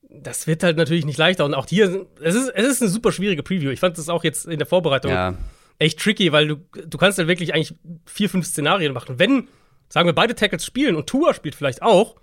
[0.09, 1.45] das wird halt natürlich nicht leichter.
[1.45, 3.71] Und auch hier, es ist, es ist eine super schwierige Preview.
[3.71, 5.33] Ich fand das auch jetzt in der Vorbereitung Ja.
[5.79, 7.73] echt tricky, weil du, du kannst halt wirklich eigentlich
[8.05, 9.17] vier, fünf Szenarien machen.
[9.17, 9.47] Wenn,
[9.89, 12.17] sagen wir, beide Tackles spielen und Tua spielt vielleicht auch,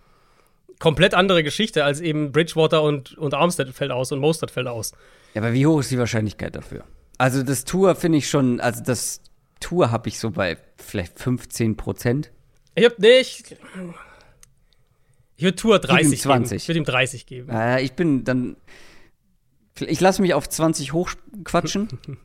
[0.79, 4.93] komplett andere Geschichte als eben Bridgewater und, und Armstead fällt aus und Mostert fällt aus.
[5.35, 6.85] Ja, aber wie hoch ist die Wahrscheinlichkeit dafür?
[7.19, 9.21] Also das Tour finde ich schon, also das
[9.61, 12.31] Tour habe ich so bei vielleicht 15 Prozent.
[12.75, 13.45] Ich hab, nee, ich,
[15.37, 16.51] ich würde Tua 30 ihm 20.
[16.51, 16.57] geben.
[16.57, 17.49] Ich würde ihm 30 geben.
[17.51, 18.57] Äh, ich bin dann,
[19.81, 21.89] ich lasse mich auf 20 hochquatschen,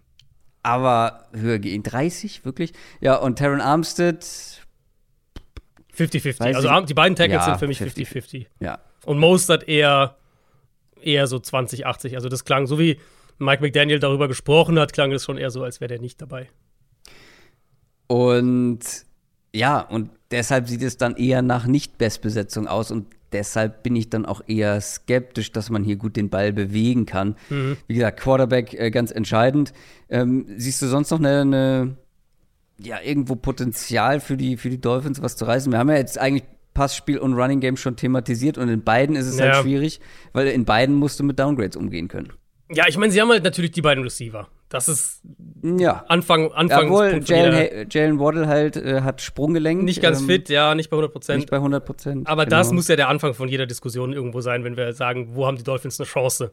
[0.63, 1.81] aber höher gehen.
[1.81, 2.73] 30, wirklich?
[3.01, 4.62] Ja, und Taron Armstead,
[5.97, 6.39] 50-50.
[6.39, 8.07] Weiß Also die beiden Tackles Ja, sind für mich 50.
[8.07, 8.45] 50-50.
[8.59, 8.79] ja.
[9.05, 10.15] Und Mostert eher,
[11.01, 12.15] eher so 20-80.
[12.15, 12.99] Also das klang, so wie
[13.37, 16.49] Mike McDaniel darüber gesprochen hat, klang es schon eher so, als wäre der nicht dabei.
[18.07, 18.79] Und
[19.53, 24.25] ja, und deshalb sieht es dann eher nach Nicht-Bestbesetzung aus und deshalb bin ich dann
[24.25, 27.35] auch eher skeptisch, dass man hier gut den Ball bewegen kann.
[27.87, 29.73] Wie gesagt, Quarterback äh, ganz entscheidend.
[30.09, 31.97] Ähm, siehst du sonst noch eine, eine
[32.83, 35.71] ja, irgendwo Potenzial für die, für die Dolphins, was zu reißen?
[35.71, 39.27] Wir haben ja jetzt eigentlich Passspiel und Running Game schon thematisiert und in beiden ist
[39.27, 39.45] es Ja.
[39.45, 39.99] halt schwierig,
[40.33, 42.33] weil in beiden musst du mit Downgrades umgehen können.
[42.71, 44.47] Ja, ich meine, sie haben halt natürlich die beiden Receiver.
[44.69, 45.21] Das ist
[45.61, 46.03] Ja.
[46.07, 49.83] Anfang, Anfangspunkt Obwohl Jalen, Jalen Waddle halt äh, hat Sprunggelenk.
[49.83, 51.39] Nicht ganz ähm, fit, ja, nicht bei 100 Prozent.
[51.41, 52.27] Nicht bei 100 Prozent.
[52.27, 55.45] Aber das muss ja der Anfang von jeder Diskussion irgendwo sein, wenn wir sagen, wo
[55.45, 56.51] haben die Dolphins eine Chance?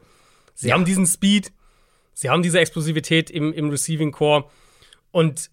[0.53, 0.75] Sie Ja.
[0.75, 1.51] haben diesen Speed,
[2.13, 4.43] sie haben diese Explosivität im, im Receiving Core
[5.11, 5.49] und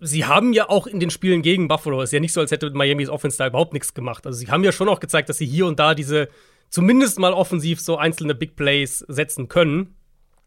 [0.00, 2.50] sie haben ja auch in den Spielen gegen Buffalo, es ist ja nicht so, als
[2.50, 4.26] hätte Miami's Offense da überhaupt nichts gemacht.
[4.26, 6.28] Also sie haben ja schon auch gezeigt, dass sie hier und da diese
[6.70, 9.94] zumindest mal offensiv so einzelne Big Plays setzen können.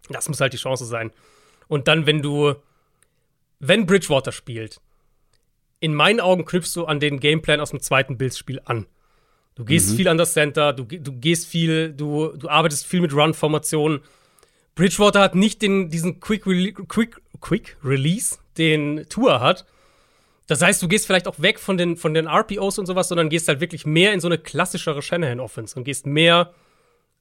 [0.09, 1.11] Das muss halt die Chance sein.
[1.67, 2.55] Und dann, wenn du,
[3.59, 4.81] wenn Bridgewater spielt,
[5.79, 8.87] in meinen Augen knüpfst du an den Gameplan aus dem zweiten Bills-Spiel an.
[9.55, 13.13] Du gehst viel an das Center, du, du gehst viel, du, du arbeitest viel mit
[13.13, 14.01] Run-Formationen.
[14.75, 19.65] Bridgewater hat nicht den, diesen Quick, Rele Quick, Quick Release, den Tour hat.
[20.47, 23.29] Das heißt, du gehst vielleicht auch weg von den, von den RPOs und sowas, sondern
[23.29, 26.53] gehst halt wirklich mehr in so eine klassischere Shanahan-Offense und gehst mehr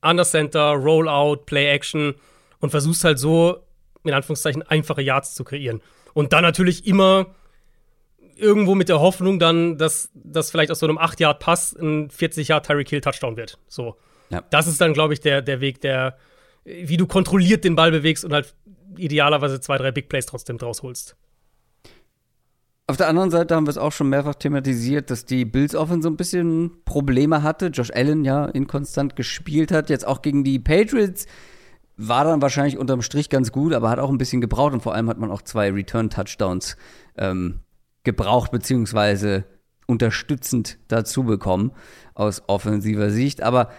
[0.02, 2.14] das Center, Rollout, Play-Action
[2.60, 3.64] und versuchst halt so,
[4.04, 5.80] in Anführungszeichen, einfache Yards zu kreieren.
[6.12, 7.26] Und dann natürlich immer
[8.36, 12.90] irgendwo mit der Hoffnung dann, dass das vielleicht aus so einem 8-Yard-Pass ein 40-Yard Tyreek
[12.90, 13.58] Hill Touchdown wird.
[13.68, 13.96] So.
[14.30, 14.42] Ja.
[14.50, 16.18] Das ist dann, glaube ich, der, der Weg, der,
[16.64, 18.54] wie du kontrolliert den Ball bewegst und halt
[18.96, 21.16] idealerweise zwei, drei Big Plays trotzdem draus holst.
[22.86, 26.02] Auf der anderen Seite haben wir es auch schon mehrfach thematisiert, dass die Bills Offense
[26.02, 27.68] so ein bisschen Probleme hatte.
[27.68, 31.26] Josh Allen ja inkonstant gespielt hat, jetzt auch gegen die Patriots
[31.96, 34.94] war dann wahrscheinlich unterm Strich ganz gut, aber hat auch ein bisschen gebraucht und vor
[34.94, 36.76] allem hat man auch zwei Return-Touchdowns
[37.16, 37.60] ähm,
[38.02, 39.44] gebraucht, beziehungsweise
[39.86, 41.72] unterstützend dazu bekommen
[42.14, 43.42] aus offensiver Sicht.
[43.42, 43.70] Aber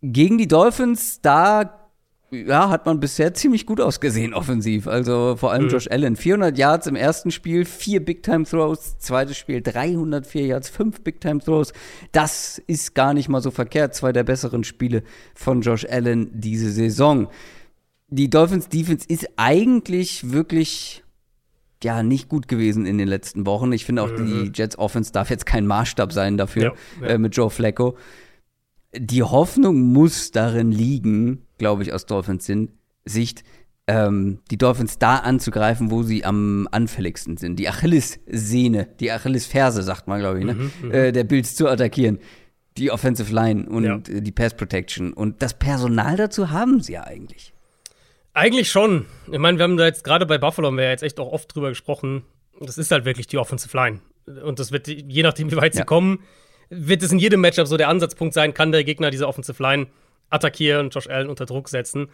[0.00, 1.79] gegen die Dolphins, da
[2.30, 4.86] ja, hat man bisher ziemlich gut ausgesehen offensiv.
[4.86, 6.16] Also vor allem Josh Allen.
[6.16, 8.98] 400 Yards im ersten Spiel, vier Big-Time-Throws.
[8.98, 11.72] Zweites Spiel 304 Yards, fünf Big-Time-Throws.
[12.12, 13.94] Das ist gar nicht mal so verkehrt.
[13.94, 15.02] Zwei der besseren Spiele
[15.34, 17.28] von Josh Allen diese Saison.
[18.08, 21.02] Die Dolphins Defense ist eigentlich wirklich
[21.82, 23.72] ja nicht gut gewesen in den letzten Wochen.
[23.72, 27.06] Ich finde auch die Jets Offense darf jetzt kein Maßstab sein dafür Ja, ja.
[27.14, 27.96] Äh, mit Joe Flacco.
[28.96, 32.50] Die Hoffnung muss darin liegen, glaube ich, aus Dolphins
[33.04, 33.44] Sicht,
[33.86, 37.56] ähm, die Dolphins da anzugreifen, wo sie am anfälligsten sind.
[37.56, 40.70] Die Achillessehne, die Achillesferse, sagt man, glaube ich, ne?
[40.92, 42.18] äh, der Bills zu attackieren.
[42.76, 43.98] die Offensive Line und ja.
[43.98, 45.12] die Pass Protection.
[45.12, 47.52] Und das Personal dazu haben sie ja eigentlich.
[48.32, 49.06] Eigentlich schon.
[49.30, 51.32] Ich meine, wir haben da jetzt gerade bei Buffalo haben wir ja jetzt echt auch
[51.32, 52.22] oft drüber gesprochen.
[52.60, 54.00] Das ist halt wirklich die Offensive Line.
[54.44, 55.80] Und das wird, je nachdem, wie weit ja.
[55.80, 56.20] sie kommen,
[56.70, 59.88] wird es in jedem Matchup so der Ansatzpunkt sein, kann der Gegner diese Offensive Line
[60.30, 62.08] attackieren, Josh Allen unter Druck setzen.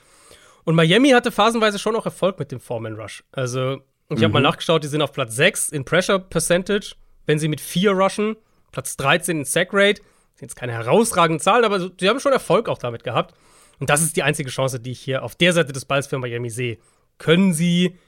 [0.65, 3.23] Und Miami hatte phasenweise schon auch Erfolg mit dem Foreman Rush.
[3.31, 4.33] Also, ich habe mhm.
[4.33, 6.97] mal nachgeschaut, die sind auf Platz 6 in Pressure Percentage,
[7.27, 8.37] wenn sie mit 4 rushen,
[8.73, 10.01] Platz 13 in Sack Rate.
[10.01, 13.35] Das sind jetzt keine herausragenden Zahlen, aber sie haben schon Erfolg auch damit gehabt.
[13.79, 16.19] Und das ist die einzige Chance, die ich hier auf der Seite des Balls für
[16.19, 16.79] Miami sehe.
[17.19, 17.99] Können sie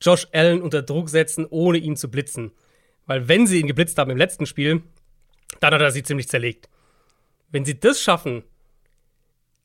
[0.00, 2.52] Josh Allen unter Druck setzen, ohne ihn zu blitzen?
[3.06, 4.82] Weil wenn sie ihn geblitzt haben im letzten Spiel,
[5.60, 6.68] dann hat er sie ziemlich zerlegt.
[7.50, 8.42] Wenn sie das schaffen,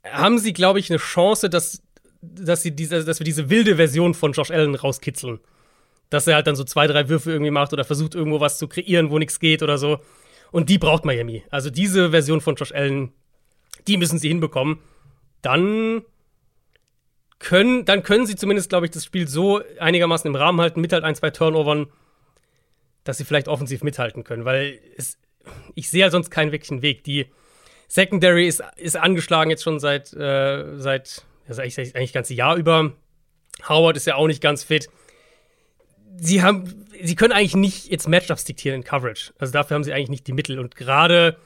[0.04, 1.82] haben sie, glaube ich, eine Chance, dass,
[2.22, 5.40] dass, sie diese, dass wir diese wilde Version von Josh Allen rauskitzeln.
[6.10, 8.68] Dass er halt dann so zwei, drei Würfe irgendwie macht oder versucht, irgendwo was zu
[8.68, 10.00] kreieren, wo nichts geht oder so.
[10.52, 11.44] Und die braucht Miami.
[11.50, 13.12] Also diese Version von Josh Allen,
[13.88, 14.80] die müssen sie hinbekommen.
[15.42, 16.04] Dann
[17.40, 20.94] können, dann können sie zumindest, glaube ich, das Spiel so einigermaßen im Rahmen halten, mit
[20.94, 21.88] halt ein, zwei Turnovern,
[23.04, 24.46] dass sie vielleicht offensiv mithalten können.
[24.46, 25.18] Weil es,
[25.76, 27.04] ich sehe ja sonst keinen wirklichen Weg.
[27.04, 27.28] Die
[27.88, 32.56] Secondary ist, ist angeschlagen jetzt schon seit, äh, seit also eigentlich, eigentlich das ganze Jahr
[32.56, 32.94] über.
[33.70, 34.90] Howard ist ja auch nicht ganz fit.
[36.18, 39.34] Sie haben, sie können eigentlich nicht jetzt Matchups diktieren in Coverage.
[39.38, 40.60] Also dafür haben sie eigentlich nicht die Mittel.
[40.60, 41.38] Und gerade,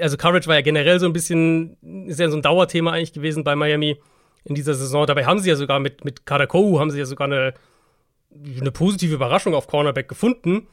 [0.00, 3.44] also Coverage war ja generell so ein bisschen, ist ja so ein Dauerthema eigentlich gewesen
[3.44, 3.98] bei Miami
[4.44, 5.06] in dieser Saison.
[5.06, 7.54] Dabei haben sie ja sogar mit, mit Karakou haben sie ja sogar eine,
[8.60, 10.66] eine positive Überraschung auf Cornerback gefunden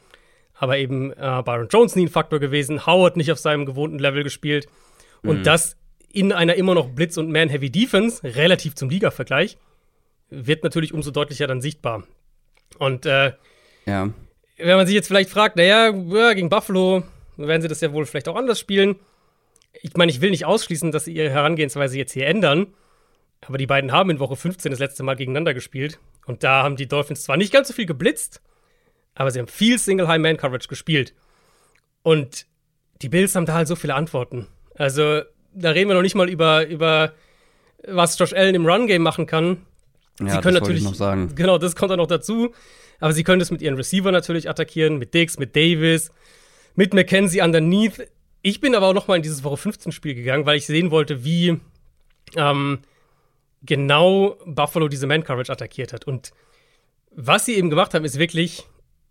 [0.64, 4.24] aber eben äh, Byron Jones nie ein Faktor gewesen, Howard nicht auf seinem gewohnten Level
[4.24, 4.66] gespielt.
[5.22, 5.42] Und mhm.
[5.44, 5.76] das
[6.12, 9.58] in einer immer noch Blitz- und Man-Heavy-Defense, relativ zum Liga-Vergleich,
[10.30, 12.04] wird natürlich umso deutlicher dann sichtbar.
[12.78, 13.32] Und äh,
[13.86, 14.10] ja.
[14.56, 17.02] wenn man sich jetzt vielleicht fragt, naja, gegen Buffalo
[17.36, 18.96] werden sie das ja wohl vielleicht auch anders spielen.
[19.82, 22.68] Ich meine, ich will nicht ausschließen, dass sie ihre Herangehensweise jetzt hier ändern.
[23.46, 25.98] Aber die beiden haben in Woche 15 das letzte Mal gegeneinander gespielt.
[26.26, 28.40] Und da haben die Dolphins zwar nicht ganz so viel geblitzt,
[29.14, 31.14] aber sie haben viel Single High Man Coverage gespielt.
[32.02, 32.46] Und
[33.02, 34.46] die Bills haben da halt so viele Antworten.
[34.74, 35.22] Also,
[35.54, 37.12] da reden wir noch nicht mal über, über
[37.86, 39.58] was Josh Allen im Run Game machen kann.
[40.20, 41.34] Ja, sie können das natürlich noch sagen.
[41.34, 42.52] Genau, das kommt dann noch dazu.
[43.00, 46.10] Aber sie können das mit ihren Receiver natürlich attackieren, mit Dix, mit Davis,
[46.74, 48.08] mit McKenzie underneath.
[48.42, 50.90] Ich bin aber auch noch mal in dieses Woche 15 Spiel gegangen, weil ich sehen
[50.90, 51.60] wollte, wie
[52.36, 52.80] ähm,
[53.62, 56.06] genau Buffalo diese Man Coverage attackiert hat.
[56.06, 56.32] Und
[57.10, 58.64] was sie eben gemacht haben, ist wirklich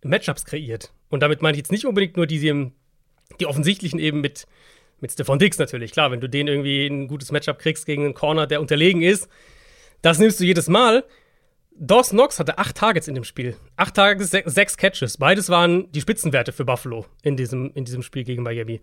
[0.04, 0.92] Matchups kreiert.
[1.08, 4.46] Und damit meine ich jetzt nicht unbedingt nur die, die, offensichtlichen eben mit,
[5.00, 5.92] mit Stefan Dix natürlich.
[5.92, 9.28] Klar, wenn du den irgendwie ein gutes Matchup kriegst gegen einen Corner, der unterlegen ist,
[10.02, 11.04] das nimmst du jedes Mal.
[11.76, 13.56] Dawson Knox hatte acht Targets in dem Spiel.
[13.76, 15.18] Acht Targets, sechs Catches.
[15.18, 18.80] Beides waren die Spitzenwerte für Buffalo in diesem, in diesem Spiel gegen Miami.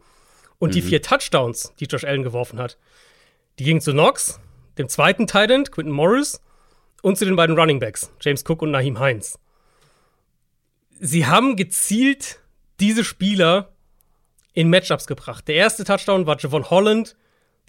[0.59, 0.73] Und mhm.
[0.73, 2.77] die vier Touchdowns, die Josh Allen geworfen hat,
[3.59, 4.39] die gingen zu Knox,
[4.77, 6.41] dem zweiten Titan, Quinton Morris,
[7.01, 9.39] und zu den beiden Running Backs, James Cook und Naheem Hines
[11.01, 12.39] sie haben gezielt
[12.79, 13.73] diese Spieler
[14.53, 15.47] in Matchups gebracht.
[15.47, 17.17] Der erste Touchdown war Javon Holland,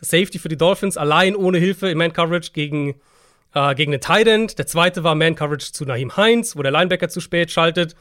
[0.00, 3.00] der Safety für die Dolphins, allein ohne Hilfe im Man-Coverage gegen,
[3.54, 4.58] äh, gegen den Tight End.
[4.58, 7.96] Der zweite war Man-Coverage zu Naheem Heinz, wo der Linebacker zu spät schaltet.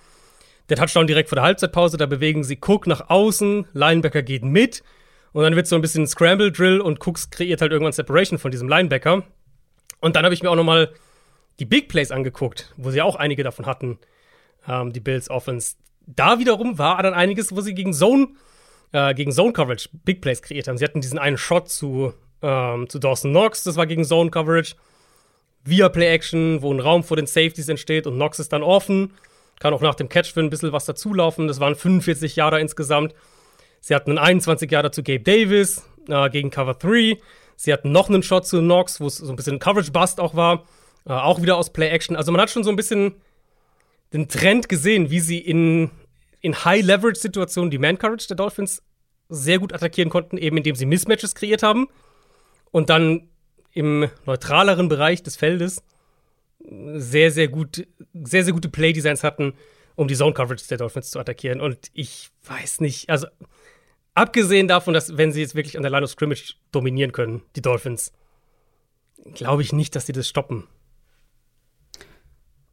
[0.69, 4.83] Der Touchdown direkt vor der Halbzeitpause, da bewegen sie Cook nach außen, Linebacker geht mit.
[5.31, 8.67] Und dann wird so ein bisschen Scramble-Drill und Cooks kreiert halt irgendwann Separation von diesem
[8.67, 9.23] Linebacker.
[10.01, 10.91] Und dann habe ich mir auch noch mal
[11.59, 13.97] die Big Plays angeguckt, wo sie auch einige davon hatten
[14.67, 15.75] ähm, die Bills Offense.
[16.07, 18.29] Da wiederum war dann einiges, wo sie gegen Zone,
[18.91, 20.77] äh, gegen Zone Coverage Big Plays kreiert haben.
[20.77, 24.75] Sie hatten diesen einen Shot zu, ähm, zu Dawson Knox, das war gegen Zone Coverage.
[25.63, 29.13] Via Play Action, wo ein Raum vor den Safeties entsteht und Knox ist dann offen.
[29.59, 31.47] Kann auch nach dem Catch für ein bisschen was dazulaufen.
[31.47, 33.13] Das waren 45 Jahre insgesamt.
[33.79, 37.17] Sie hatten einen 21 Jahre zu Gabe Davis äh, gegen Cover 3.
[37.55, 40.33] Sie hatten noch einen Shot zu Knox, wo es so ein bisschen Coverage Bust auch
[40.33, 40.63] war.
[41.05, 42.15] Äh, auch wieder aus Play Action.
[42.15, 43.21] Also man hat schon so ein bisschen
[44.13, 45.89] den Trend gesehen, wie sie in,
[46.41, 48.83] in High-Leverage-Situationen die Man-Coverage der Dolphins
[49.29, 51.87] sehr gut attackieren konnten, eben indem sie Mismatches kreiert haben
[52.71, 53.29] und dann
[53.71, 55.83] im neutraleren Bereich des Feldes
[56.59, 59.53] sehr, sehr gut, sehr, sehr gute Play-Designs hatten,
[59.95, 61.61] um die Zone-Coverage der Dolphins zu attackieren.
[61.61, 63.27] Und ich weiß nicht, also
[64.13, 67.61] abgesehen davon, dass wenn sie jetzt wirklich an der Line of Scrimmage dominieren können, die
[67.61, 68.11] Dolphins,
[69.33, 70.67] glaube ich nicht, dass sie das stoppen.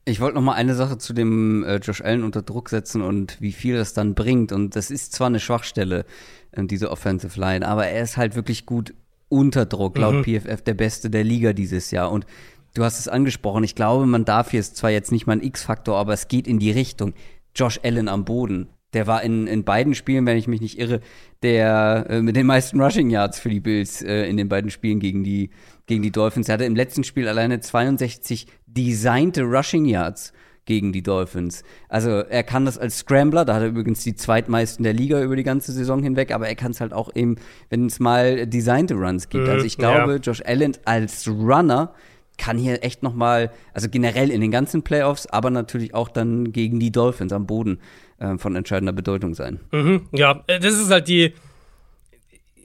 [0.09, 3.39] Ich wollte noch mal eine Sache zu dem äh, Josh Allen unter Druck setzen und
[3.41, 4.53] wie viel das dann bringt.
[4.53, 6.07] Und das ist zwar eine Schwachstelle,
[6.53, 8.95] äh, diese Offensive Line, aber er ist halt wirklich gut
[9.29, 10.25] unter Druck, laut mhm.
[10.25, 12.11] PFF der Beste der Liga dieses Jahr.
[12.11, 12.25] Und
[12.73, 15.43] du hast es angesprochen, ich glaube, man darf hier, ist zwar jetzt nicht mal ein
[15.43, 17.13] X-Faktor, aber es geht in die Richtung.
[17.55, 21.03] Josh Allen am Boden Der war in, in beiden Spielen, wenn ich mich nicht irre,
[21.43, 25.01] der äh, mit den meisten Rushing Yards für die Bills äh, in den beiden Spielen
[25.01, 25.51] gegen die,
[25.89, 26.49] gegen die Dolphins.
[26.49, 30.33] Er hatte im letzten Spiel alleine 62 designte Rushing Yards
[30.67, 31.65] gegen die Dolphins.
[31.89, 35.35] Also er kann das als Scrambler, da hat er übrigens die zweitmeisten der Liga über
[35.35, 37.37] die ganze Saison hinweg, aber er kann es halt auch eben,
[37.71, 39.49] wenn es mal designte Runs gibt.
[39.49, 40.19] also ich glaube, ja.
[40.19, 41.95] Josh Allen als Runner
[42.37, 46.53] kann hier echt noch mal, also generell in den ganzen Playoffs, aber natürlich auch dann
[46.53, 47.81] gegen die Dolphins am Boden
[48.19, 49.61] äh, von entscheidender Bedeutung sein.
[49.73, 51.33] Mhm, ja, äh, das ist halt die,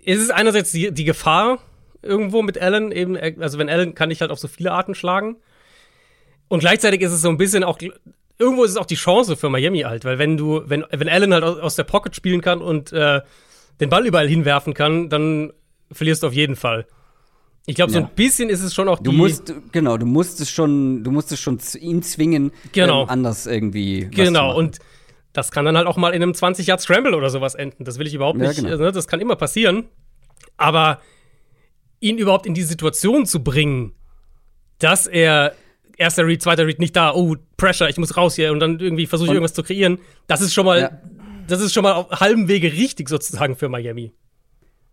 [0.05, 1.59] es ist einerseits die, die Gefahr
[2.03, 5.37] irgendwo mit Allen, eben, also wenn Allen kann ich halt auf so viele Arten schlagen.
[6.47, 7.79] Und gleichzeitig ist es so ein bisschen auch,
[8.37, 11.33] irgendwo ist es auch die Chance für Miami halt, weil wenn du, wenn, wenn Allen
[11.33, 13.21] halt aus der Pocket spielen kann und äh,
[13.79, 15.51] den Ball überall hinwerfen kann, dann
[15.91, 16.85] verlierst du auf jeden Fall.
[17.65, 18.05] Ich glaube, so ja.
[18.05, 19.05] ein bisschen ist es schon auch die.
[19.05, 23.03] Du musst, genau, du musst es schon, du musst es schon ihn zwingen, genau.
[23.03, 24.09] Ähm, anders irgendwie.
[24.11, 24.79] Genau, und
[25.31, 27.85] das kann dann halt auch mal in einem 20 Yard Scramble oder sowas enden.
[27.85, 28.57] Das will ich überhaupt nicht.
[28.57, 28.83] Ja, genau.
[28.83, 29.85] Ne, das kann immer passieren.
[30.57, 30.99] Aber
[32.03, 33.93] ihn überhaupt in die Situation zu bringen,
[34.79, 35.53] dass er
[35.97, 39.07] erster Read, zweiter Read nicht da, oh, Pressure, ich muss raus hier und dann irgendwie
[39.07, 39.99] versuche ich irgendwas zu kreieren.
[40.27, 40.91] Das ist schon mal, ja.
[41.47, 44.11] das ist schon mal auf halbem Wege richtig sozusagen für Miami.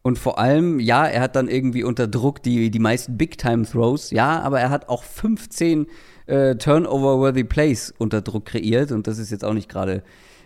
[0.03, 4.41] Und vor allem, ja, er hat dann irgendwie unter Druck die, die meisten Big-Time-Throws, ja,
[4.41, 5.87] aber er hat auch 15
[6.27, 10.03] äh, Turnover-worthy Plays unter Druck kreiert und das ist jetzt auch nicht gerade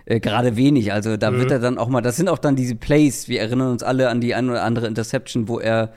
[0.07, 0.93] äh, gerade wenig.
[0.93, 1.39] Also da mhm.
[1.39, 4.09] wird er dann auch mal, das sind auch dann diese Plays, wir erinnern uns alle
[4.09, 5.93] an die ein oder andere Interception, wo er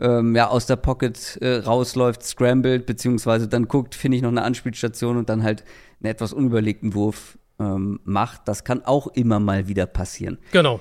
[0.00, 4.42] ähm, ja, aus der Pocket äh, rausläuft, scrambled, beziehungsweise dann guckt, finde ich noch eine
[4.42, 5.64] Anspielstation und dann halt
[6.00, 8.42] einen etwas unüberlegten Wurf ähm, macht.
[8.46, 10.38] Das kann auch immer mal wieder passieren.
[10.52, 10.80] Genau.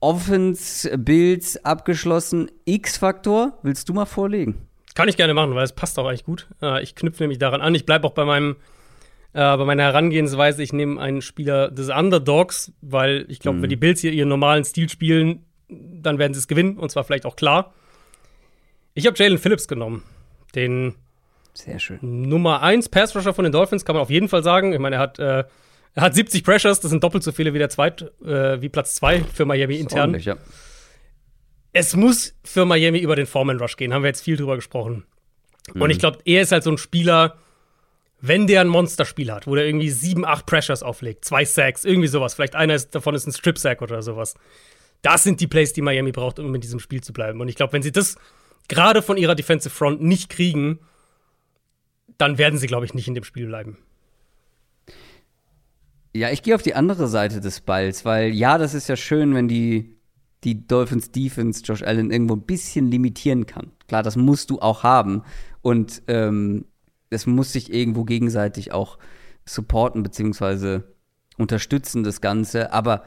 [0.00, 2.50] Offense Builds abgeschlossen.
[2.64, 4.66] X-Faktor, willst du mal vorlegen?
[4.94, 6.48] Kann ich gerne machen, weil es passt auch eigentlich gut.
[6.60, 7.74] Äh, ich knüpfe nämlich daran an.
[7.74, 8.56] Ich bleibe auch bei meinem
[9.32, 10.62] äh, bei meiner Herangehensweise.
[10.62, 13.62] Ich nehme einen Spieler des Underdogs, weil ich glaube, mhm.
[13.62, 15.44] wenn die Bills hier ihren normalen Stil spielen,
[16.02, 17.72] dann werden sie es gewinnen und zwar vielleicht auch klar.
[18.94, 20.02] Ich habe Jalen Phillips genommen.
[20.54, 20.94] Den
[21.54, 21.98] Sehr schön.
[22.02, 24.72] Nummer 1 Pass Rusher von den Dolphins, kann man auf jeden Fall sagen.
[24.72, 25.44] Ich meine, er hat, äh,
[25.94, 28.94] er hat 70 Pressures, das sind doppelt so viele wie der Zweit, äh, wie Platz
[28.94, 30.18] 2 für Miami intern.
[30.18, 30.36] Ja.
[31.72, 35.04] Es muss für Miami über den Foreman Rush gehen, haben wir jetzt viel drüber gesprochen.
[35.72, 35.82] Mhm.
[35.82, 37.36] Und ich glaube, er ist halt so ein Spieler,
[38.20, 42.08] wenn der ein Monsterspiel hat, wo der irgendwie 7, 8 Pressures auflegt, zwei Sacks, irgendwie
[42.08, 44.34] sowas, vielleicht einer ist, davon ist ein Strip Sack oder sowas
[45.02, 47.40] das sind die Plays, die Miami braucht, um in diesem Spiel zu bleiben.
[47.40, 48.16] Und ich glaube, wenn sie das
[48.68, 50.78] gerade von ihrer Defensive Front nicht kriegen,
[52.18, 53.78] dann werden sie, glaube ich, nicht in dem Spiel bleiben.
[56.14, 59.34] Ja, ich gehe auf die andere Seite des Balls, weil ja, das ist ja schön,
[59.34, 59.96] wenn die,
[60.44, 63.72] die Dolphins Defense Josh Allen irgendwo ein bisschen limitieren kann.
[63.88, 65.22] Klar, das musst du auch haben.
[65.62, 66.66] Und ähm,
[67.10, 68.98] es muss sich irgendwo gegenseitig auch
[69.46, 70.94] supporten beziehungsweise
[71.38, 72.72] unterstützen, das Ganze.
[72.72, 73.04] Aber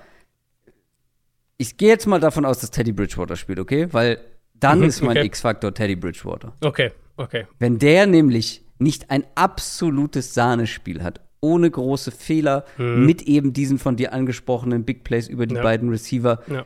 [1.57, 3.87] ich gehe jetzt mal davon aus, dass Teddy Bridgewater spielt, okay?
[3.91, 4.19] Weil
[4.53, 5.25] dann mhm, ist mein okay.
[5.27, 6.53] X-Faktor Teddy Bridgewater.
[6.61, 7.47] Okay, okay.
[7.59, 13.05] Wenn der nämlich nicht ein absolutes Sahnespiel hat, ohne große Fehler, mhm.
[13.05, 15.61] mit eben diesen von dir angesprochenen Big Plays über die ja.
[15.61, 16.65] beiden Receiver, ja.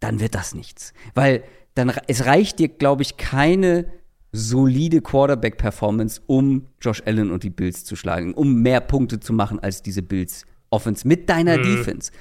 [0.00, 0.92] dann wird das nichts.
[1.14, 1.42] Weil
[1.74, 3.86] dann, es reicht dir, glaube ich, keine
[4.32, 9.58] solide Quarterback-Performance, um Josh Allen und die Bills zu schlagen, um mehr Punkte zu machen
[9.58, 11.62] als diese Bills Offense mit deiner mhm.
[11.62, 12.12] Defense.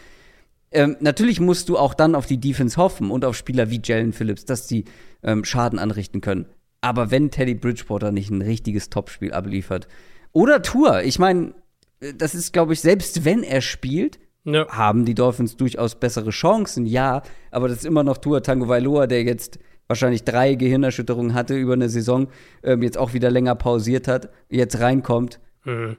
[0.71, 4.13] Ähm, natürlich musst du auch dann auf die Defense hoffen und auf Spieler wie Jalen
[4.13, 4.85] Phillips, dass die
[5.23, 6.45] ähm, Schaden anrichten können.
[6.81, 9.87] Aber wenn Teddy Bridgewater nicht ein richtiges Topspiel abliefert,
[10.31, 11.53] oder Tour, ich meine,
[11.99, 14.67] äh, das ist, glaube ich, selbst wenn er spielt, ja.
[14.69, 19.07] haben die Dolphins durchaus bessere Chancen, ja, aber das ist immer noch Tour Tango Vailoa,
[19.07, 22.27] der jetzt wahrscheinlich drei Gehirnerschütterungen hatte über eine Saison,
[22.63, 25.39] ähm, jetzt auch wieder länger pausiert hat, jetzt reinkommt.
[25.65, 25.97] Mhm.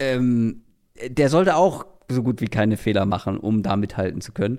[0.00, 0.64] Ähm,
[1.08, 4.58] der sollte auch so gut wie keine Fehler machen, um da mithalten zu können.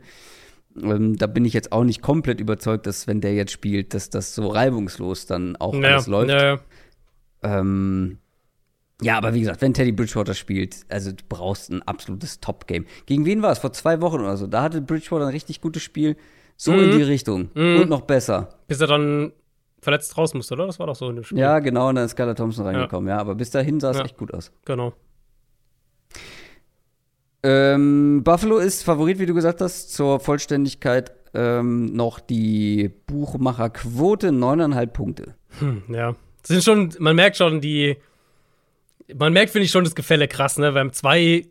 [0.81, 4.09] Ähm, da bin ich jetzt auch nicht komplett überzeugt, dass wenn der jetzt spielt, dass
[4.09, 6.31] das so reibungslos dann auch ja, alles läuft.
[6.31, 6.59] Ja,
[7.43, 8.17] ähm,
[9.01, 12.85] ja, aber wie gesagt, wenn Teddy Bridgewater spielt, also du brauchst ein absolutes Top-Game.
[13.05, 13.59] Gegen wen war es?
[13.59, 14.47] Vor zwei Wochen oder so.
[14.47, 16.15] Da hatte Bridgewater ein richtig gutes Spiel.
[16.55, 16.83] So mhm.
[16.83, 17.49] in die Richtung.
[17.53, 17.81] Mhm.
[17.81, 18.49] Und noch besser.
[18.67, 19.33] Bis er dann
[19.81, 20.65] verletzt raus musste, oder?
[20.67, 21.37] Das war doch so in dem Spiel.
[21.37, 23.15] Ja, genau, und dann ist Skylar Thompson reingekommen, ja.
[23.15, 23.21] ja.
[23.21, 24.05] Aber bis dahin sah es ja.
[24.05, 24.51] echt gut aus.
[24.63, 24.93] Genau.
[27.47, 34.93] Ähm, Buffalo ist Favorit, wie du gesagt hast, zur Vollständigkeit ähm, noch die Buchmacherquote, neuneinhalb
[34.93, 35.35] Punkte.
[35.59, 36.15] Hm, ja.
[36.41, 37.97] Das sind schon, man merkt schon die,
[39.13, 40.73] man merkt, finde ich, schon das Gefälle krass, ne?
[40.73, 41.45] Wir haben zwei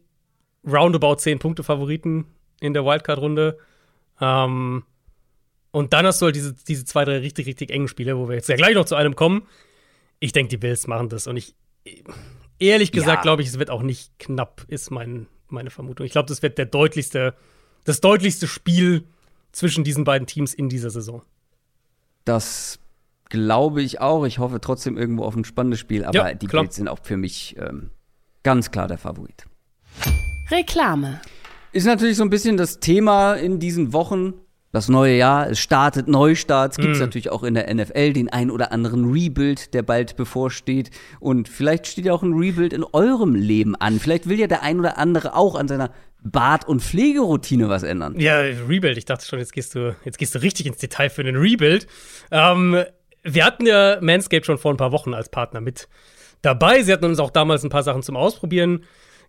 [0.66, 2.24] roundabout zehn Punkte Favoriten
[2.60, 3.56] in der Wildcard-Runde.
[4.20, 4.82] Ähm,
[5.70, 8.34] und dann hast du halt diese, diese zwei, drei richtig, richtig engen Spiele, wo wir
[8.34, 9.46] jetzt ja gleich noch zu einem kommen.
[10.18, 11.28] Ich denke, die Bills machen das.
[11.28, 11.54] Und ich,
[12.58, 13.22] ehrlich gesagt, ja.
[13.22, 16.04] glaube ich, es wird auch nicht knapp, ist mein, meine Vermutung.
[16.06, 17.34] Ich glaube, das wird der deutlichste,
[17.84, 19.04] das deutlichste Spiel
[19.52, 21.22] zwischen diesen beiden Teams in dieser Saison.
[22.24, 22.78] Das
[23.28, 24.24] glaube ich auch.
[24.24, 26.62] Ich hoffe trotzdem irgendwo auf ein spannendes Spiel, aber Ja, die klar.
[26.62, 27.90] Bills sind auch für mich ähm,
[28.42, 29.46] ganz klar der Favorit.
[30.50, 31.20] Reklame.
[31.72, 34.34] Ist natürlich so ein bisschen das Thema in diesen Wochen.
[34.74, 38.50] Das neue Jahr, es startet Neustarts, gibt es natürlich auch in der NFL den ein
[38.50, 40.90] oder anderen Rebuild, der bald bevorsteht.
[41.20, 44.00] Und vielleicht steht ja auch ein Rebuild in eurem Leben an.
[44.00, 45.92] Vielleicht will ja der ein oder andere auch an seiner
[46.24, 48.18] Bart- und Pflegeroutine was ändern.
[48.18, 48.98] Ja, Rebuild.
[48.98, 51.86] Ich dachte schon, jetzt gehst du, jetzt gehst du richtig ins Detail für den Rebuild.
[52.32, 52.82] Ähm,
[53.22, 55.86] wir hatten ja Manscaped schon vor ein paar Wochen als Partner mit
[56.42, 56.82] dabei.
[56.82, 58.84] Sie hatten uns auch damals ein paar Sachen zum Ausprobieren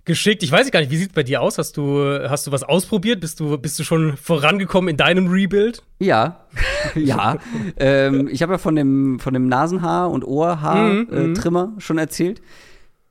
[0.06, 0.44] geschickt.
[0.44, 1.58] Ich weiß gar nicht, wie sieht es bei dir aus?
[1.58, 3.20] Hast du, hast du was ausprobiert?
[3.20, 5.84] Bist du, bist du schon vorangekommen in deinem Rebuild?
[6.00, 6.46] Ja,
[6.96, 7.38] ja.
[7.78, 12.42] ähm, ich habe ja von dem, von dem Nasenhaar- und Ohrhaar-Trimmer schon erzählt.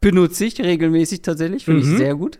[0.00, 2.38] Benutze ich regelmäßig tatsächlich, finde ich sehr gut.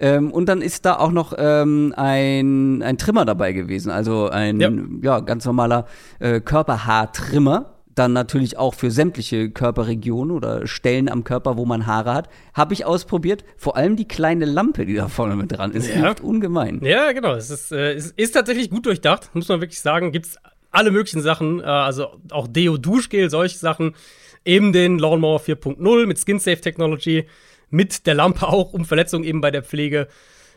[0.00, 4.60] Ähm, und dann ist da auch noch ähm, ein, ein Trimmer dabei gewesen, also ein
[4.60, 4.70] Ja.
[5.02, 5.20] ja.
[5.20, 5.86] ganz normaler
[6.18, 7.74] äh, Körperhaartrimmer.
[7.94, 12.28] Dann natürlich auch für sämtliche Körperregionen oder Stellen am Körper, wo man Haare hat.
[12.54, 13.44] Habe ich ausprobiert.
[13.56, 15.96] Vor allem die kleine Lampe, die da vorne mit dran ist, Ja.
[15.96, 16.80] hilft ungemein.
[16.82, 17.34] Ja, genau.
[17.34, 20.10] Es ist, äh, es ist tatsächlich gut durchdacht, muss man wirklich sagen.
[20.12, 20.36] Gibt es
[20.70, 23.94] alle möglichen Sachen, äh, also auch Deo, Duschgel, solche Sachen.
[24.44, 27.26] Eben den Lawnmower 4.0 mit Skin Safe Technology,
[27.70, 30.08] mit der Lampe auch, um Verletzungen eben bei der Pflege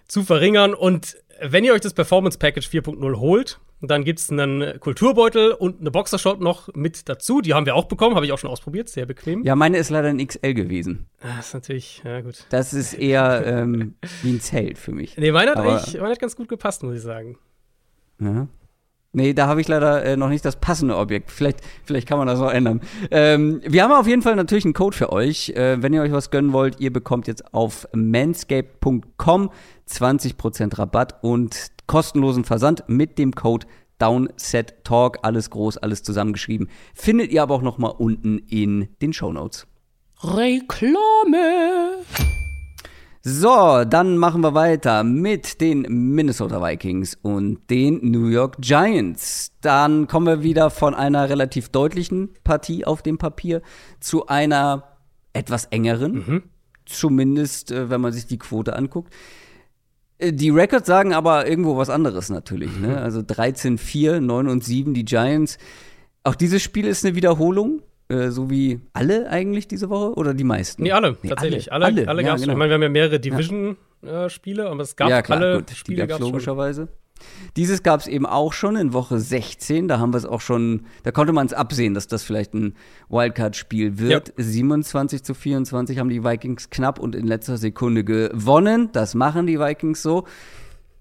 [0.08, 0.74] zu verringern.
[0.74, 3.60] Und wenn ihr euch das Performance Package 4.0 holt,
[3.90, 7.42] dann gibt es einen Kulturbeutel und eine Boxershot noch mit dazu.
[7.42, 9.44] Die haben wir auch bekommen, habe ich auch schon ausprobiert, sehr bequem.
[9.44, 11.06] Ja, meine ist leider ein XL gewesen.
[11.22, 12.46] Ah, ist natürlich, ja gut.
[12.50, 15.18] Das ist eher ähm, wie ein Zelt für mich.
[15.18, 17.38] Nee, meine hat Aber- eigentlich meine hat ganz gut gepasst, muss ich sagen.
[18.20, 18.48] Ja.
[19.16, 21.32] Nee, da habe ich leider äh, noch nicht das passende Objekt.
[21.32, 22.82] Vielleicht, vielleicht kann man das noch ändern.
[23.12, 25.52] Ähm, wir haben auf jeden Fall natürlich einen Code für euch.
[25.52, 29.52] Äh, wenn ihr euch was gönnen wollt, ihr bekommt jetzt auf manscape.com
[29.90, 33.66] 20% Rabatt und kostenlosen Versand mit dem Code
[34.00, 35.20] DownsetTalk.
[35.22, 36.70] Alles groß, alles zusammengeschrieben.
[36.94, 39.66] Findet ihr aber auch noch mal unten in den Shownotes.
[40.24, 42.04] Reklame.
[43.28, 45.82] So, dann machen wir weiter mit den
[46.14, 49.52] Minnesota Vikings und den New York Giants.
[49.62, 53.64] Dann kommen wir wieder von einer relativ deutlichen Partie auf dem Papier
[54.00, 54.84] zu einer
[55.34, 56.44] etwas engeren.
[56.86, 59.12] Zumindest, äh, wenn man sich die Quote anguckt.
[60.20, 62.78] Äh, Die Records sagen aber irgendwo was anderes natürlich.
[62.80, 62.96] Ne?
[63.02, 65.58] Also 13-4, 9 und 7 die Giants.
[66.24, 70.44] Auch dieses Spiel ist eine Wiederholung, äh, so wie alle eigentlich diese Woche oder die
[70.44, 70.84] meisten?
[70.84, 71.72] Nee, alle, tatsächlich.
[71.72, 72.42] Alle, alle, ja, gab's schon.
[72.42, 72.54] genau.
[72.54, 75.76] Ich meine, wir haben ja mehrere Division-Spiele, aber es gab ja, klar, alle gut, die
[75.76, 76.32] Spiele gab's gab's schon.
[76.32, 76.88] logischerweise.
[77.56, 79.88] Dieses gab es eben auch schon in Woche 16.
[79.88, 82.76] Da haben wir es auch schon, da konnte man es absehen, dass das vielleicht ein
[83.10, 84.34] Wildcard-Spiel wird.
[84.36, 88.90] 27 zu 24 haben die Vikings knapp und in letzter Sekunde gewonnen.
[88.92, 90.26] Das machen die Vikings so.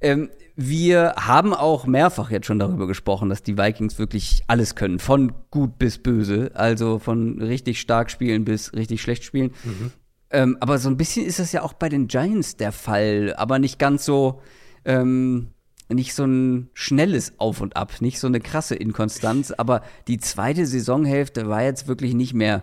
[0.00, 4.98] Ähm, wir haben auch mehrfach jetzt schon darüber gesprochen, dass die Vikings wirklich alles können,
[4.98, 9.52] von gut bis böse, also von richtig stark spielen bis richtig schlecht spielen.
[10.30, 13.58] Ähm, aber so ein bisschen ist das ja auch bei den Giants der Fall, aber
[13.58, 14.40] nicht ganz so,
[14.84, 15.48] ähm,
[15.88, 19.50] nicht so ein schnelles Auf und Ab, nicht so eine krasse Inkonstanz.
[19.52, 22.62] Aber die zweite Saisonhälfte war jetzt wirklich nicht mehr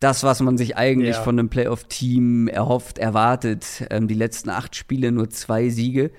[0.00, 1.22] das, was man sich eigentlich Ja.
[1.22, 3.84] von einem Playoff-Team erhofft, erwartet.
[3.90, 6.10] Ähm, die letzten acht Spiele nur zwei Siege.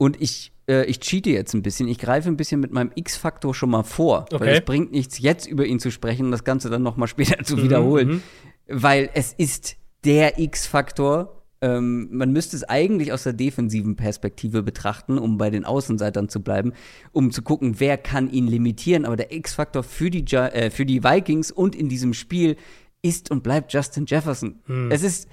[0.00, 1.86] Und ich, äh, ich cheate jetzt ein bisschen.
[1.86, 4.24] Ich greife ein bisschen mit meinem X-Faktor schon mal vor.
[4.30, 4.50] Weil Okay.
[4.52, 7.36] es bringt nichts, jetzt über ihn zu sprechen und das Ganze dann noch mal später
[7.40, 8.22] Mhm, zu wiederholen.
[8.66, 11.42] Weil es ist der X-Faktor.
[11.60, 16.40] Ähm, man müsste es eigentlich aus der defensiven Perspektive betrachten, um bei den Außenseitern zu
[16.40, 16.72] bleiben,
[17.12, 19.04] um zu gucken, wer kann ihn limitieren.
[19.04, 22.56] Aber der X-Faktor für, die äh, für die Vikings und in diesem Spiel
[23.02, 24.60] ist und bleibt Justin Jefferson.
[24.90, 25.28] Es ist,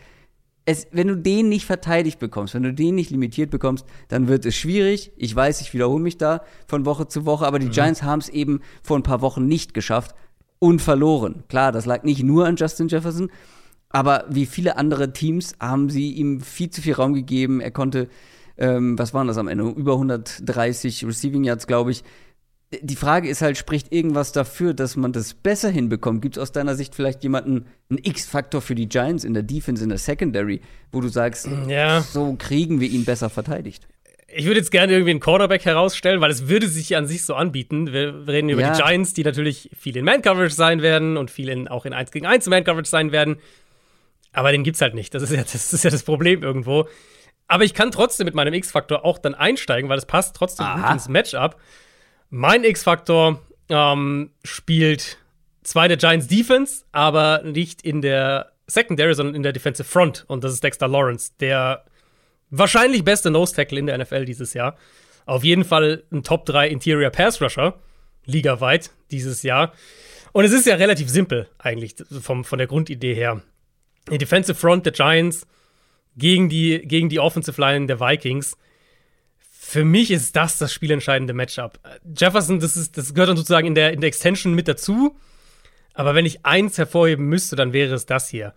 [0.68, 4.46] es, wenn du den nicht verteidigt bekommst, wenn du den nicht limitiert bekommst, dann wird
[4.46, 5.14] es schwierig.
[5.16, 8.28] Ich weiß, ich wiederhole mich da von Woche zu Woche, aber die Giants haben es
[8.28, 10.14] eben vor ein paar Wochen nicht geschafft
[10.60, 11.46] und verloren.
[11.48, 13.32] Klar, das lag nicht nur an Justin Jefferson,
[13.90, 17.62] aber wie viele andere Teams haben sie ihm viel zu viel Raum gegeben.
[17.62, 18.10] Er konnte,
[18.58, 19.70] ähm, was waren das am Ende?
[19.70, 22.04] Über 130 Receiving Yards, glaube ich.
[22.72, 26.22] Die Frage ist halt, spricht irgendwas dafür, dass man das besser hinbekommt?
[26.22, 29.82] Gibt es aus deiner Sicht vielleicht jemanden, einen X-Faktor für die Giants in der Defense,
[29.82, 30.60] in der Secondary,
[30.92, 32.02] wo du sagst, Ja.
[32.02, 33.88] so kriegen wir ihn besser verteidigt?
[34.28, 37.36] Ich würde jetzt gerne irgendwie einen Quarterback herausstellen, weil es würde sich an sich so
[37.36, 37.94] anbieten.
[37.94, 38.74] Wir reden über Ja.
[38.74, 42.12] die Giants, die natürlich viel in Man-Coverage sein werden und viel in, auch in 1
[42.12, 43.38] gegen 1 Man-Coverage sein werden.
[44.34, 45.14] Aber den gibt's halt nicht.
[45.14, 46.90] Das ist, ja, das ist ja das Problem irgendwo.
[47.48, 50.84] Aber ich kann trotzdem mit meinem X-Faktor auch dann einsteigen, weil es passt trotzdem gut
[50.84, 50.92] Aha.
[50.94, 51.56] ins Matchup.
[52.30, 55.18] Mein X-Faktor ähm, spielt
[55.64, 60.26] zwar der Giants Defense, aber nicht in der Secondary, sondern in der Defensive Front.
[60.28, 61.86] Und das ist Dexter Lawrence, der
[62.50, 64.78] wahrscheinlich beste Nose Tackle in der NFL dieses Jahr.
[65.26, 67.76] Auf jeden Fall ein Top 3 Interior Pass Rusher,
[68.26, 69.74] ligaweit dieses Jahr.
[70.32, 73.42] Und es ist ja relativ simpel eigentlich vom, von der Grundidee her.
[74.10, 75.46] Die Defensive Front der Giants
[76.16, 78.58] gegen die, gegen die Offensive Line der Vikings.
[79.70, 81.78] Für mich ist das das spielentscheidende Matchup.
[82.18, 85.18] Jefferson, das, ist, das gehört dann sozusagen in der, in der Extension mit dazu.
[85.94, 88.54] Aber wenn ich eins hervorheben müsste, dann wäre es das hier.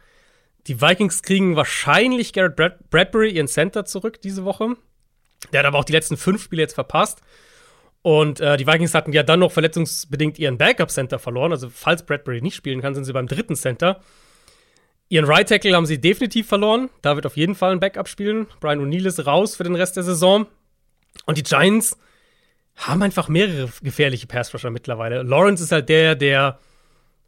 [0.68, 4.76] Die Vikings kriegen wahrscheinlich Garrett Brad Bradbury, ihren Center, zurück diese Woche.
[5.52, 7.22] Der hat aber auch die letzten fünf Spiele jetzt verpasst.
[8.02, 11.50] Und äh, die Vikings hatten ja dann noch verletzungsbedingt ihren Backup-Center verloren.
[11.50, 14.00] Also, falls Bradbury nicht spielen kann, sind sie beim dritten Center.
[15.08, 16.88] Ihren Right Tackle haben sie definitiv verloren.
[17.02, 18.46] Da wird auf jeden Fall ein Backup spielen.
[18.60, 20.46] Brian O'Neill ist raus für den Rest der Saison.
[21.26, 21.98] Und die Giants
[22.76, 25.22] haben einfach mehrere gefährliche Pass-Rusher mittlerweile.
[25.22, 26.58] Lawrence ist halt der, der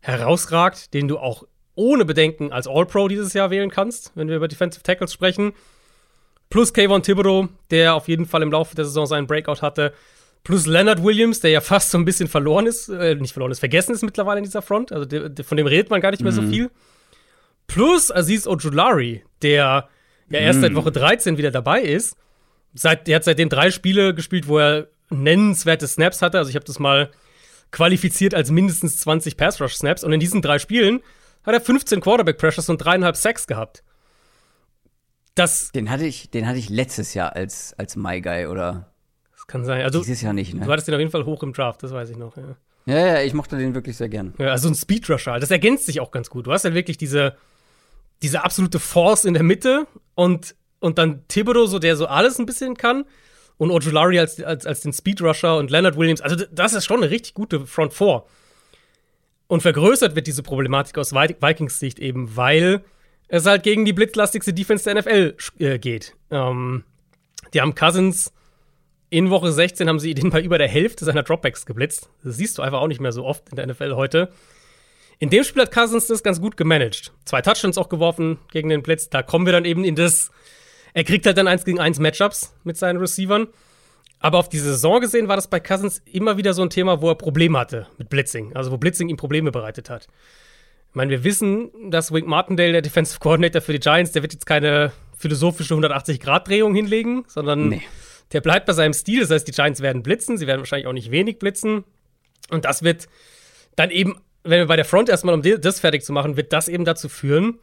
[0.00, 1.44] herausragt, den du auch
[1.74, 5.52] ohne Bedenken als All-Pro dieses Jahr wählen kannst, wenn wir über Defensive Tackles sprechen.
[6.50, 9.94] Plus Kayvon Thibodeau, der auf jeden Fall im Laufe der Saison seinen Breakout hatte.
[10.44, 13.60] Plus Leonard Williams, der ja fast so ein bisschen verloren ist, äh, nicht verloren ist,
[13.60, 14.92] vergessen ist mittlerweile in dieser Front.
[14.92, 16.50] Also de, de, von dem redet man gar nicht mehr so mhm.
[16.50, 16.70] viel.
[17.68, 19.88] Plus Aziz Ojulari, der
[20.28, 20.62] ja erst mhm.
[20.62, 22.16] seit Woche 13 wieder dabei ist.
[22.74, 26.38] Seit, der hat seitdem drei Spiele gespielt, wo er nennenswerte Snaps hatte.
[26.38, 27.10] Also ich habe das mal
[27.70, 30.04] qualifiziert als mindestens 20 Pass-Rush-Snaps.
[30.04, 31.00] Und in diesen drei Spielen
[31.44, 33.82] hat er 15 Quarterback-Pressures und dreieinhalb Sacks gehabt.
[35.34, 38.92] Das den hatte ich, den hatte ich letztes Jahr als, als My Guy, oder?
[39.34, 39.82] Das kann sein.
[39.82, 40.64] Also, Dieses Jahr nicht, ne?
[40.64, 42.56] Du hattest den auf jeden Fall hoch im Draft, das weiß ich noch, ja.
[42.84, 44.34] Ja, ja, ich mochte den wirklich sehr gern.
[44.38, 46.46] Ja, also ein Speedrusher, das ergänzt sich auch ganz gut.
[46.46, 47.36] Du hast ja wirklich diese,
[48.22, 52.46] diese absolute Force in der Mitte und, und dann Thibodeau, so der so alles ein
[52.46, 53.04] bisschen kann.
[53.58, 56.20] Und Ojulari als, als, als den Speedrusher und Leonard Williams.
[56.20, 58.26] Also, das ist schon eine richtig gute Front Four.
[59.46, 62.82] Und vergrößert wird diese Problematik aus Vikings Sicht eben, weil
[63.28, 66.16] es halt gegen die blitzlastigste Defense der NFL äh, geht.
[66.30, 66.84] Ähm,
[67.54, 68.32] die haben Cousins
[69.10, 72.08] in Woche 16 haben sie den bei über der Hälfte seiner Dropbacks geblitzt.
[72.24, 74.32] Das siehst du einfach auch nicht mehr so oft in der NFL heute.
[75.18, 77.12] In dem Spiel hat Cousins das ganz gut gemanagt.
[77.26, 79.10] Zwei Touchdowns auch geworfen gegen den Blitz.
[79.10, 80.30] Da kommen wir dann eben in das.
[80.94, 83.48] Er kriegt halt dann 1 gegen 1 Matchups mit seinen Receivern.
[84.18, 87.08] Aber auf die Saison gesehen war das bei Cousins immer wieder so ein Thema, wo
[87.08, 88.54] er Probleme hatte mit Blitzing.
[88.54, 90.06] Also wo Blitzing ihm Probleme bereitet hat.
[90.90, 94.32] Ich meine, wir wissen, dass Wink Martindale, der Defensive Coordinator für die Giants, der wird
[94.32, 97.82] jetzt keine philosophische 180-Grad-Drehung hinlegen, sondern nee.
[98.32, 99.20] der bleibt bei seinem Stil.
[99.20, 101.84] Das heißt, die Giants werden blitzen, sie werden wahrscheinlich auch nicht wenig blitzen.
[102.50, 103.08] Und das wird
[103.74, 106.68] dann eben, wenn wir bei der Front erstmal, um das fertig zu machen, wird das
[106.68, 107.58] eben dazu führen,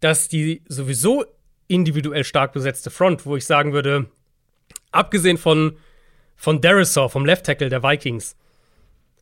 [0.00, 1.24] dass die sowieso
[1.68, 4.06] individuell stark besetzte Front, wo ich sagen würde,
[4.92, 5.76] abgesehen von
[6.36, 8.36] von Darisaw, vom Left Tackle der Vikings.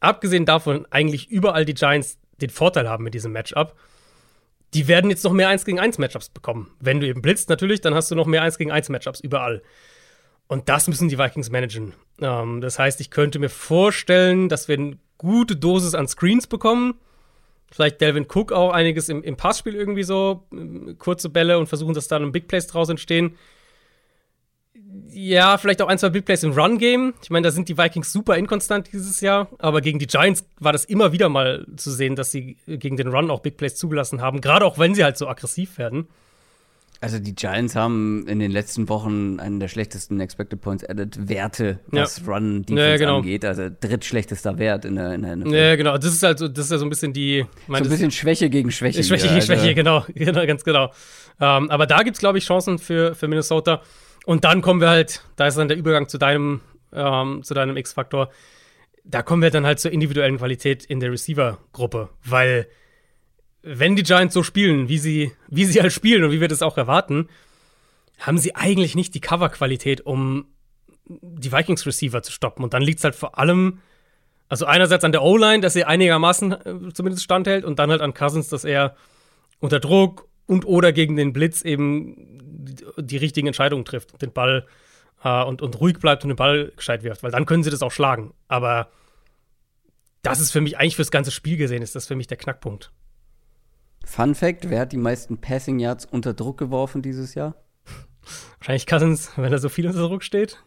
[0.01, 3.75] Abgesehen davon eigentlich überall die Giants den Vorteil haben mit diesem Matchup.
[4.75, 6.73] Die werden jetzt noch mehr 1 gegen 1 Matchups bekommen.
[6.81, 9.63] Wenn du eben blitzt natürlich, dann hast du noch mehr 1 gegen 1 Matchups überall.
[10.49, 11.95] Und das müssen die Vikings managen.
[12.21, 16.95] Ähm, das heißt, ich könnte mir vorstellen, dass wir eine gute Dosis an Screens bekommen.
[17.75, 21.95] Vielleicht Delvin Cook auch einiges im, im Passspiel irgendwie so, äh, kurze Bälle und versuchen,
[21.95, 23.37] dass da dann Big Plays draus entstehen
[25.11, 27.15] ja, vielleicht auch ein, zwei Big Plays im Run-Game.
[27.23, 30.73] Ich meine, da sind die Vikings super inkonstant dieses Jahr, aber gegen die Giants war
[30.73, 34.21] das immer wieder mal zu sehen, dass sie gegen den Run auch Big Plays zugelassen
[34.21, 36.09] haben, gerade auch wenn sie halt so aggressiv werden.
[37.05, 41.79] Also die Giants haben in den letzten Wochen einen der schlechtesten Expected Points Added Werte,
[41.89, 42.33] was ja.
[42.33, 43.17] Run Defense ja, genau.
[43.19, 43.45] angeht.
[43.45, 45.55] Also drittschlechtester Wert in der, in der NFL.
[45.55, 45.99] Ja, genau.
[45.99, 47.45] Das ist halt so, das ist ja so ein bisschen die.
[47.67, 49.05] so ein bisschen Schwäche gegen Schwäche.
[49.05, 49.53] Schwäche gegen also.
[49.53, 50.93] Schwäche, genau, genau, ganz genau.
[51.43, 53.83] Ähm, aber da gibt es, glaube ich, Chancen für, für Minnesota.
[54.25, 56.63] Und dann kommen wir halt, da ist dann der Übergang zu deinem,
[56.95, 58.31] ähm, zu deinem X-Faktor,
[59.05, 62.67] da kommen wir dann halt zur individuellen Qualität in der Receiver-Gruppe, weil
[63.65, 66.63] wenn die Giants so spielen, wie sie, wie sie halt spielen und wie wir das
[66.63, 67.29] auch erwarten,
[68.19, 70.47] haben sie eigentlich nicht die Cover-Qualität, um
[71.07, 72.63] die Vikings-Receiver zu stoppen.
[72.63, 73.81] Und dann liegt es halt vor allem,
[74.49, 78.15] also einerseits an der O-Line, dass er einigermaßen äh, zumindest standhält, und dann halt an
[78.15, 78.95] Cousins, dass er
[79.61, 82.15] unter Druck und oder gegen den Blitz eben
[82.67, 84.67] die, die richtigen Entscheidungen trifft und den Ball
[85.23, 87.83] äh, und, und ruhig bleibt und den Ball gescheit wirft, weil dann können sie das
[87.83, 88.35] auch schlagen.
[88.47, 88.91] Aber
[90.23, 92.93] das ist für mich eigentlich fürs ganze Spiel gesehen, ist das für mich der Knackpunkt.
[94.05, 97.55] Fun Fact: Wer hat die meisten Passing Yards unter Druck geworfen dieses Jahr?
[98.59, 100.63] Wahrscheinlich Cousins, wenn er so viel unter Druck steht.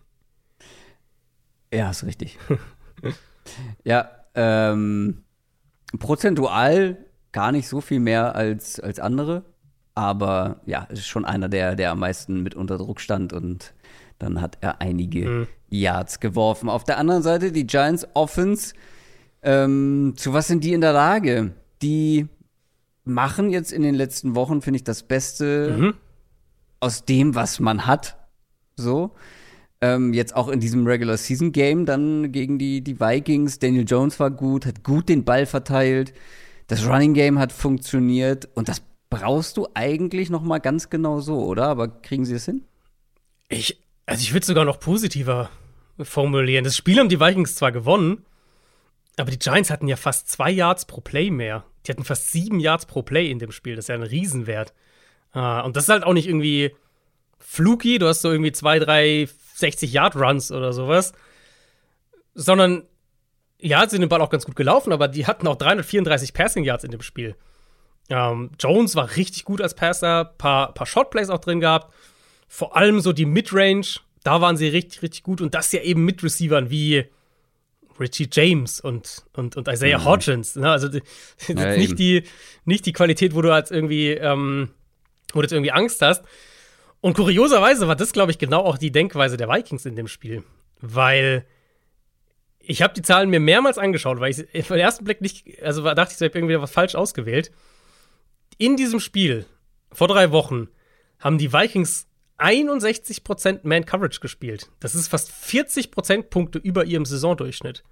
[1.73, 2.37] Ja, ist richtig.
[3.83, 5.23] ja, ähm,
[5.99, 6.97] prozentual
[7.31, 9.43] gar nicht so viel mehr als, als andere.
[9.95, 13.73] Aber ja, es ist schon einer, der, der am meisten mit unter Druck stand und
[14.19, 15.47] dann hat er einige mhm.
[15.69, 16.69] Yards geworfen.
[16.69, 18.73] Auf der anderen Seite die Giants Offense.
[19.41, 21.53] Ähm, zu was sind die in der Lage?
[21.81, 22.27] Die
[23.07, 25.93] machen jetzt in den letzten Wochen, finde ich, das Beste mhm.
[26.79, 28.17] aus dem, was man hat.
[28.75, 29.15] So.
[29.79, 33.59] Ähm, jetzt auch in diesem Regular Season Game dann gegen die, die Vikings.
[33.59, 36.13] Daniel Jones war gut, hat gut den Ball verteilt.
[36.67, 41.39] Das Running Game hat funktioniert und das brauchst du eigentlich noch mal ganz genau so,
[41.45, 41.67] oder?
[41.67, 42.63] Aber kriegen sie es hin?
[43.49, 45.49] Ich, also ich würde sogar noch positiver
[46.01, 46.63] formulieren.
[46.63, 48.25] Das Spiel haben die Vikings zwar gewonnen,
[49.17, 51.65] aber die Giants hatten ja fast zwei Yards pro Play mehr.
[51.85, 53.75] Die hatten fast sieben Yards pro Play in dem Spiel.
[53.75, 54.73] Das ist ja ein Riesenwert.
[55.35, 56.75] Uh, und das ist halt auch nicht irgendwie
[57.39, 57.97] fluky.
[57.97, 59.27] Du hast so irgendwie zwei, drei
[59.57, 61.13] 60-Yard-Runs oder sowas.
[62.35, 62.83] Sondern,
[63.59, 66.83] ja, sind den Ball auch ganz gut gelaufen, aber die hatten auch 334 Passing Yards
[66.83, 67.35] in dem Spiel.
[68.09, 71.93] Ähm, Jones war richtig gut als Passer, paar, paar Shotplays auch drin gehabt.
[72.47, 75.41] Vor allem so die Midrange, da waren sie richtig, richtig gut.
[75.41, 77.09] Und das ja eben mit Receivern wie
[77.99, 80.05] Richie James und, und, und Isaiah mhm.
[80.05, 80.55] Hodgins.
[80.55, 80.69] Ne?
[80.69, 80.87] Also
[81.47, 82.23] ja, nicht, die,
[82.65, 84.69] nicht die Qualität, wo du als irgendwie, ähm,
[85.33, 86.23] wo du jetzt irgendwie Angst hast.
[87.01, 90.43] Und kurioserweise war das, glaube ich, genau auch die Denkweise der Vikings in dem Spiel.
[90.81, 91.45] Weil
[92.59, 95.83] ich habe die Zahlen mir mehrmals angeschaut, weil ich auf den ersten Blick nicht, also
[95.83, 97.51] dachte ich, ich habe irgendwie was falsch ausgewählt.
[98.57, 99.45] In diesem Spiel
[99.91, 100.67] vor drei Wochen
[101.19, 102.07] haben die Vikings
[102.39, 104.69] 61% Man-Coverage gespielt.
[104.79, 107.83] Das ist fast 40 Prozentpunkte über ihrem Saisondurchschnitt.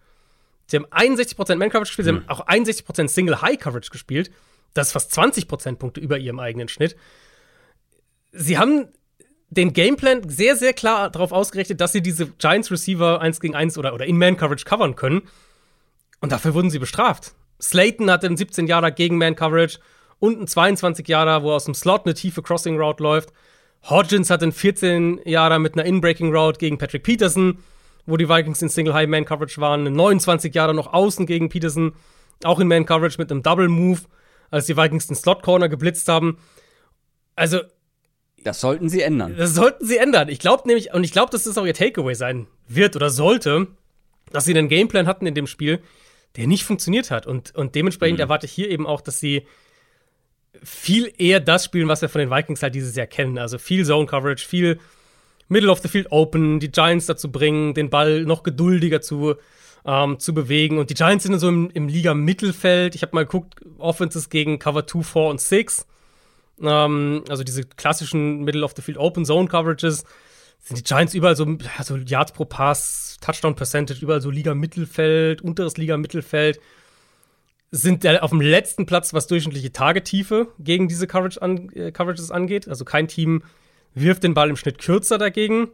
[0.68, 2.16] Sie haben 61% Man-Coverage gespielt, hm.
[2.16, 4.32] sie haben auch 61% Single-High-Coverage gespielt.
[4.74, 6.96] Das ist fast 20 Prozentpunkte über ihrem eigenen Schnitt.
[8.32, 8.90] Sie haben
[9.50, 13.78] den Gameplan sehr, sehr klar darauf ausgerichtet, dass sie diese Giants Receiver 1 gegen 1
[13.78, 15.24] oder, oder in Man-Coverage covern können.
[16.20, 17.34] Und dafür wurden sie bestraft.
[17.62, 19.80] Slayton hatte einen 17 Jahre gegen Man-Coverage
[20.20, 23.30] und einen 22 Jahre, wo aus dem Slot eine tiefe Crossing Route läuft.
[23.90, 27.60] Hodgins hat einen 14 Jahre mit einer In-Breaking Route gegen Patrick Peterson,
[28.06, 29.82] wo die Vikings in Single High Man Coverage waren.
[29.82, 31.94] Einen 29 Jahre noch außen gegen Peterson,
[32.44, 34.02] auch in Man Coverage mit einem Double Move,
[34.52, 36.38] als die Vikings den Slot Corner geblitzt haben.
[37.36, 37.60] Also
[38.44, 39.36] das sollten sie ändern.
[39.38, 40.30] Das sollten sie ändern.
[40.30, 43.68] Ich glaube nämlich, und ich glaube, dass das auch ihr Takeaway sein wird oder sollte,
[44.32, 45.82] dass sie einen Gameplan hatten in dem Spiel,
[46.36, 47.26] der nicht funktioniert hat.
[47.26, 48.24] Und, und dementsprechend mhm.
[48.24, 49.48] erwarte ich hier eben auch, dass sie
[50.64, 53.38] viel eher das spielen, was wir von den Vikings halt dieses Jahr kennen.
[53.38, 54.80] Also viel Zone Coverage, viel
[55.48, 59.36] Middle of the Field Open, die Giants dazu bringen, den Ball noch geduldiger zu,
[59.86, 60.77] ähm, zu bewegen.
[60.77, 62.95] Und die Giants sind so im, im Liga-Mittelfeld.
[62.95, 65.86] Ich habe mal geguckt, Offenses gegen Cover 2, 4 und 6.
[66.61, 70.06] Ähm, also diese klassischen Middle of the Field Open Zone Coverages
[70.61, 71.45] sind die Giants überall so,
[71.77, 76.60] also Yards pro Pass, Touchdown Percentage, überall so Liga Mittelfeld, unteres Liga Mittelfeld.
[77.72, 82.68] Sind auf dem letzten Platz, was durchschnittliche Tagetiefe gegen diese Coverage an, äh, Coverages angeht.
[82.68, 83.44] Also kein Team
[83.94, 85.70] wirft den Ball im Schnitt kürzer dagegen.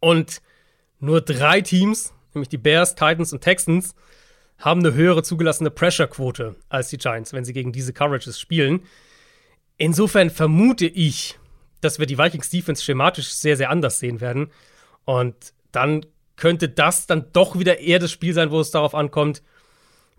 [0.00, 0.40] Und
[1.00, 3.94] nur drei Teams, nämlich die Bears, Titans und Texans,
[4.58, 8.80] haben eine höhere zugelassene Pressure-Quote als die Giants, wenn sie gegen diese Coverages spielen.
[9.76, 11.38] Insofern vermute ich,
[11.80, 14.50] dass wir die Vikings Defense schematisch sehr, sehr anders sehen werden.
[15.04, 16.04] Und dann
[16.36, 19.42] könnte das dann doch wieder eher das Spiel sein, wo es darauf ankommt,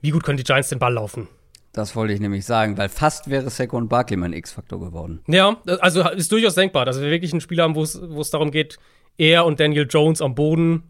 [0.02, 1.28] wie gut können die Giants den Ball laufen.
[1.72, 5.22] Das wollte ich nämlich sagen, weil fast wäre Saquon Barkley mein X-Faktor geworden.
[5.28, 8.80] Ja, also ist durchaus denkbar, dass wir wirklich ein Spiel haben, wo es darum geht,
[9.18, 10.84] er und Daniel Jones am Boden,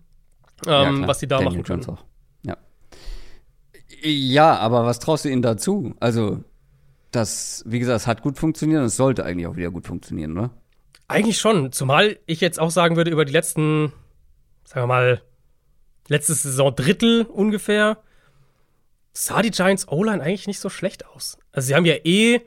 [0.66, 1.82] ähm, ja, was sie da Daniel machen können.
[1.82, 2.06] Jones auch.
[2.46, 2.58] Ja.
[4.04, 5.96] ja, aber was traust du ihnen dazu?
[6.00, 6.44] Also,
[7.12, 10.38] das, wie gesagt, es hat gut funktioniert und es sollte eigentlich auch wieder gut funktionieren,
[10.38, 10.52] oder?
[11.08, 13.92] Eigentlich schon, zumal ich jetzt auch sagen würde, über die letzten,
[14.64, 15.22] sagen wir mal,
[16.08, 17.98] letzte Saison Drittel ungefähr,
[19.20, 21.38] sah die Giants O-Line eigentlich nicht so schlecht aus.
[21.52, 22.42] Also sie haben ja eh,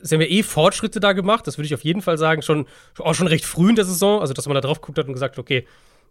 [0.00, 2.66] sie haben ja eh Fortschritte da gemacht, das würde ich auf jeden Fall sagen, schon,
[2.98, 5.12] auch schon recht früh in der Saison, also dass man da drauf geguckt hat und
[5.12, 5.66] gesagt, okay,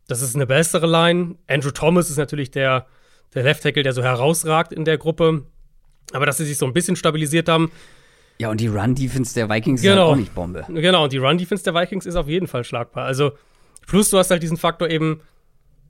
[0.07, 1.35] das ist eine bessere Line.
[1.47, 2.85] Andrew Thomas ist natürlich der,
[3.33, 5.45] der Left Tackle, der so herausragt in der Gruppe.
[6.13, 7.71] Aber dass sie sich so ein bisschen stabilisiert haben.
[8.37, 9.93] Ja, und die Run-Defense der Vikings genau.
[9.93, 10.65] ist halt auch nicht Bombe.
[10.67, 13.05] Genau, und die Run-Defense der Vikings ist auf jeden Fall schlagbar.
[13.05, 13.31] Also,
[13.87, 15.21] plus du hast halt diesen Faktor eben,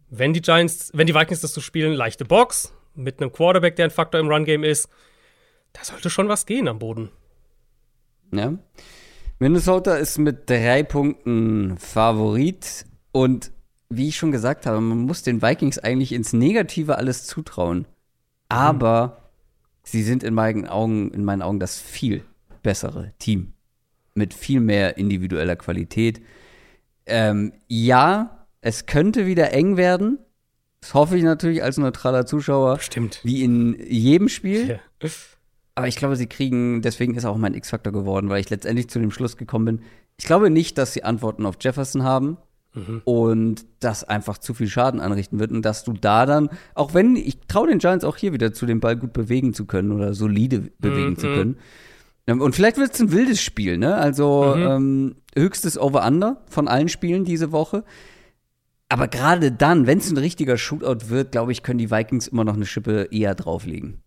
[0.10, 3.85] wenn die Giants, wenn die Vikings das so spielen, leichte Box, mit einem Quarterback, der
[3.85, 4.89] ein Faktor im Run-Game ist,
[5.73, 7.09] da sollte schon was gehen am Boden.
[8.31, 8.53] Ja.
[9.39, 13.51] Minnesota ist mit drei Punkten Favorit und
[13.89, 17.85] wie ich schon gesagt habe, man muss den Vikings eigentlich ins Negative alles zutrauen.
[18.49, 19.30] Aber
[19.84, 22.23] sie sind in meinen Augen, in meinen Augen das viel
[22.63, 23.53] bessere Team.
[24.15, 26.22] Mit viel mehr individueller Qualität.
[27.05, 30.19] Ähm, ja, es könnte wieder eng werden.
[30.86, 32.80] Das hoffe ich natürlich als neutraler Zuschauer.
[32.80, 33.20] Stimmt.
[33.24, 34.80] Wie in jedem Spiel.
[35.02, 35.10] Ja.
[35.74, 38.99] Aber ich glaube, sie kriegen, deswegen ist auch mein X-Faktor geworden, weil ich letztendlich zu
[38.99, 39.82] dem Schluss gekommen bin.
[40.18, 42.38] Ich glaube nicht, dass sie Antworten auf Jefferson haben
[42.76, 43.02] mhm.
[43.03, 47.16] und das einfach zu viel Schaden anrichten wird und dass du da dann, auch wenn
[47.16, 50.14] ich traue den Giants auch hier wieder zu, den Ball gut bewegen zu können oder
[50.14, 51.18] solide bewegen mhm.
[51.18, 51.57] zu können.
[52.28, 53.95] Ähm, und vielleicht wird es ein wildes Spiel, ne?
[53.95, 54.62] Also mhm.
[54.62, 57.84] ähm, höchstes Over-Under von allen Spielen diese Woche.
[58.95, 62.45] Aber gerade dann, wenn es ein richtiger Shootout wird, glaube ich, können die Vikings immer
[62.45, 64.01] noch eine Schippe eher drauflegen.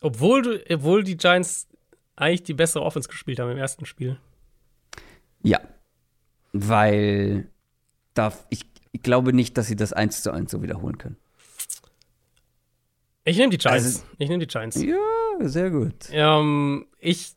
[0.00, 1.68] Obwohl, du, obwohl die Giants
[2.16, 4.18] eigentlich die bessere Offense gespielt haben im ersten Spiel.
[5.44, 5.60] Ja.
[6.52, 7.52] Weil
[8.14, 11.16] da, ich, ich glaube nicht, dass sie das 1 zu 1 so wiederholen können.
[13.22, 13.84] Ich nehme die Giants.
[13.84, 14.82] Also- ich nehme die Giants.
[14.82, 14.96] Ja,
[15.42, 16.08] sehr gut.
[16.10, 17.36] Ähm, ich,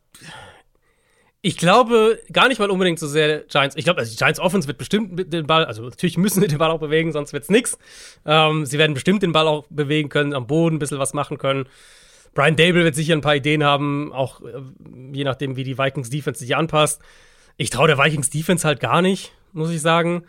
[1.44, 3.76] ich glaube gar nicht mal unbedingt so sehr Giants.
[3.76, 6.46] Ich glaube, also die Giants Offense wird bestimmt mit den Ball, also natürlich müssen sie
[6.46, 7.76] den Ball auch bewegen, sonst wird's nix.
[8.24, 11.38] Ähm, sie werden bestimmt den Ball auch bewegen können, am Boden ein bisschen was machen
[11.38, 11.66] können.
[12.32, 14.62] Brian Dable wird sicher ein paar Ideen haben, auch äh,
[15.12, 17.02] je nachdem, wie die Vikings Defense sich anpasst.
[17.56, 20.24] Ich traue der Vikings Defense halt gar nicht, muss ich sagen.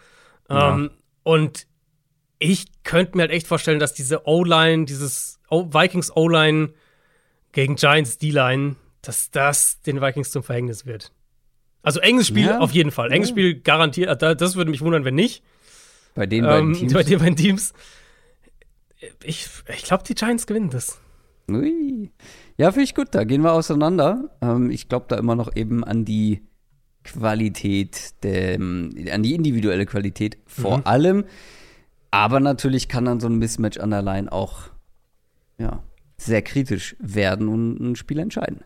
[0.49, 0.73] Ja.
[0.73, 0.89] Ähm,
[1.21, 1.67] und
[2.39, 6.73] ich könnte mir halt echt vorstellen, dass diese O-Line, dieses o Vikings O-Line
[7.51, 11.11] gegen Giants D-Line, dass das den Vikings zum Verhängnis wird.
[11.83, 12.59] Also enges Spiel Ja.
[12.59, 13.11] auf jeden Fall.
[13.11, 13.33] Enges Ja.
[13.33, 14.21] Spiel garantiert.
[14.21, 15.43] da- Das würde mich wundern, wenn nicht.
[16.15, 16.93] Bei den beiden Ähm, Teams.
[16.93, 17.73] bei den beiden Teams.
[19.23, 20.99] Ich, ich glaube, die Giants gewinnen das.
[21.49, 22.09] Ui.
[22.57, 23.09] Ja, finde ich gut.
[23.11, 24.29] Da gehen wir auseinander.
[24.41, 26.41] Ähm, ich glaube da immer noch eben an die
[27.03, 30.83] Qualität, der, an die individuelle Qualität vor Mhm.
[30.85, 31.25] allem.
[32.11, 34.69] Aber natürlich kann dann so ein Mismatch an der Line auch
[35.57, 35.83] ja,
[36.17, 38.61] sehr kritisch werden und ein Spiel entscheiden.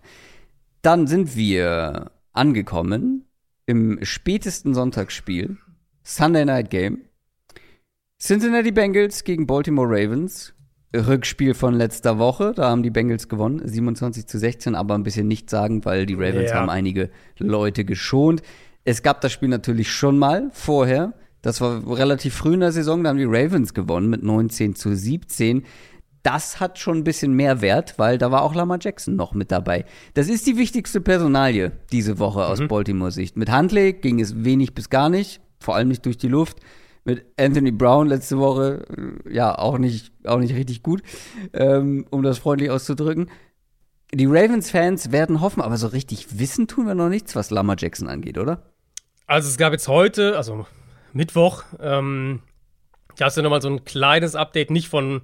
[0.81, 3.25] Dann sind wir angekommen
[3.65, 5.57] im spätesten Sonntagsspiel,
[6.03, 7.01] Sunday Night Game.
[8.19, 10.53] Cincinnati Bengals gegen Baltimore Ravens.
[10.95, 15.27] Rückspiel von letzter Woche, da haben die Bengals gewonnen, 27 zu 16, aber ein bisschen
[15.27, 16.55] nicht sagen, weil die Ravens Ja.
[16.55, 18.41] haben einige Leute geschont.
[18.85, 21.13] Es gab das Spiel natürlich schon mal vorher.
[21.41, 24.95] Das war relativ früh in der Saison, da haben die Ravens gewonnen mit 19 zu
[24.95, 25.65] 17.
[26.23, 29.51] Das hat schon ein bisschen mehr Wert, weil da war auch Lamar Jackson noch mit
[29.51, 29.85] dabei.
[30.13, 33.37] Das ist die wichtigste Personalie diese Woche aus Baltimore-Sicht.
[33.37, 36.59] Mit Huntley ging es wenig bis gar nicht, vor allem nicht durch die Luft.
[37.05, 38.85] Mit Anthony Brown letzte Woche,
[39.25, 41.01] äh, ja, auch nicht, auch nicht richtig gut,
[41.53, 43.29] ähm, um das freundlich auszudrücken.
[44.13, 48.09] Die Ravens-Fans werden hoffen, aber so richtig wissen tun wir noch nichts, was Lamar Jackson
[48.09, 48.73] angeht, oder?
[49.25, 50.65] Also es gab jetzt heute, also
[51.13, 52.41] Mittwoch, ähm,
[53.17, 55.21] gab es ja nochmal so ein kleines Update, nicht von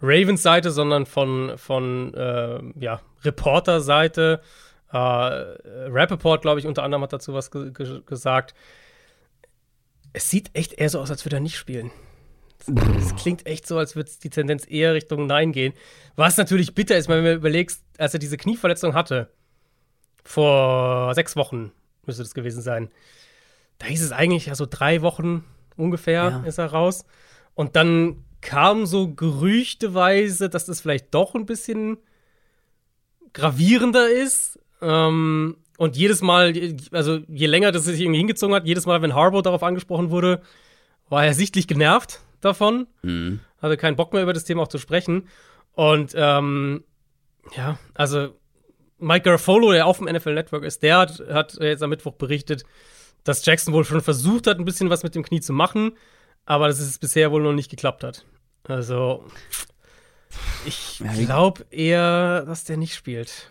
[0.00, 4.40] Ravens Seite, sondern von, von äh, ja, Reporter-Seite.
[4.92, 8.54] Äh, Rappaport, glaube ich, unter anderem hat dazu was ge ge gesagt.
[10.12, 11.90] Es sieht echt eher so aus, als würde er nicht spielen.
[12.98, 15.72] Es klingt echt so, als würde die Tendenz eher Richtung Nein gehen.
[16.16, 19.30] Was natürlich bitter ist, wenn du überlegst, als er diese Knieverletzung hatte,
[20.24, 21.72] vor sechs Wochen
[22.04, 22.90] müsste das gewesen sein.
[23.78, 25.44] Da hieß es eigentlich, ja, so drei Wochen
[25.76, 26.42] ungefähr Ja.
[26.44, 27.04] ist er raus.
[27.54, 31.98] Und dann kam so gerüchteweise, dass das vielleicht doch ein bisschen
[33.32, 34.58] gravierender ist.
[34.80, 36.52] Ähm, und jedes Mal,
[36.92, 40.42] also je länger das sich irgendwie hingezogen hat, jedes Mal, wenn Harbour darauf angesprochen wurde,
[41.08, 42.86] war er sichtlich genervt davon.
[43.02, 43.40] Mhm.
[43.62, 45.28] Hatte keinen Bock mehr über das Thema auch zu sprechen.
[45.72, 46.84] Und ähm,
[47.56, 48.34] ja, also
[48.98, 52.64] Mike Garafolo, der auf dem NFL Network ist, der hat, hat jetzt am Mittwoch berichtet,
[53.24, 55.92] dass Jackson wohl schon versucht hat, ein bisschen was mit dem Knie zu machen,
[56.48, 58.24] aber dass es bisher wohl noch nicht geklappt hat.
[58.66, 59.22] Also,
[60.64, 63.50] ich glaube eher, dass der nicht spielt.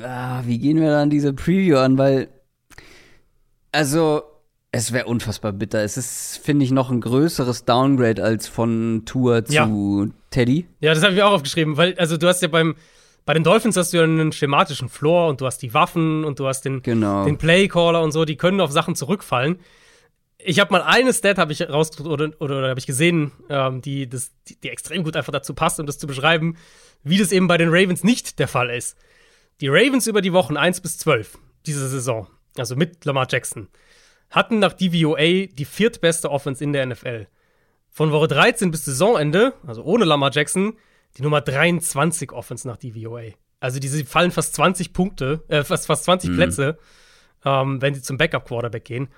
[0.00, 1.98] Ah, wie gehen wir dann diese Preview an?
[1.98, 2.28] Weil,
[3.72, 4.22] also,
[4.72, 5.82] es wäre unfassbar bitter.
[5.84, 9.68] Es ist, finde ich, noch ein größeres Downgrade als von Tour zu Ja.
[10.30, 10.66] Teddy.
[10.80, 12.74] Ja, das habe ich auch aufgeschrieben, weil, also du hast ja beim,
[13.26, 16.38] bei den Dolphins hast du ja einen schematischen Floor und du hast die Waffen und
[16.40, 17.26] du hast den, Genau.
[17.26, 19.58] den Playcaller und so, die können auf Sachen zurückfallen.
[20.46, 23.80] Ich habe mal eine Stat habe ich raus oder, oder, oder habe ich gesehen, ähm,
[23.80, 26.58] die, das, die, die extrem gut einfach dazu passt, um das zu beschreiben,
[27.02, 28.98] wie das eben bei den Ravens nicht der Fall ist.
[29.62, 32.26] Die Ravens über die Wochen 1 bis 12 diese Saison,
[32.58, 33.68] also mit Lamar Jackson,
[34.30, 37.26] hatten nach DVOA die viertbeste Offense in der NFL.
[37.88, 40.76] Von Woche 13 bis Saisonende, also ohne Lamar Jackson,
[41.16, 43.30] die Nummer 23 Offense nach DVOA.
[43.60, 46.78] Also diese fallen fast 20 Punkte, äh, fast, fast 20 Plätze,
[47.46, 49.08] ähm, wenn sie zum Backup-Quarterback gehen.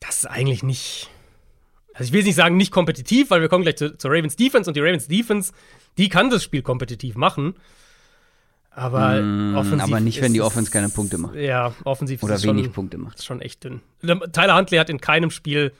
[0.00, 1.08] Das ist eigentlich nicht.
[1.94, 4.36] Also ich will jetzt nicht sagen, nicht kompetitiv, weil wir kommen gleich zu, zur Ravens
[4.36, 5.52] Defense und die Ravens Defense,
[5.98, 7.54] die kann das Spiel kompetitiv machen.
[8.70, 9.82] Aber Mm, offensiv.
[9.82, 11.34] aber nicht, wenn die Offense keine Punkte macht.
[11.34, 13.18] Ja, offensiv Oder ist wenig schon, Punkte macht.
[13.18, 13.80] ist schon echt dünn.
[14.32, 15.72] Tyler Huntley hat in keinem Spiel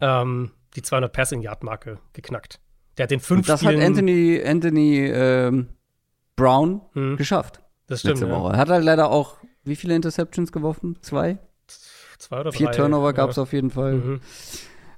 [0.00, 2.58] ähm, die 200 Passing Yard Marke geknackt.
[2.98, 3.80] Der hat den fünf Und das Spielen.
[3.80, 5.68] hat Anthony, Anthony ähm,
[6.34, 7.16] Brown Mhm.
[7.16, 7.60] geschafft.
[7.86, 8.16] das stimmt.
[8.20, 8.38] letzte ja.
[8.40, 8.56] Woche.
[8.56, 10.98] Hat er leider auch, wie viele Interceptions geworfen?
[11.02, 11.38] Zwei?
[12.18, 12.76] Zwei oder Vier drei.
[12.76, 13.12] Turnover ja.
[13.12, 13.94] gab es auf jeden Fall.
[13.94, 14.20] Mhm.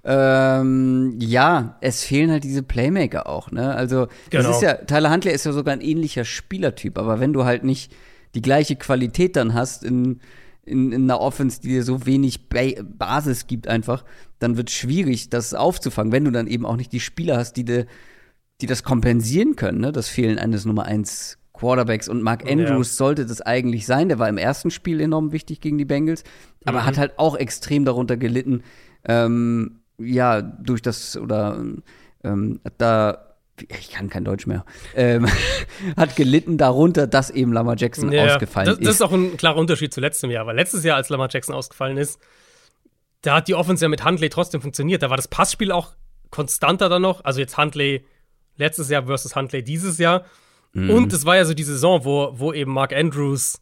[0.04, 3.74] Ähm, ja, es fehlen halt diese Playmaker auch, ne?
[3.74, 4.50] Also, das Genau.
[4.50, 7.92] ist ja, Tyler Huntley ist ja sogar ein ähnlicher Spielertyp, aber wenn du halt nicht
[8.34, 10.20] die gleiche Qualität dann hast in,
[10.64, 14.04] in, in einer Offense, die dir so wenig ba Basis gibt einfach,
[14.38, 17.54] dann wird es schwierig, das aufzufangen, wenn du dann eben auch nicht die Spieler hast,
[17.54, 17.86] die, de,
[18.60, 19.92] die das kompensieren können, ne?
[19.92, 22.08] das Fehlen eines Nummer 1 Quarterbacks.
[22.08, 22.96] Und Mark Andrews ja.
[22.96, 24.08] sollte das eigentlich sein.
[24.08, 26.24] Der war im ersten Spiel enorm wichtig gegen die Bengals,
[26.64, 26.84] aber mhm.
[26.86, 28.62] hat halt auch extrem darunter gelitten,
[29.04, 31.62] ähm, ja, durch das oder
[32.24, 33.24] ähm, da
[33.68, 34.64] ich kann kein Deutsch mehr,
[34.94, 35.26] ähm,
[35.96, 38.86] hat gelitten darunter, dass eben Lamar Jackson ja, ausgefallen das, ist.
[38.86, 41.56] Das ist auch ein klarer Unterschied zu letztem Jahr, weil letztes Jahr, als Lamar Jackson
[41.56, 42.20] ausgefallen ist,
[43.22, 45.02] da hat die Offense ja mit Huntley trotzdem funktioniert.
[45.02, 45.94] Da war das Passspiel auch
[46.30, 47.24] konstanter dann noch.
[47.24, 48.04] Also jetzt Huntley
[48.56, 50.24] letztes Jahr versus Huntley dieses Jahr.
[50.72, 50.90] Mhm.
[50.90, 53.60] Und es war ja so die Saison, wo, wo eben Mark Andrews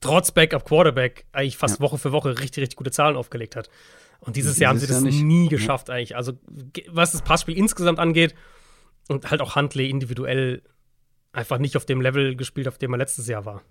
[0.00, 1.80] trotz Backup Quarterback eigentlich fast ja.
[1.80, 3.68] Woche für Woche richtig, richtig gute Zahlen aufgelegt hat.
[4.20, 5.94] Und dieses, dieses Jahr haben sie das nie geschafft, ja.
[5.94, 6.16] eigentlich.
[6.16, 6.34] Also,
[6.88, 8.34] was das Passspiel insgesamt angeht
[9.08, 10.62] und halt auch Huntley individuell
[11.32, 13.62] einfach nicht auf dem Level gespielt, auf dem er letztes Jahr war.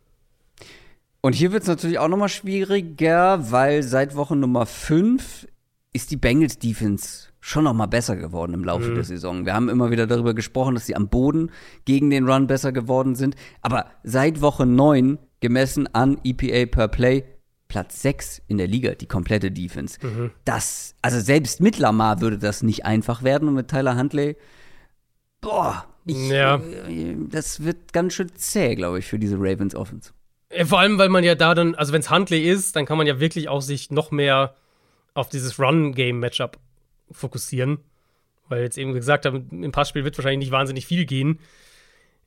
[1.21, 5.47] Und hier wird es natürlich auch noch mal schwieriger, weil seit Woche Nummer 5
[5.91, 8.95] ist die Bengals Defense schon noch mal besser geworden im Laufe mhm.
[8.95, 9.45] der Saison.
[9.45, 11.51] Wir haben immer wieder darüber gesprochen, dass sie am Boden
[11.85, 13.35] gegen den Run besser geworden sind.
[13.61, 17.23] Aber seit Woche 9, gemessen an EPA per Play,
[17.67, 19.99] Platz 6 in der Liga, die komplette Defense.
[20.01, 20.31] Mhm.
[20.43, 24.35] Das, also selbst mit Lamar würde das nicht einfach werden und mit Tyler Huntley,
[25.39, 26.59] boah, ich, ja.
[27.29, 30.11] Das wird ganz schön zäh, glaube ich, für diese Ravens Offense.
[30.65, 33.05] Vor allem, weil man ja da dann, also wenn es Huntley ist, dann kann man
[33.05, 34.55] ja wirklich auch sich noch mehr
[35.13, 36.57] auf dieses Run-Game-Matchup
[37.11, 37.79] fokussieren.
[38.47, 41.39] Weil jetzt eben gesagt haben, im Passspiel wird wahrscheinlich nicht wahnsinnig viel gehen.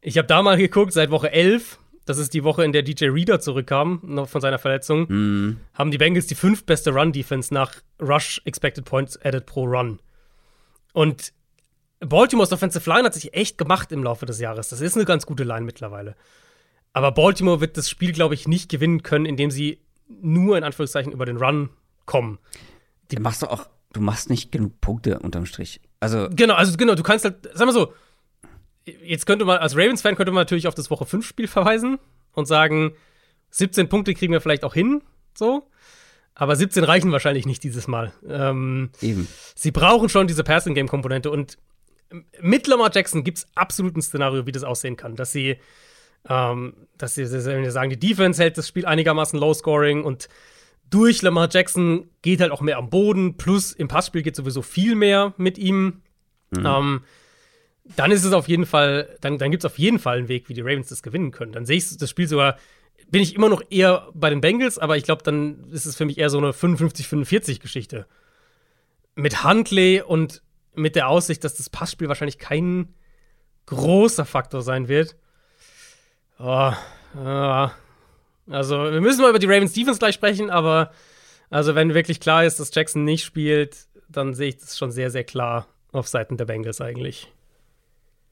[0.00, 3.06] Ich habe da mal geguckt, seit Woche 11, das ist die Woche, in der DJ
[3.06, 5.60] Reader zurückkam, noch von seiner Verletzung, mm.
[5.74, 10.00] haben die Bengals die fünftbeste Run-Defense nach Rush Expected Points Added pro Run.
[10.92, 11.32] Und
[12.00, 14.68] Baltimore's Offensive Line hat sich echt gemacht im Laufe des Jahres.
[14.68, 16.16] Das ist eine ganz gute Line mittlerweile.
[16.92, 19.78] Aber Baltimore wird das Spiel, glaube ich, nicht gewinnen können, indem sie
[20.08, 21.70] nur in Anführungszeichen über den Run
[22.04, 22.38] kommen.
[23.10, 25.80] Die machst du auch du machst nicht genug Punkte unterm Strich.
[26.00, 27.92] Also genau, also genau, du kannst halt, sag mal so,
[28.84, 31.98] jetzt könnte man, als Ravens-Fan könnte man natürlich auf das Woche 5-Spiel verweisen
[32.32, 32.94] und sagen,
[33.50, 35.02] 17 Punkte kriegen wir vielleicht auch hin,
[35.34, 35.68] so.
[36.34, 38.12] Aber 17 reichen wahrscheinlich nicht dieses Mal.
[38.26, 39.28] Ähm, Eben.
[39.54, 41.58] Sie brauchen schon diese Passing-Game-Komponente und
[42.40, 45.14] mit Lamar Jackson gibt es absolut ein Szenario, wie das aussehen kann.
[45.14, 45.58] Dass sie,
[46.28, 50.28] ähm, dass sie, sie sagen, die Defense hält das Spiel einigermaßen low-scoring und
[50.92, 54.94] durch Lamar Jackson geht halt auch mehr am Boden, plus im Passspiel geht sowieso viel
[54.94, 56.02] mehr mit ihm.
[56.50, 56.66] Mhm.
[56.66, 57.00] Ähm,
[57.96, 60.48] dann ist es auf jeden Fall, dann, dann gibt es auf jeden Fall einen Weg,
[60.48, 61.52] wie die Ravens das gewinnen können.
[61.52, 62.58] Dann sehe ich das Spiel sogar,
[63.08, 66.04] bin ich immer noch eher bei den Bengals, aber ich glaube, dann ist es für
[66.04, 68.06] mich eher so eine 55-45-Geschichte.
[69.14, 70.42] Mit Huntley und
[70.74, 72.94] mit der Aussicht, dass das Passspiel wahrscheinlich kein
[73.64, 75.16] großer Faktor sein wird.
[76.38, 76.72] Oh,
[77.16, 77.68] uh,
[78.50, 80.90] also, wir müssen mal über die Ravens Defense gleich sprechen, aber
[81.50, 85.10] also, wenn wirklich klar ist, dass Jackson nicht spielt, dann sehe ich das schon sehr,
[85.10, 87.32] sehr klar auf Seiten der Bengals eigentlich.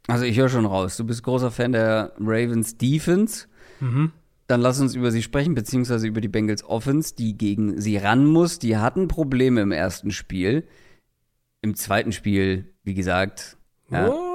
[0.08, 0.96] Also, ich höre schon raus.
[0.96, 3.46] Du bist großer Fan der Ravens Defense.
[3.80, 4.12] Mhm.
[4.46, 8.26] Dann lass uns über sie sprechen, beziehungsweise über die Bengals Offense, die gegen sie ran
[8.26, 8.58] muss.
[8.58, 10.66] Die hatten Probleme im ersten Spiel.
[11.62, 13.58] Im zweiten Spiel, wie gesagt.
[13.90, 14.30] Ja, ja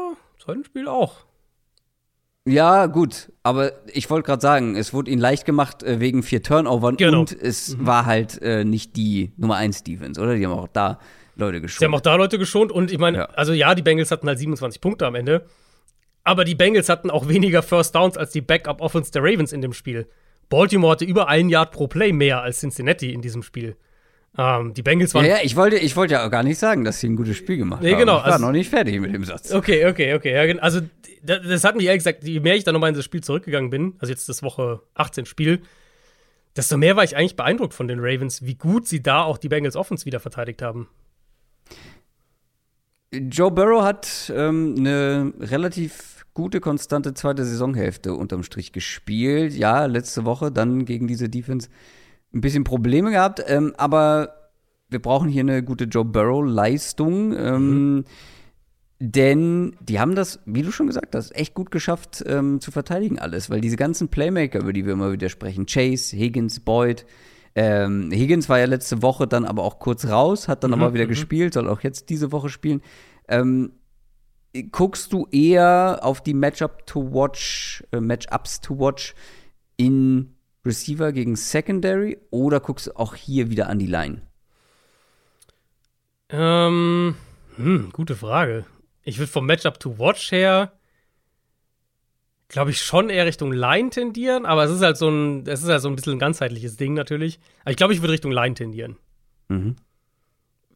[0.45, 1.24] zweiten Spiel auch.
[2.47, 6.43] Ja, gut, aber ich wollte gerade sagen, es wurde ihnen leicht gemacht äh, wegen vier
[6.43, 7.21] Turnovern genau.
[7.21, 7.87] und es mhm.
[7.87, 10.35] war halt äh, nicht die Nummer 1 Defense, oder?
[10.35, 10.99] Die haben auch da
[11.35, 11.79] Leute geschont.
[11.79, 13.25] Sie haben auch da Leute geschont und ich meine, ja.
[13.29, 15.45] also ja, die Bengals hatten halt 27 Punkte am Ende,
[16.23, 19.61] aber die Bengals hatten auch weniger First Downs als die Backup Offense der Ravens in
[19.61, 20.07] dem Spiel.
[20.47, 23.75] Baltimore hatte über ein Yard pro Play mehr als Cincinnati in diesem Spiel.
[24.37, 25.25] Ähm, die Bengals waren.
[25.25, 27.37] Ja, ja, ich wollte, ich wollte ja auch gar nicht sagen, dass sie ein gutes
[27.37, 27.99] Spiel gemacht nee, haben.
[27.99, 29.53] Genau, ich war also, noch nicht fertig mit dem Satz.
[29.53, 30.59] Okay, okay, okay.
[30.59, 30.81] Also,
[31.23, 33.95] das hat mich ehrlich gesagt, je mehr ich dann nochmal in das Spiel zurückgegangen bin,
[33.99, 35.61] also jetzt das Woche 18 Spiel,
[36.55, 39.49] desto mehr war ich eigentlich beeindruckt von den Ravens, wie gut sie da auch die
[39.49, 40.87] Bengals Offens wieder verteidigt haben.
[43.13, 49.53] Joe Burrow hat ähm, eine relativ gute, konstante zweite Saisonhälfte unterm Strich gespielt.
[49.53, 51.69] Ja, letzte Woche dann gegen diese Defense
[52.35, 54.51] ein bisschen Probleme gehabt, ähm, aber
[54.89, 57.33] wir brauchen hier eine gute Joe Burrow-Leistung.
[57.33, 58.03] Ähm, mhm.
[58.99, 63.19] Denn die haben das, wie du schon gesagt hast, echt gut geschafft ähm, zu verteidigen
[63.19, 67.05] alles, weil diese ganzen Playmaker, über die wir immer wieder sprechen, Chase, Higgins, Boyd,
[67.55, 70.93] ähm, Higgins war ja letzte Woche dann aber auch kurz raus, hat dann mhm, aber
[70.93, 71.09] wieder mhm.
[71.09, 72.81] gespielt, soll auch jetzt diese Woche spielen.
[73.27, 73.73] Ähm,
[74.71, 79.13] guckst du eher auf die Matchup to watch, äh, Matchups to watch
[79.75, 80.34] in
[80.65, 84.21] Receiver gegen Secondary oder guckst du auch hier wieder an die Line?
[86.29, 87.15] Ähm,
[87.55, 88.65] hm, gute Frage.
[89.03, 90.71] Ich würde vom Matchup to Watch her
[92.47, 95.69] glaube ich, schon eher Richtung Line tendieren, aber es ist halt so ein, es ist
[95.69, 97.39] halt so ein bisschen ein ganzheitliches Ding natürlich.
[97.61, 98.97] Aber ich glaube, ich würde Richtung Line tendieren.
[99.49, 99.75] Mhm.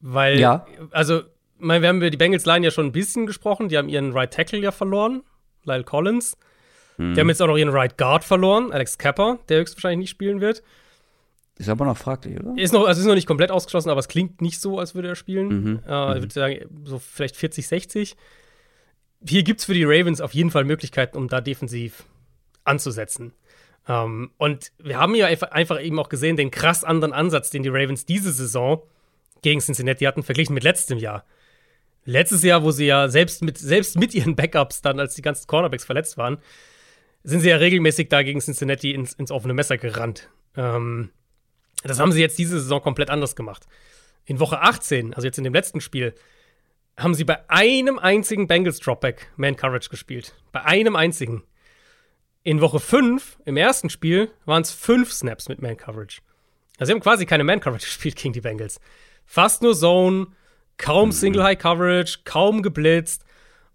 [0.01, 0.65] Weil, Ja.
[0.91, 1.21] also,
[1.57, 3.69] mein, wir haben über die Bengals Line ja schon ein bisschen gesprochen.
[3.69, 5.23] Die haben ihren Right Tackle ja verloren,
[5.63, 6.37] Lyle Collins.
[6.99, 7.13] Mhm.
[7.15, 10.41] Die haben jetzt auch noch ihren Right Guard verloren, Alex Kappa, der höchstwahrscheinlich nicht spielen
[10.41, 10.61] wird.
[11.57, 12.53] Ist aber noch fraglich, oder?
[12.57, 15.09] Ist noch, also ist noch nicht komplett ausgeschlossen, aber es klingt nicht so, als würde
[15.09, 15.47] er spielen.
[15.47, 15.79] Mhm.
[15.87, 18.15] Äh, Ich würde sagen, so vielleicht 40, 60.
[19.27, 22.05] Hier gibt es für die Ravens auf jeden Fall Möglichkeiten, um da defensiv
[22.63, 23.33] anzusetzen.
[23.87, 27.63] Ähm, und wir haben ja einfach, einfach eben auch gesehen, den krass anderen Ansatz, den
[27.63, 28.81] die Ravens diese Saison
[29.41, 31.25] gegen Cincinnati hatten, verglichen mit letztem Jahr.
[32.05, 35.47] Letztes Jahr, wo sie ja selbst mit, selbst mit ihren Backups dann, als die ganzen
[35.47, 36.37] Cornerbacks verletzt waren,
[37.29, 40.29] sind sie ja regelmäßig da gegen Cincinnati ins, ins offene Messer gerannt.
[40.55, 41.11] Ähm,
[41.83, 43.65] das haben sie jetzt diese Saison komplett anders gemacht.
[44.25, 46.13] In Woche 18, also jetzt in dem letzten Spiel,
[46.97, 50.33] haben sie bei einem einzigen Bengals Dropback Man Coverage gespielt.
[50.51, 51.43] Bei einem einzigen.
[52.43, 56.21] In Woche 5, im ersten Spiel, waren es fünf Snaps mit Man Coverage.
[56.77, 58.79] Also sie haben quasi keine Man Coverage gespielt gegen die Bengals.
[59.25, 60.27] Fast nur Zone,
[60.77, 63.23] kaum Single High Coverage, kaum geblitzt.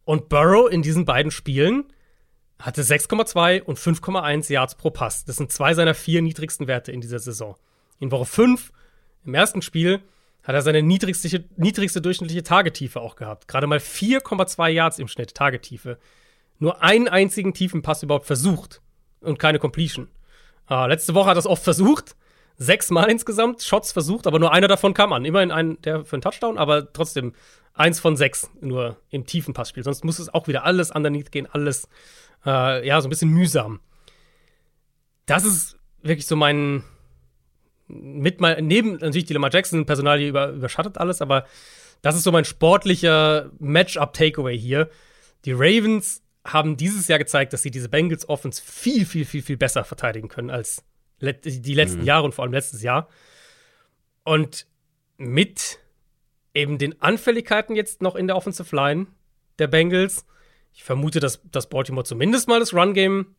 [0.05, 1.85] Und Burrow in diesen beiden Spielen
[2.59, 5.25] hatte 6,2 und 5,1 Yards pro Pass.
[5.25, 7.57] Das sind zwei seiner vier niedrigsten Werte in dieser Saison.
[7.99, 8.73] In Woche 5,
[9.25, 10.01] im ersten Spiel,
[10.43, 13.49] hat er seine niedrigste, niedrigste durchschnittliche Tagetiefe auch gehabt.
[13.49, 15.99] Gerade mal 4,2 Yards im Schnitt Tagetiefe.
[16.59, 18.81] Nur einen einzigen tiefen Pass überhaupt versucht
[19.21, 20.09] und keine Completion.
[20.69, 22.15] Äh, letzte Woche hat er es oft versucht.
[22.57, 25.25] Sechsmal insgesamt Shots versucht, aber nur einer davon kam an.
[25.25, 27.33] Immerhin ein, der für einen Touchdown, aber trotzdem
[27.73, 29.83] eins von sechs nur im tiefen Passspiel.
[29.83, 31.89] Sonst muss es auch wieder alles underneath gehen, alles,
[32.47, 33.81] äh, ja, so ein bisschen mühsam.
[35.27, 36.85] Das ist wirklich so mein,
[37.89, 41.47] mit mal, neben natürlich die Lamar Jackson Personal hier über, überschattet alles, aber
[42.03, 44.91] das ist so mein sportlicher Matchup-Takeaway hier.
[45.45, 49.57] Die Ravens haben dieses Jahr gezeigt, dass sie diese Bengals Offense viel, viel, viel, viel
[49.57, 50.85] besser verteidigen können als
[51.21, 53.09] die letzten Jahre und vor allem letztes Jahr.
[54.25, 54.67] Und
[55.17, 55.79] mit
[56.53, 59.07] eben den Anfälligkeiten jetzt noch in der Offensive Line
[59.59, 60.27] der Bengals,
[60.75, 63.35] ich vermute, dass, dass Baltimore zumindest mal das Run-Game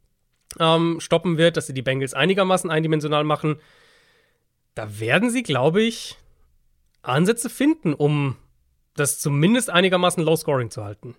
[0.60, 3.58] ähm, stoppen wird, dass sie die Bengals einigermaßen eindimensional machen.
[4.74, 6.18] Da werden sie, glaube ich,
[7.02, 8.38] Ansätze finden, um
[8.96, 11.16] das zumindest einigermaßen low scoring zu halten.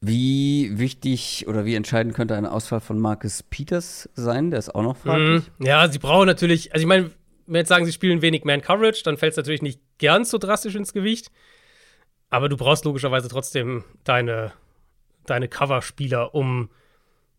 [0.00, 4.50] Wie wichtig oder wie entscheidend könnte ein Ausfall von Marcus Peters sein?
[4.50, 5.44] Der ist auch noch fraglich.
[5.58, 5.66] Mhm.
[5.66, 7.10] Ja, sie brauchen natürlich, also ich meine,
[7.46, 10.38] wenn wir jetzt sagen, sie spielen wenig Man-Coverage, dann fällt es natürlich nicht ganz so
[10.38, 11.30] drastisch ins Gewicht.
[12.30, 14.52] Aber du brauchst logischerweise trotzdem deine,
[15.26, 16.70] deine Cover-Spieler, um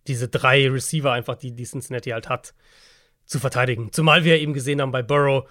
[0.08, 2.54] diese drei Receiver einfach, die, die Cincinnati halt hat,
[3.26, 3.92] zu verteidigen.
[3.92, 5.48] Zumal wir eben gesehen haben bei Burrow,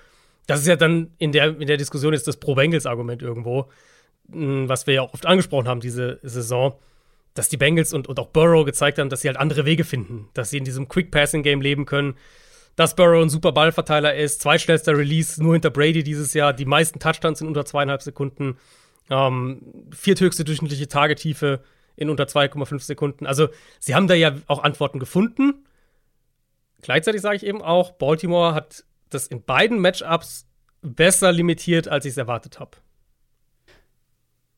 [0.46, 3.70] das ist ja dann in der, in der Diskussion ist das Pro-Bengals-Argument irgendwo,
[4.28, 6.74] mh, was wir ja auch oft angesprochen haben diese Saison,
[7.34, 10.28] dass die Bengals und, und auch Burrow gezeigt haben, dass sie halt andere Wege finden,
[10.34, 12.16] dass sie in diesem Quick-Passing-Game leben können,
[12.76, 16.98] dass Burrow ein super Ballverteiler ist, zweitschnellster Release nur hinter Brady dieses Jahr, die meisten
[16.98, 18.56] Touchdowns sind unter zweieinhalb Sekunden,
[19.10, 19.60] ähm,
[19.92, 21.62] vierthöchste durchschnittliche Tagetiefe
[21.96, 23.26] in unter 2,5 Sekunden.
[23.26, 25.66] Also sie haben da ja auch Antworten gefunden.
[26.80, 30.46] Gleichzeitig sage ich eben auch, Baltimore hat das in beiden Matchups
[30.80, 32.78] besser limitiert, als ich es erwartet habe.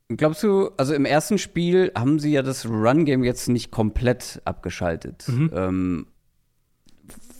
[0.08, 5.26] Glaubst du, also im ersten Spiel haben sie ja das Run-Game jetzt nicht komplett abgeschaltet.
[5.26, 5.50] Mhm.
[5.54, 6.06] Ähm,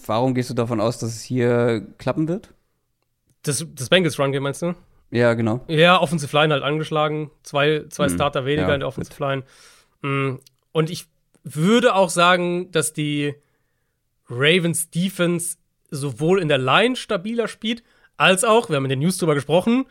[0.07, 2.55] warum gehst du davon aus, dass es hier klappen wird?
[3.43, 4.75] Das, das Bengals Run Game meinst du?
[5.13, 5.61] Ja, genau.
[5.69, 7.31] Ja, Offensive Line halt angeschlagen.
[7.43, 8.15] Zwei, zwei Mhm.
[8.15, 9.43] Starter weniger Ja, in der Offensive Line.
[10.01, 10.39] Mm,
[10.73, 11.07] Und ich
[11.45, 13.35] würde auch sagen, dass die
[14.29, 15.59] Ravens Defense
[15.91, 17.83] sowohl in der Line stabiler spielt,
[18.17, 19.85] als auch, wir haben in den News drüber gesprochen,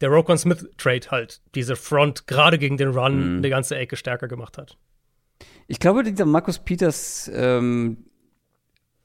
[0.00, 3.38] der Roquan Smith Trade halt diese Front gerade gegen den Run Mhm.
[3.38, 4.76] eine ganze Ecke stärker gemacht hat.
[5.66, 8.04] Ich glaube, dieser Markus Peters ähm,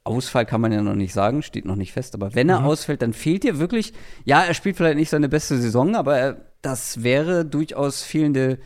[0.07, 2.65] Ausfall kann man ja noch nicht sagen, steht noch nicht fest, aber wenn er Mhm.
[2.65, 3.93] ausfällt, dann fehlt dir wirklich,
[4.25, 8.57] ja, er spielt vielleicht nicht seine beste Saison, aber er, das wäre durchaus fehlende,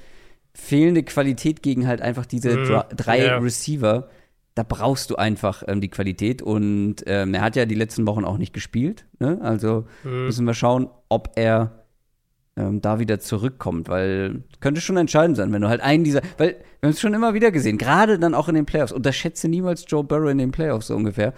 [0.54, 2.82] fehlende Qualität gegen halt einfach diese Mhm.
[2.96, 3.38] drei Ja.
[3.38, 4.10] Receiver.
[4.54, 8.26] Da brauchst du einfach ähm, die Qualität und ähm, er hat ja die letzten Wochen
[8.26, 9.40] auch nicht gespielt, ne?
[9.42, 10.26] Also Mhm.
[10.26, 11.81] müssen wir schauen, ob er
[12.62, 16.58] ähm, da wieder zurückkommt, weil könnte schon entscheidend sein, wenn du halt einen dieser, weil
[16.80, 18.92] wir haben es schon immer wieder gesehen, gerade dann auch in den Playoffs.
[18.92, 21.34] Unterschätze niemals Joe Burrow in den Playoffs so ungefähr.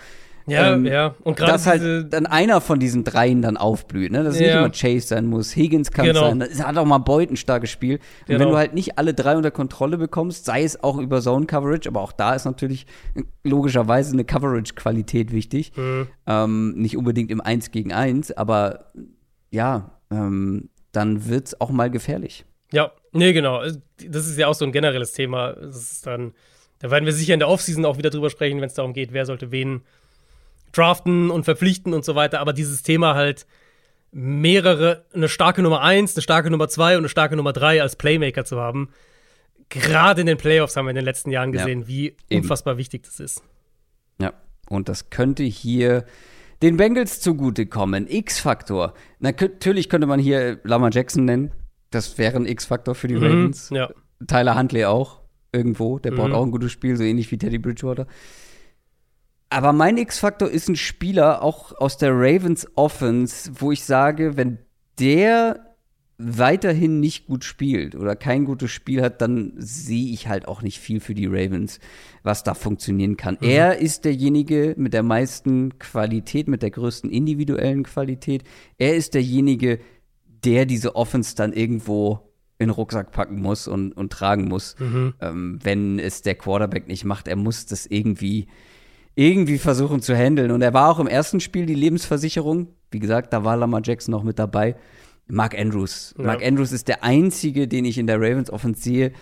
[0.46, 1.16] Ja, Ähm, ja.
[1.24, 4.26] Und gerade Dass halt dann einer von diesen dreien dann aufblüht, ne?
[4.26, 4.60] Dass es nicht Ja.
[4.60, 6.20] immer Chase sein muss, Higgins kann Genau.
[6.28, 7.96] sein, das hat auch mal Beut ein starkes Spiel.
[7.96, 8.52] Und wenn Genau.
[8.52, 12.02] du halt nicht alle drei unter Kontrolle bekommst, sei es auch über Zone Coverage, aber
[12.02, 12.86] auch da ist natürlich
[13.46, 15.72] logischerweise eine Coverage-Qualität wichtig.
[15.78, 16.08] Mhm.
[16.28, 18.92] Ähm, nicht unbedingt im Eins gegen Eins, aber
[19.50, 22.46] ja, ähm, dann wird's auch mal gefährlich.
[22.72, 23.62] Ja, nee, genau.
[24.08, 25.56] Das ist ja auch so ein generelles Thema.
[26.06, 26.34] Dann
[26.80, 29.14] Da werden wir sicher in der Offseason auch wieder drüber sprechen, wenn es darum geht,
[29.14, 29.82] wer sollte wen
[30.72, 32.40] draften und verpflichten und so weiter.
[32.40, 33.46] Aber dieses Thema halt
[34.12, 37.96] mehrere, eine starke Nummer 1, eine starke Nummer 2 und eine starke Nummer 3 als
[37.96, 38.90] Playmaker zu haben.
[39.70, 42.80] Gerade in den Playoffs haben wir in den letzten Jahren gesehen, ja, wie unfassbar eben.
[42.80, 43.44] wichtig das ist.
[44.22, 44.34] Ja,
[44.70, 46.06] und das könnte hier
[46.64, 48.08] den Bengals zugutekommen.
[48.08, 48.94] X-Faktor.
[49.20, 51.52] Natürlich könnte man hier Lama Jackson nennen.
[51.92, 53.70] Das wäre ein X-Faktor für die mhm, Ravens.
[53.70, 53.90] Ja.
[54.26, 55.22] Tyler Huntley auch
[55.52, 56.00] irgendwo.
[56.00, 56.16] Der mhm.
[56.16, 58.08] braucht auch ein gutes Spiel, so ähnlich wie Teddy Bridgewater.
[59.50, 64.58] Aber mein X-Faktor ist ein Spieler auch aus der Ravens Offense, wo ich sage, wenn
[65.00, 65.73] der
[66.26, 70.80] weiterhin nicht gut spielt oder kein gutes Spiel hat, dann sehe ich halt auch nicht
[70.80, 71.80] viel für die Ravens,
[72.24, 73.38] was da funktionieren kann.
[73.40, 73.48] Mhm.
[73.48, 78.44] Er ist derjenige mit der meisten Qualität, mit der größten individuellen Qualität.
[78.78, 79.80] Er ist derjenige,
[80.44, 82.20] der diese Offense dann irgendwo
[82.60, 85.14] in den Rucksack packen muss und, und tragen muss, mhm.
[85.20, 87.28] ähm, wenn es der Quarterback nicht macht.
[87.28, 88.48] Er muss das irgendwie
[89.16, 90.52] irgendwie versuchen zu handeln.
[90.52, 92.68] Und er war auch im ersten Spiel die Lebensversicherung.
[92.92, 94.76] Wie gesagt, da war Lamar Jackson noch mit dabei.
[95.28, 96.14] Mark Andrews.
[96.18, 96.26] Ja.
[96.26, 99.14] Mark Andrews ist der einzige, den ich in der Ravens Offense sehe,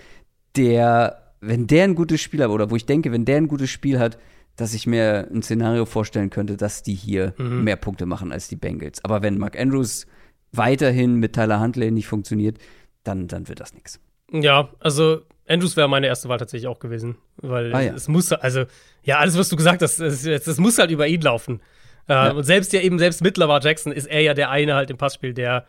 [0.56, 3.70] der, wenn der ein gutes Spiel hat, oder wo ich denke, wenn der ein gutes
[3.70, 4.18] Spiel hat,
[4.56, 7.64] dass ich mir ein Szenario vorstellen könnte, dass die hier mhm.
[7.64, 9.04] mehr Punkte machen als die Bengals.
[9.04, 10.06] Aber wenn Mark Andrews
[10.52, 12.58] weiterhin mit Tyler Huntley nicht funktioniert,
[13.04, 14.00] dann, dann wird das nichts.
[14.32, 17.94] Ja, also Andrews wäre meine erste Wahl tatsächlich auch gewesen, weil ah, ja.
[17.94, 18.66] es muss, also
[19.04, 21.62] ja, alles, was du gesagt hast, es, es muss halt über ihn laufen.
[22.08, 22.32] Äh, ja.
[22.32, 24.98] Und selbst ja eben, selbst mit Lamar Jackson ist er ja der eine halt im
[24.98, 25.66] Passspiel, der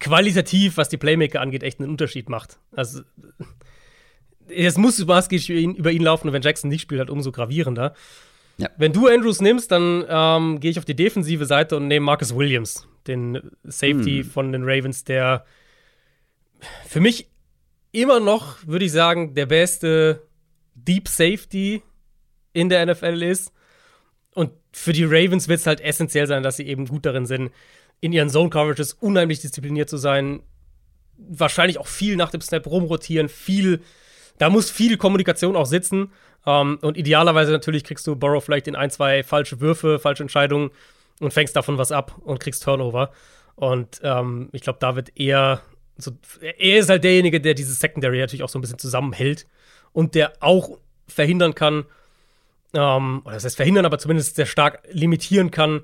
[0.00, 2.58] qualitativ, was die Playmaker angeht, echt einen Unterschied macht.
[2.72, 3.02] Also
[4.48, 7.32] es muss maßgeblich über ihn, über ihn laufen und wenn Jackson nicht spielt, halt umso
[7.32, 7.94] gravierender.
[8.58, 8.70] Ja.
[8.76, 12.34] Wenn du Andrews nimmst, dann ähm, gehe ich auf die defensive Seite und nehme Marcus
[12.34, 14.24] Williams, den Safety hm.
[14.24, 15.44] von den Ravens, der
[16.86, 17.28] für mich
[17.92, 20.22] immer noch, würde ich sagen, der beste
[20.74, 21.82] Deep Safety
[22.52, 23.52] in der NFL ist.
[24.32, 27.50] Und für die Ravens wird es halt essentiell sein, dass sie eben gut darin sind,
[28.00, 30.42] in ihren Zone Coverages unheimlich diszipliniert zu sein.
[31.16, 33.80] Wahrscheinlich auch viel nach dem Snap rumrotieren, viel,
[34.38, 36.12] da muss viel Kommunikation auch sitzen.
[36.46, 40.70] Ähm, und idealerweise natürlich kriegst du Burrow vielleicht in ein, zwei falsche Würfe, falsche Entscheidungen
[41.20, 43.10] und fängst davon was ab und kriegst Turnover.
[43.54, 45.62] Und ähm, ich glaube, da wird eher
[45.96, 49.46] so, er ist halt derjenige, der dieses Secondary natürlich auch so ein bisschen zusammenhält
[49.92, 50.78] und der auch
[51.08, 51.86] verhindern kann,
[52.74, 55.82] ähm, oder das heißt verhindern, aber zumindest sehr stark limitieren kann,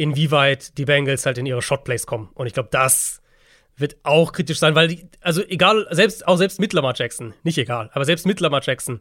[0.00, 2.30] inwieweit die Bengals halt in ihre Shotplays kommen.
[2.34, 3.20] Und ich glaube, das
[3.76, 7.58] wird auch kritisch sein, weil die, also egal, selbst, auch selbst mit Lamar Jackson, nicht
[7.58, 9.00] egal, aber selbst mit Lamar Jackson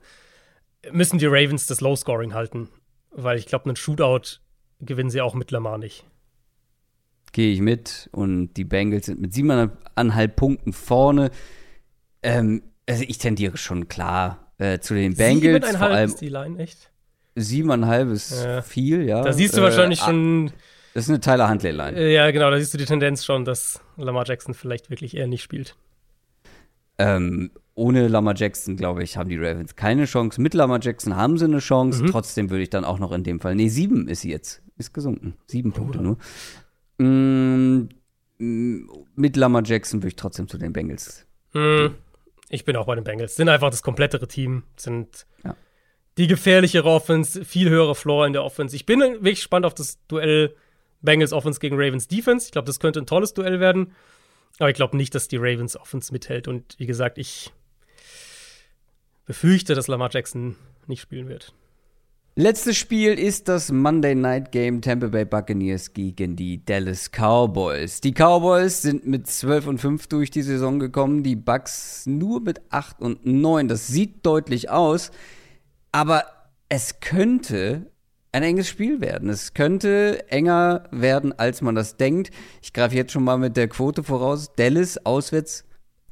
[0.92, 2.70] müssen die Ravens das Low Scoring halten,
[3.12, 4.40] weil ich glaube, einen Shootout
[4.80, 6.06] gewinnen sie auch mit Lamar nicht
[7.32, 8.10] gehe ich mit.
[8.12, 11.32] Und die Bengals sind mit siebeneinhalb Punkten vorne.
[12.24, 15.42] Ähm, also ich tendiere schon klar äh, zu den Bengals.
[15.42, 16.92] Siebeneinhalb vor allem, ist die Line, echt?
[17.36, 18.62] Siebeneinhalb ist ja.
[18.62, 19.22] viel, ja.
[19.22, 20.52] Da siehst du äh, wahrscheinlich schon.
[20.94, 21.98] Das ist eine Tyler Huntley-Line.
[21.98, 25.28] Äh, ja, genau, da siehst du die Tendenz schon, dass Lamar Jackson vielleicht wirklich eher
[25.28, 25.76] nicht spielt.
[26.98, 30.42] Ähm, ohne Lamar Jackson, glaube ich, haben die Ravens keine Chance.
[30.42, 32.04] Mit Lamar Jackson haben sie eine Chance.
[32.04, 32.08] Mhm.
[32.08, 33.56] Trotzdem würde ich dann auch noch in dem Fall.
[33.56, 34.62] Nee, sieben ist sie jetzt.
[34.78, 35.36] Ist gesunken.
[35.48, 36.18] Sieben Punkte nur.
[36.98, 37.90] Mm,
[39.16, 41.26] mit Lamar Jackson würde ich trotzdem zu den Bengals.
[41.54, 41.88] Mm,
[42.50, 43.36] ich bin auch bei den Bengals.
[43.36, 44.64] Sind einfach das komplettere Team.
[44.76, 45.56] Sind ja.
[46.18, 48.76] die gefährlichere Offense, viel höhere Floor in der Offense.
[48.76, 50.54] Ich bin wirklich gespannt auf das Duell
[51.02, 52.48] Bengals Offense gegen Ravens Defense.
[52.48, 53.94] Ich glaube, das könnte ein tolles Duell werden.
[54.58, 56.48] Aber ich glaube nicht, dass die Ravens Offense mithält.
[56.48, 57.52] Und wie gesagt, ich
[59.26, 60.56] befürchte, dass Lamar Jackson
[60.88, 61.54] nicht spielen wird.
[62.36, 68.00] Letztes Spiel ist das Monday Night Game Tampa Bay Buccaneers gegen die Dallas Cowboys.
[68.00, 72.62] Die Cowboys sind mit 12 und 5 durch die Saison gekommen, die Bucks nur mit
[72.70, 73.68] 8 und 9.
[73.68, 75.12] Das sieht deutlich aus,
[75.92, 76.24] aber
[76.70, 77.92] es könnte
[78.32, 79.30] ein enges Spiel werden.
[79.30, 82.32] Es könnte enger werden, als man das denkt.
[82.62, 84.54] Ich greife jetzt schon mal mit der Quote voraus.
[84.56, 85.66] Dallas auswärts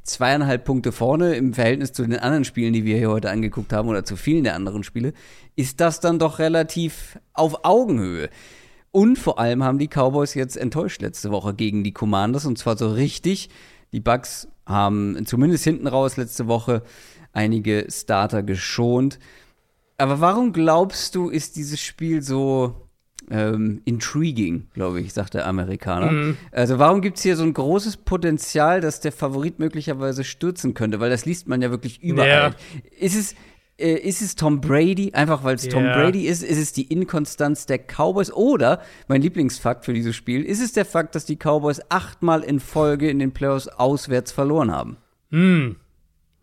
[0.04, 3.90] zweieinhalb Punkte vorne im Verhältnis zu den anderen Spielen, die wir hier heute angeguckt haben
[3.90, 5.14] oder zu vielen der anderen Spiele,
[5.56, 8.30] ist das dann doch relativ auf Augenhöhe.
[8.92, 12.78] Und vor allem haben die Cowboys jetzt enttäuscht letzte Woche gegen die Commanders und zwar
[12.78, 13.50] so richtig.
[13.92, 16.84] Die Bucks haben zumindest hinten raus letzte Woche
[17.34, 19.20] einige Starter geschont.
[19.98, 22.88] Aber warum glaubst du, ist dieses Spiel so
[23.30, 26.12] ähm, intriguing, glaube ich, sagt der Amerikaner.
[26.12, 26.38] Mhm.
[26.52, 31.00] Also warum gibt es hier so ein großes Potenzial, dass der Favorit möglicherweise stürzen könnte?
[31.00, 32.30] Weil das liest man ja wirklich überall.
[32.30, 32.56] Ja.
[32.98, 33.36] Ist es
[33.78, 35.74] äh, ist es Tom Brady, einfach weil es yeah.
[35.74, 36.42] Tom Brady ist?
[36.42, 38.32] Ist es die Inkonstanz der Cowboys?
[38.32, 42.60] Oder, mein Lieblingsfakt für dieses Spiel, ist es der Fakt, dass die Cowboys achtmal in
[42.60, 44.98] Folge in den Playoffs auswärts verloren haben?
[45.30, 45.76] Hm.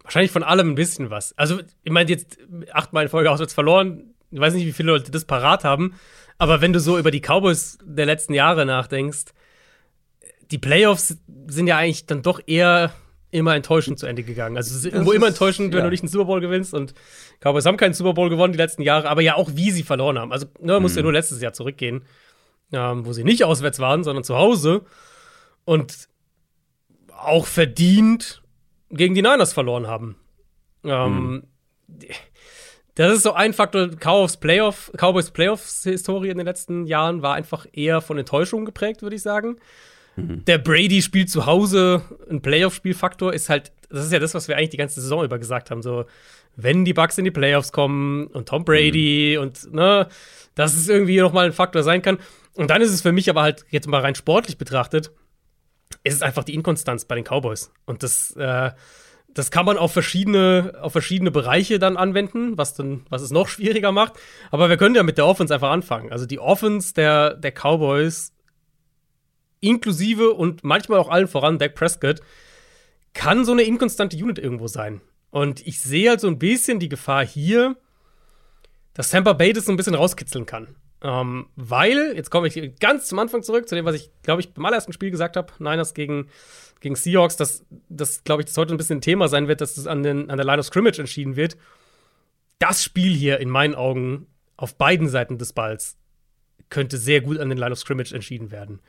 [0.05, 1.37] Wahrscheinlich von allem ein bisschen was.
[1.37, 2.39] Also, ich meine, jetzt
[2.73, 4.15] achtmal in Folge auswärts verloren.
[4.31, 5.95] Ich weiß nicht, wie viele Leute das parat haben.
[6.39, 9.33] Aber wenn du so über die Cowboys der letzten Jahre nachdenkst,
[10.51, 11.17] die Playoffs
[11.47, 12.93] sind ja eigentlich dann doch eher
[13.31, 14.57] immer enttäuschend zu Ende gegangen.
[14.57, 15.85] Also es ist irgendwo immer enttäuschend, wenn ja.
[15.85, 16.73] du nicht einen Super Bowl gewinnst.
[16.73, 16.95] Und
[17.41, 20.19] Cowboys haben keinen Super Bowl gewonnen die letzten Jahre, aber ja auch wie sie verloren
[20.19, 20.33] haben.
[20.33, 21.01] Also ne, musst mhm.
[21.01, 22.05] ja nur letztes Jahr zurückgehen,
[22.73, 24.83] ähm, wo sie nicht auswärts waren, sondern zu Hause.
[25.65, 26.09] Und
[27.11, 28.44] auch verdient
[28.95, 30.17] gegen die Niners verloren haben.
[30.85, 31.43] Ähm, mhm.
[32.95, 33.89] Das ist so ein Faktor.
[33.89, 39.17] Cowboys Playoff, Cowboys Playoffs-Historie in den letzten Jahren war einfach eher von Enttäuschung geprägt, würde
[39.17, 39.57] ich sagen.
[40.17, 40.45] Mhm.
[40.45, 44.57] Der Brady spielt zu Hause, ein Playoff-Spielfaktor ist halt, das ist ja das, was wir
[44.57, 45.83] eigentlich die ganze Saison über gesagt haben.
[45.83, 46.05] So,
[46.57, 49.43] wenn die Bucks in die Playoffs kommen und Tom Brady mhm.
[49.43, 50.09] und ne,
[50.55, 52.19] dass es irgendwie nochmal ein Faktor sein kann.
[52.55, 55.11] Und dann ist es für mich aber halt jetzt mal rein sportlich betrachtet,
[56.05, 57.73] ist es einfach die Inkonstanz bei den Cowboys.
[57.87, 58.71] Und das, äh,
[59.29, 63.49] das kann man auf verschiedene, auf verschiedene Bereiche dann anwenden, was, dann, was es noch
[63.49, 64.15] schwieriger macht.
[64.51, 66.13] Aber wir können ja mit der Offense einfach anfangen.
[66.13, 68.33] Also die Offense der, der Cowboys,
[69.61, 72.21] inklusive und manchmal auch allen voran Dak Prescott,
[73.15, 75.01] kann so eine inkonstante Unit irgendwo sein.
[75.31, 77.77] Und ich sehe halt so ein bisschen die Gefahr hier,
[78.93, 80.77] dass Tampa Bay das so ein bisschen rauskitzeln kann.
[81.05, 84.53] Ähm, weil, jetzt komme ich ganz zum Anfang zurück, zu dem, was ich, glaube ich,
[84.53, 86.29] beim allerersten Spiel gesagt habe, Niners gegen
[86.85, 89.75] gegen Seahawks, dass das, glaube ich, das heute ein bisschen ein Thema sein wird, dass
[89.75, 91.57] das an, den, an der Line of Scrimmage entschieden wird.
[92.59, 94.27] Das Spiel hier in meinen Augen
[94.57, 95.97] auf beiden Seiten des Balls
[96.69, 98.81] könnte sehr gut an den Line of Scrimmage entschieden werden.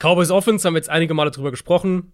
[0.00, 2.12] Cowboys Offense haben wir jetzt einige Male drüber gesprochen.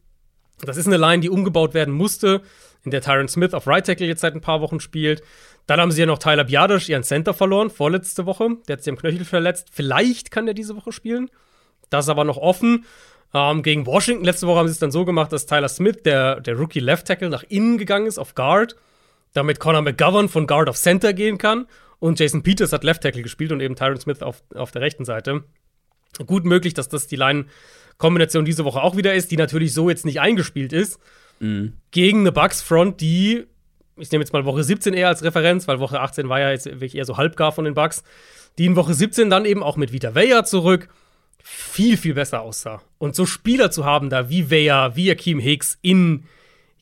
[0.61, 2.43] Das ist eine Line, die umgebaut werden musste,
[2.85, 5.23] in der Tyron Smith auf Right Tackle jetzt seit ein paar Wochen spielt.
[5.67, 8.57] Dann haben sie ja noch Tyler Biadasch, ihren Center, verloren, vorletzte Woche.
[8.69, 9.69] Der hat sich am Knöchel verletzt.
[9.73, 11.29] Vielleicht kann der diese Woche spielen.
[11.91, 12.85] Das ist aber noch offen.
[13.35, 16.41] Ähm, gegen Washington letzte Woche haben sie es dann so gemacht, dass Tyler Smith, der,
[16.41, 18.77] der Rookie Left Tackle, nach innen gegangen ist auf Guard,
[19.33, 21.67] damit Conor McGovern von Guard auf Center gehen kann.
[21.99, 25.05] Und Jason Peters hat Left Tackle gespielt und eben Tyron Smith auf, auf der rechten
[25.05, 25.45] Seite.
[26.25, 30.05] Gut möglich, dass das die Line-Kombination diese Woche auch wieder ist, die natürlich so jetzt
[30.05, 30.99] nicht eingespielt ist.
[31.41, 31.75] Mhm.
[31.91, 33.47] Gegen eine Bucks-Front, die,
[33.97, 36.67] ich nehme jetzt mal Woche 17 eher als Referenz, weil Woche 18 war ja jetzt
[36.67, 38.03] wirklich eher so halbgar von den Bucks,
[38.59, 40.89] die in Woche 17 dann eben auch mit Vita Weyer zurück
[41.43, 42.83] viel, viel besser aussah.
[42.99, 46.25] Und so Spieler zu haben da wie Weyer, wie Akeem Hicks in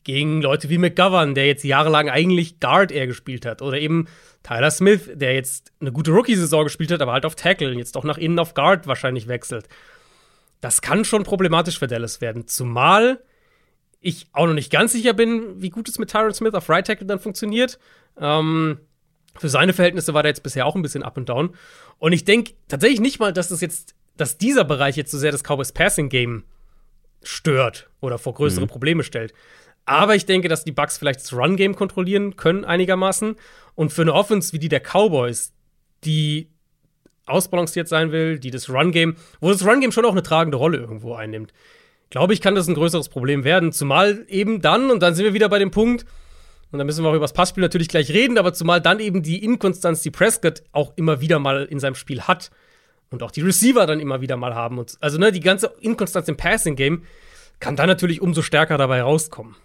[0.03, 3.61] gegen Leute wie McGovern, der jetzt jahrelang eigentlich Guard eher gespielt hat.
[3.61, 4.07] Oder eben
[4.43, 7.95] Tyler Smith, der jetzt eine gute Rookie-Saison gespielt hat, aber halt auf Tackle und jetzt
[7.95, 9.67] doch nach innen auf Guard wahrscheinlich wechselt.
[10.61, 12.47] Das kann schon problematisch für Dallas werden.
[12.47, 13.19] Zumal
[14.05, 16.85] ich auch noch nicht ganz sicher bin, wie gut es mit Tyron Smith auf Right
[16.85, 17.79] Tackle dann funktioniert.
[18.19, 18.79] Ähm,
[19.37, 21.55] für seine Verhältnisse war der jetzt bisher auch ein bisschen up and down.
[21.97, 25.31] Und ich denke tatsächlich nicht mal, dass das jetzt dass dieser Bereich jetzt so sehr
[25.31, 26.43] das Cowboys Passing Game
[27.23, 28.69] stört oder vor größere mhm.
[28.69, 29.33] Probleme stellt.
[29.85, 33.35] Aber ich denke, dass die Bucks vielleicht das Run Game kontrollieren können einigermaßen
[33.75, 35.53] und für eine Offense wie die der Cowboys,
[36.03, 36.49] die
[37.25, 40.57] ausbalanciert sein will, die das Run Game, wo das Run Game schon auch eine tragende
[40.57, 41.53] Rolle irgendwo einnimmt.
[42.15, 45.33] Glaube ich, kann das ein größeres Problem werden, zumal eben dann und dann sind wir
[45.33, 46.05] wieder bei dem Punkt,
[46.71, 49.21] und da müssen wir auch über das Passspiel natürlich gleich reden, aber zumal dann eben
[49.21, 52.51] die Inkonstanz, die Prescott auch immer wieder mal in seinem Spiel hat,
[53.09, 54.77] und auch die Receiver dann immer wieder mal haben.
[54.77, 57.03] Und, also ne, die ganze Inkonstanz im Passing-Game
[57.59, 59.57] kann dann natürlich umso stärker dabei rauskommen.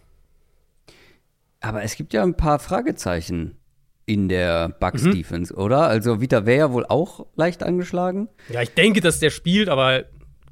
[1.61, 3.59] Aber es gibt ja ein paar Fragezeichen
[4.07, 5.13] in der Bucks mhm.
[5.13, 5.83] Defense, oder?
[5.83, 8.29] Also Vita wäre ja wohl auch leicht angeschlagen.
[8.49, 10.07] Ja, ich denke, dass der spielt, aber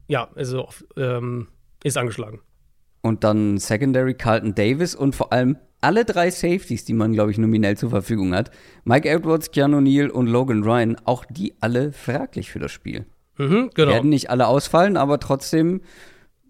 [0.07, 1.49] ja, also ähm,
[1.85, 2.41] ist angeschlagen.
[3.03, 7.39] Und dann Secondary Carlton Davis und vor allem alle drei Safeties, die man, glaube ich,
[7.39, 8.51] nominell zur Verfügung hat,
[8.85, 13.07] Mike Edwards, Keanu Neal und Logan Ryan, auch die alle fraglich für das Spiel.
[13.37, 13.93] Mhm, genau.
[13.93, 15.81] Werden nicht alle ausfallen, aber trotzdem,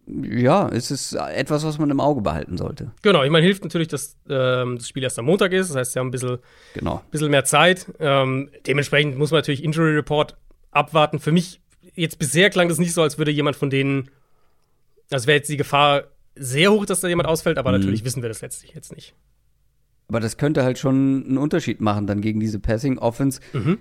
[0.06, 2.92] ja, es ist etwas, was man im Auge behalten sollte.
[3.02, 5.92] Genau, ich meine, hilft natürlich, dass ähm, das Spiel erst am Montag ist, das heißt,
[5.92, 6.38] sie haben ein bisschen,
[6.72, 7.02] genau.
[7.10, 7.92] bisschen mehr Zeit.
[7.98, 10.38] Ähm, dementsprechend muss man natürlich Injury Report
[10.70, 11.18] abwarten.
[11.18, 11.60] Für mich,
[11.94, 14.10] jetzt bisher klang das nicht so, als würde jemand von denen,
[15.10, 16.04] als wäre jetzt die Gefahr
[16.34, 17.78] sehr hoch, dass da jemand ausfällt, aber mhm.
[17.78, 19.14] natürlich wissen wir das letztlich jetzt nicht.
[20.08, 23.78] Aber das könnte halt schon einen Unterschied machen dann gegen diese Passing Offense, mhm.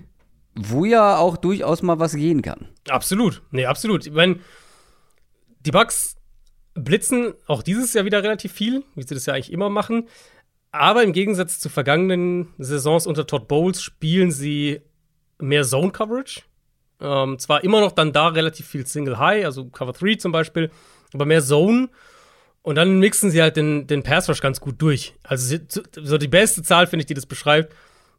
[0.54, 2.68] wo ja auch durchaus mal was gehen kann.
[2.88, 3.42] Absolut.
[3.50, 4.06] Nee, absolut.
[4.06, 4.38] Ich meine,
[5.60, 6.16] die Bugs
[6.74, 10.08] blitzen auch dieses Jahr wieder relativ viel, wie sie das ja eigentlich immer machen.
[10.70, 14.82] Aber im Gegensatz zu vergangenen Saisons unter Todd Bowles spielen sie
[15.38, 16.42] mehr Zone Coverage.
[17.00, 20.70] Ähm, zwar immer noch dann da relativ viel Single High, also Cover 3 zum Beispiel,
[21.12, 21.88] aber mehr Zone.
[22.62, 25.14] Und dann mixen sie halt den, den Pass Rush ganz gut durch.
[25.22, 25.56] Also
[25.96, 27.74] so die beste Zahl, finde ich, die das beschreibt.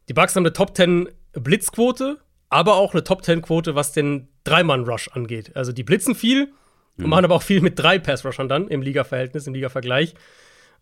[0.08, 2.18] Die Bucks haben eine Top 10 Blitzquote,
[2.48, 5.54] aber auch eine Top 10 Quote, was den Dreimann-Rush angeht.
[5.54, 7.04] Also die blitzen viel mhm.
[7.04, 10.14] und machen aber auch viel mit drei Pass-Rushern dann im Liga-Verhältnis, im Liga-Vergleich.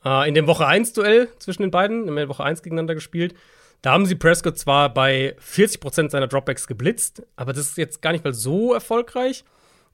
[0.05, 3.35] Äh, in dem Woche 1-Duell zwischen den beiden, in der Woche 1 gegeneinander gespielt,
[3.83, 8.13] da haben sie Prescott zwar bei 40% seiner Dropbacks geblitzt, aber das ist jetzt gar
[8.13, 9.45] nicht mal so erfolgreich.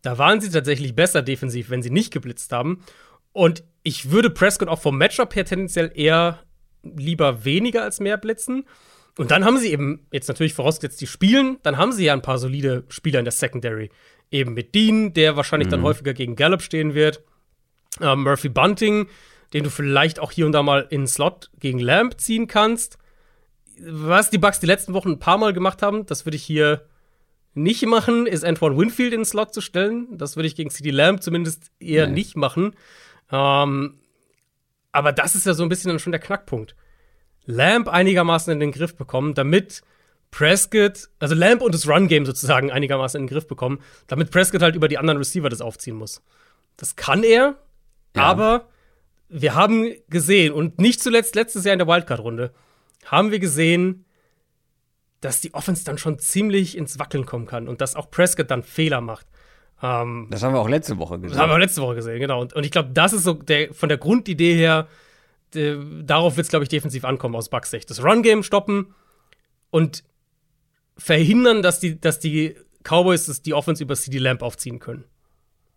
[0.04, 2.84] Da waren sie tatsächlich besser defensiv, wenn sie nicht geblitzt haben.
[3.32, 6.40] Und ich würde Prescott auch vom Matchup her tendenziell eher
[6.82, 8.66] lieber weniger als mehr blitzen.
[9.16, 12.20] Und dann haben sie eben, jetzt natürlich vorausgesetzt, die spielen, dann haben sie ja ein
[12.20, 13.90] paar solide Spieler in der Secondary.
[14.30, 15.72] Eben mit Dean, der wahrscheinlich mhm.
[15.72, 17.22] dann häufiger gegen Gallup stehen wird.
[18.00, 19.06] Äh, Murphy Bunting,
[19.54, 22.98] den du vielleicht auch hier und da mal in den Slot gegen Lamb ziehen kannst.
[23.80, 26.84] Was die Bucks die letzten Wochen ein paar Mal gemacht haben, das würde ich hier
[27.54, 30.08] nicht machen, ist Antoine Winfield in den Slot zu stellen.
[30.18, 32.14] Das würde ich gegen CD Lamb zumindest eher nee.
[32.14, 32.74] nicht machen.
[33.30, 33.98] Ähm,
[34.92, 36.74] aber das ist ja so ein bisschen dann schon der Knackpunkt.
[37.46, 39.82] Lamb einigermaßen in den Griff bekommen, damit
[40.30, 44.74] Prescott, also Lamb und das Run-Game sozusagen einigermaßen in den Griff bekommen, damit Prescott halt
[44.74, 46.22] über die anderen Receiver das aufziehen muss.
[46.76, 47.56] Das kann er,
[48.16, 48.22] ja.
[48.22, 48.68] aber
[49.28, 52.52] wir haben gesehen, und nicht zuletzt letztes Jahr in der Wildcard-Runde,
[53.04, 54.03] haben wir gesehen,
[55.24, 58.62] dass die Offense dann schon ziemlich ins Wackeln kommen kann und dass auch Prescott dann
[58.62, 59.26] Fehler macht.
[59.82, 61.30] Ähm, das haben wir auch letzte Woche gesehen.
[61.30, 62.42] Das haben wir auch letzte Woche gesehen, genau.
[62.42, 64.86] Und, und ich glaube, das ist so der, von der Grundidee her,
[65.54, 67.88] der, darauf wird es, glaube ich, defensiv ankommen aus Bucks Sicht.
[67.88, 68.94] Das Run-Game stoppen
[69.70, 70.04] und
[70.98, 75.04] verhindern, dass die, dass die Cowboys das, die Offense über CD Lamp aufziehen können.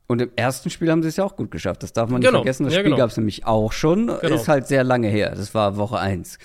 [0.08, 1.84] Und im ersten Spiel haben sie es ja auch gut geschafft.
[1.84, 2.40] Das darf man nicht genau.
[2.40, 2.66] vergessen.
[2.66, 2.98] Das ja, Spiel genau.
[3.02, 4.08] gab es nämlich auch schon.
[4.08, 4.36] Genau.
[4.36, 5.34] Ist halt sehr lange her.
[5.36, 6.38] Das war Woche 1.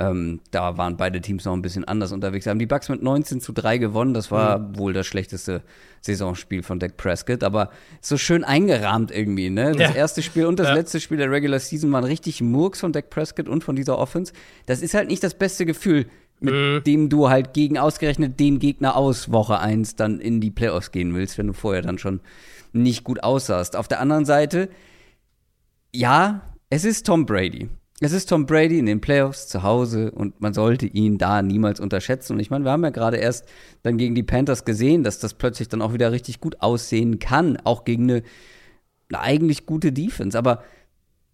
[0.00, 2.46] Ähm, da waren beide Teams noch ein bisschen anders unterwegs.
[2.46, 4.14] Haben die Bucks mit 19 zu 3 gewonnen.
[4.14, 4.78] Das war mhm.
[4.78, 5.62] wohl das schlechteste
[6.00, 7.44] Saisonspiel von Dak Prescott.
[7.44, 7.68] Aber
[8.00, 9.72] so schön eingerahmt irgendwie, ne?
[9.72, 9.96] Das ja.
[9.96, 10.74] erste Spiel und das ja.
[10.74, 14.32] letzte Spiel der Regular Season waren richtig Murks von Dak Prescott und von dieser Offense.
[14.64, 16.06] Das ist halt nicht das beste Gefühl,
[16.40, 16.82] mit mhm.
[16.84, 21.14] dem du halt gegen ausgerechnet den Gegner aus Woche 1 dann in die Playoffs gehen
[21.14, 22.20] willst, wenn du vorher dann schon
[22.72, 23.76] nicht gut aussahst.
[23.76, 24.70] Auf der anderen Seite,
[25.92, 26.40] ja,
[26.70, 27.68] es ist Tom Brady.
[28.02, 31.80] Es ist Tom Brady in den Playoffs zu Hause und man sollte ihn da niemals
[31.80, 32.32] unterschätzen.
[32.32, 33.46] Und ich meine, wir haben ja gerade erst
[33.82, 37.58] dann gegen die Panthers gesehen, dass das plötzlich dann auch wieder richtig gut aussehen kann,
[37.62, 38.22] auch gegen eine,
[39.10, 40.38] eine eigentlich gute Defense.
[40.38, 40.62] Aber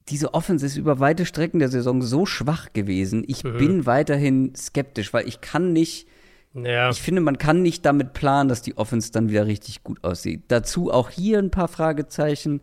[0.08, 3.22] diese Offense ist über weite Strecken der Saison so schwach gewesen.
[3.28, 3.58] Ich mhm.
[3.58, 6.08] bin weiterhin skeptisch, weil ich kann nicht.
[6.52, 6.90] Ja.
[6.90, 10.44] Ich finde, man kann nicht damit planen, dass die Offense dann wieder richtig gut aussieht.
[10.48, 12.60] Dazu auch hier ein paar Fragezeichen.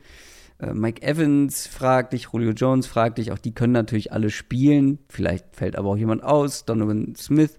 [0.64, 5.00] Äh, Mike Evans fragt dich, Julio Jones fragt dich, auch die können natürlich alle spielen.
[5.10, 6.66] Vielleicht fällt aber auch jemand aus.
[6.66, 7.58] Donovan Smith,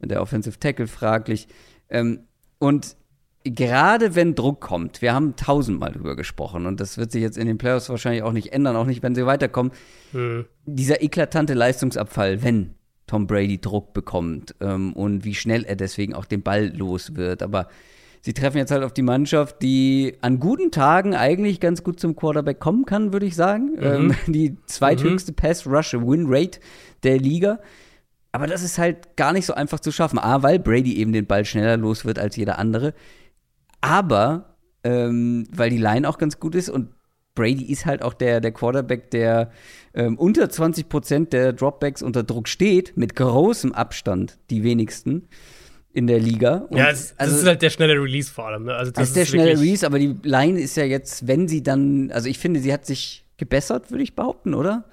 [0.00, 1.48] der Offensive Tackle, fraglich.
[1.88, 2.20] Ähm,
[2.58, 2.96] und
[3.44, 7.46] gerade wenn Druck kommt, wir haben tausendmal drüber gesprochen und das wird sich jetzt in
[7.46, 9.72] den Playoffs wahrscheinlich auch nicht ändern, auch nicht, wenn sie weiterkommen.
[10.12, 10.46] Mhm.
[10.64, 12.74] Dieser eklatante Leistungsabfall, wenn
[13.06, 17.42] Tom Brady Druck bekommt ähm, und wie schnell er deswegen auch den Ball los wird.
[17.42, 17.68] Aber
[18.26, 22.16] sie treffen jetzt halt auf die Mannschaft, die an guten Tagen eigentlich ganz gut zum
[22.16, 23.76] Quarterback kommen kann, würde ich sagen.
[23.76, 23.84] Mhm.
[23.84, 25.36] Ähm, die zweithöchste mhm.
[25.36, 26.58] Pass-Rush-Win-Rate
[27.04, 27.60] der Liga.
[28.32, 30.18] Aber das ist halt gar nicht so einfach zu schaffen.
[30.18, 32.94] A, weil Brady eben den Ball schneller los wird als jeder andere.
[33.80, 36.88] Aber ähm, weil die Line auch ganz gut ist und
[37.36, 39.52] Brady ist halt auch der, der Quarterback, der
[39.94, 45.28] ähm, unter 20 Prozent der Dropbacks unter Druck steht, mit großem Abstand, die wenigsten
[45.96, 46.66] in der Liga.
[46.68, 48.64] Und ja, es, das also, ist halt der schnelle Release vor allem.
[48.64, 48.74] Ne?
[48.74, 51.62] Also das, das ist der schnelle Release, aber die Line ist ja jetzt, wenn sie
[51.62, 54.84] dann, also ich finde, sie hat sich gebessert, würde ich behaupten, oder?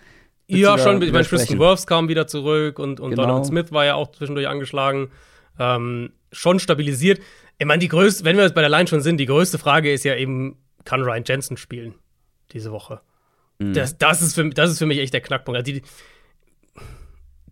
[0.48, 1.02] Willst ja, schon.
[1.02, 3.24] Ich meine, Tristan Wirfs kam wieder zurück und, und genau.
[3.24, 5.10] Donovan Smith war ja auch zwischendurch angeschlagen.
[5.60, 7.20] Ähm, schon stabilisiert.
[7.58, 9.92] Ich meine, die größte, wenn wir jetzt bei der Line schon sind, die größte Frage
[9.92, 11.96] ist ja eben, kann Ryan Jensen spielen
[12.54, 13.02] diese Woche?
[13.60, 13.74] Mhm.
[13.74, 15.58] Das, das, ist für, das ist für mich echt der Knackpunkt.
[15.58, 15.82] Also die,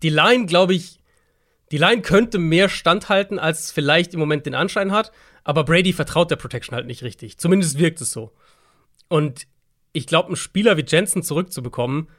[0.01, 1.00] die Line, glaube ich,
[1.71, 5.11] die Line könnte mehr standhalten, als es vielleicht im Moment den Anschein hat,
[5.43, 7.37] aber Brady vertraut der Protection halt nicht richtig.
[7.37, 8.31] Zumindest wirkt es so.
[9.07, 9.47] Und
[9.93, 12.09] ich glaube, einen Spieler wie Jensen zurückzubekommen,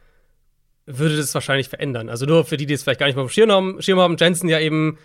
[0.87, 2.09] würde das wahrscheinlich verändern.
[2.09, 4.49] Also nur für die, die es vielleicht gar nicht mal auf dem Schirm haben, Jensen
[4.49, 4.99] ja eben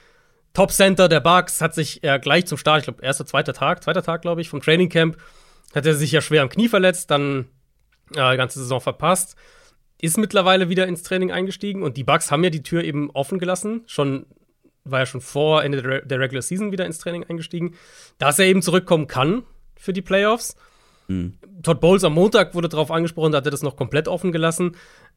[0.54, 3.84] Top Center der Bucks, hat sich ja gleich zum Start, ich glaube, erster, zweiter Tag,
[3.84, 5.18] zweiter Tag, glaube ich, vom Training Camp,
[5.76, 7.48] hat er sich ja schwer am Knie verletzt, dann
[8.16, 9.36] äh, die ganze Saison verpasst
[10.00, 13.40] ist mittlerweile wieder ins Training eingestiegen und die Bucks haben ja die Tür eben offen
[13.40, 13.82] gelassen.
[13.88, 14.26] Schon
[14.84, 17.76] war ja schon vor Ende der, der Regular Season wieder ins Training eingestiegen,
[18.18, 19.44] dass er eben zurückkommen kann
[19.76, 20.56] für die Playoffs.
[21.08, 21.38] Mhm.
[21.64, 24.76] Todd Bowles am Montag wurde darauf angesprochen, da hat er das noch komplett offen gelassen.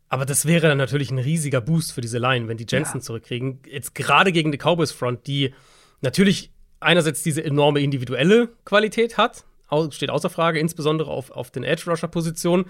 [0.08, 3.02] Aber das wäre dann natürlich ein riesiger Boost für diese Line, wenn die Jensen ja.
[3.02, 3.60] zurückkriegen.
[3.66, 5.54] Jetzt gerade gegen die Cowboys Front, die
[6.00, 6.50] natürlich
[6.80, 9.44] einerseits diese enorme individuelle Qualität hat,
[9.90, 12.64] steht außer Frage, insbesondere auf, auf den Edge-Rusher-Positionen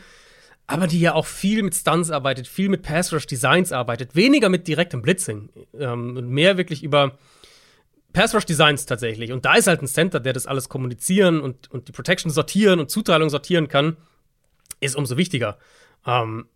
[0.71, 5.03] aber die ja auch viel mit Stunts arbeitet, viel mit Pass-Rush-Designs arbeitet, weniger mit direktem
[5.03, 7.19] Blitzing ähm, und mehr wirklich über
[8.13, 9.33] Pass-Rush-Designs tatsächlich.
[9.33, 12.79] Und da ist halt ein Center, der das alles kommunizieren und, und die Protection sortieren
[12.79, 13.97] und Zuteilung sortieren kann,
[14.79, 15.59] ist umso wichtiger.
[16.07, 16.47] Ähm,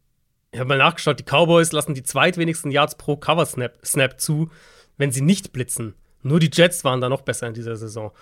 [0.53, 4.49] ich habe mal nachgeschaut, die Cowboys lassen die zweitwenigsten Yards pro Cover Snap, Snap zu,
[4.97, 5.95] wenn sie nicht blitzen.
[6.23, 8.13] Nur die Jets waren da noch besser in dieser Saison.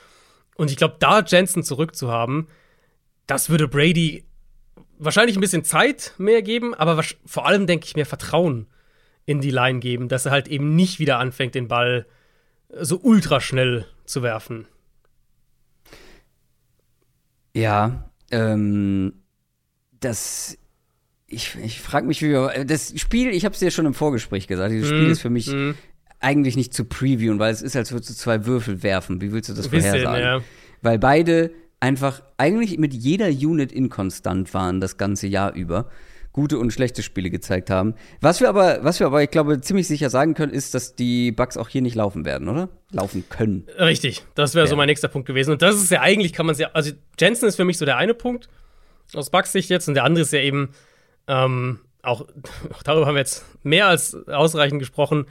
[0.55, 2.49] Und ich glaube, da Jensen zurückzuhaben,
[3.27, 4.25] das würde Brady
[4.99, 8.67] wahrscheinlich ein bisschen Zeit mehr geben, aber vor allem, denke ich, mehr Vertrauen
[9.25, 12.07] in die Line geben, dass er halt eben nicht wieder anfängt, den Ball
[12.81, 14.67] so ultra schnell zu werfen.
[17.55, 19.13] Ja, ähm,
[20.01, 20.59] das.
[21.27, 22.65] Ich, ich frage mich, wie wir.
[22.65, 25.31] Das Spiel, ich habe es dir schon im Vorgespräch gesagt, dieses Spiel mm, ist für
[25.31, 25.73] mich mm.
[26.19, 29.21] eigentlich nicht zu previewen, weil es ist, als würdest du zwei Würfel werfen.
[29.21, 30.23] Wie willst du das bisschen, vorhersagen?
[30.23, 30.41] Ja.
[30.83, 35.91] Weil beide einfach eigentlich mit jeder Unit inkonstant waren das ganze Jahr über
[36.33, 37.95] gute und schlechte Spiele gezeigt haben.
[38.21, 41.33] Was wir aber, was wir aber, ich glaube, ziemlich sicher sagen können, ist, dass die
[41.33, 42.69] Bugs auch hier nicht laufen werden, oder?
[42.93, 43.67] Laufen können.
[43.79, 44.71] Richtig, das wäre ja.
[44.71, 45.51] so mein nächster Punkt gewesen.
[45.51, 47.97] Und das ist ja eigentlich, kann man ja, also Jensen ist für mich so der
[47.97, 48.49] eine Punkt
[49.13, 50.71] aus Bugs Sicht jetzt und der andere ist ja eben,
[51.27, 52.23] ähm, auch,
[52.73, 55.27] auch darüber haben wir jetzt mehr als ausreichend gesprochen,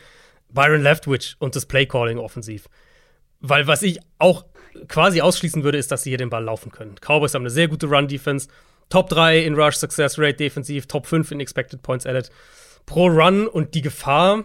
[0.50, 2.68] Byron Leftwich und das Playcalling offensiv.
[3.40, 4.46] Weil was ich auch
[4.88, 6.96] quasi ausschließen würde, ist, dass sie hier den Ball laufen können.
[6.96, 8.48] Cowboys haben eine sehr gute Run-Defense.
[8.90, 12.30] Top 3 in Rush Success Rate defensiv, Top 5 in Expected Points Added
[12.86, 14.44] pro Run und die Gefahr,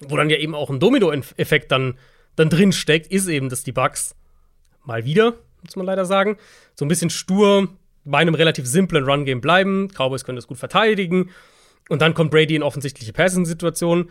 [0.00, 1.98] wo dann ja eben auch ein Domino-Effekt dann,
[2.34, 4.16] dann drin steckt, ist eben, dass die Bugs
[4.84, 6.38] mal wieder, muss man leider sagen,
[6.74, 7.68] so ein bisschen stur
[8.04, 9.88] bei einem relativ simplen Run-Game bleiben.
[9.88, 11.30] Cowboys können das gut verteidigen.
[11.88, 14.10] Und dann kommt Brady in offensichtliche Passing-Situationen.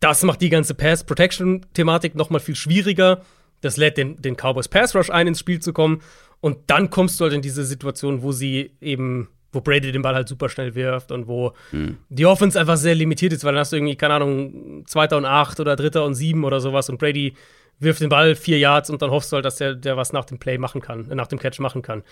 [0.00, 3.22] Das macht die ganze Pass-Protection-Thematik noch mal viel schwieriger.
[3.60, 6.02] Das lädt den, den Cowboys Pass Rush ein, ins Spiel zu kommen.
[6.40, 10.14] Und dann kommst du halt in diese Situation, wo sie eben, wo Brady den Ball
[10.14, 11.98] halt super schnell wirft und wo mhm.
[12.08, 15.24] die Offense einfach sehr limitiert ist, weil dann hast du irgendwie, keine Ahnung, Zweiter und
[15.24, 17.34] acht oder Dritter und sieben oder sowas und Brady
[17.80, 20.24] wirft den Ball vier Yards und dann hoffst du halt, dass der, der was nach
[20.24, 22.02] dem Play machen kann, äh, nach dem Catch machen kann.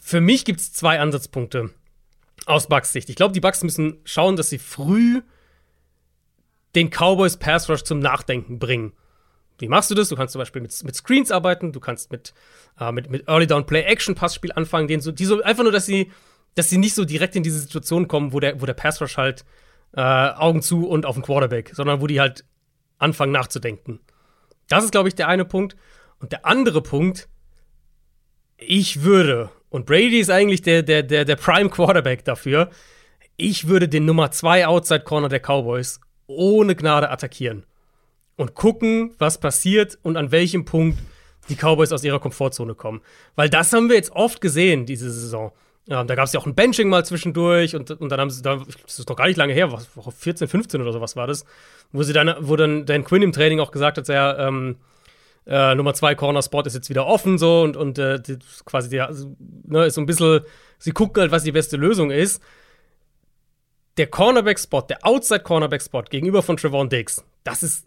[0.00, 1.70] Für mich gibt es zwei Ansatzpunkte
[2.46, 3.08] aus Bucks Sicht.
[3.08, 5.22] Ich glaube, die Bucks müssen schauen, dass sie früh
[6.74, 8.92] den Cowboys Pass Rush zum Nachdenken bringen.
[9.62, 10.08] Wie machst du das?
[10.08, 12.34] Du kannst zum Beispiel mit, mit Screens arbeiten, du kannst mit,
[12.80, 15.70] äh, mit, mit Early Down Play Action Passspiel anfangen, den so, die so einfach nur,
[15.70, 16.10] dass sie,
[16.56, 19.16] dass sie nicht so direkt in diese Situation kommen, wo der, wo der Pass Rush
[19.16, 19.44] halt
[19.92, 22.44] äh, Augen zu und auf den Quarterback, sondern wo die halt
[22.98, 24.00] anfangen nachzudenken.
[24.68, 25.76] Das ist, glaube ich, der eine Punkt.
[26.18, 27.28] Und der andere Punkt,
[28.56, 32.68] ich würde, und Brady ist eigentlich der, der, der, der Prime Quarterback dafür,
[33.36, 37.64] ich würde den Nummer 2 Outside Corner der Cowboys ohne Gnade attackieren
[38.36, 40.98] und gucken, was passiert und an welchem Punkt
[41.48, 43.00] die Cowboys aus ihrer Komfortzone kommen.
[43.34, 45.52] Weil das haben wir jetzt oft gesehen, diese Saison.
[45.86, 48.40] Ja, da gab es ja auch ein Benching mal zwischendurch und, und dann haben sie,
[48.40, 51.44] da, das ist doch gar nicht lange her, was, 14, 15 oder sowas war das,
[51.90, 54.76] wo sie dann, wo dann Dan Quinn im Training auch gesagt hat, ja, ähm,
[55.44, 58.90] äh, Nummer 2 Corner Spot ist jetzt wieder offen so und, und äh, die, quasi
[58.90, 59.34] der, also,
[59.64, 60.42] ne, ist so ein bisschen,
[60.78, 62.40] sie gucken halt, was die beste Lösung ist.
[63.96, 67.86] Der Cornerback-Spot, der Outside-Cornerback-Spot gegenüber von Trevon Diggs, das ist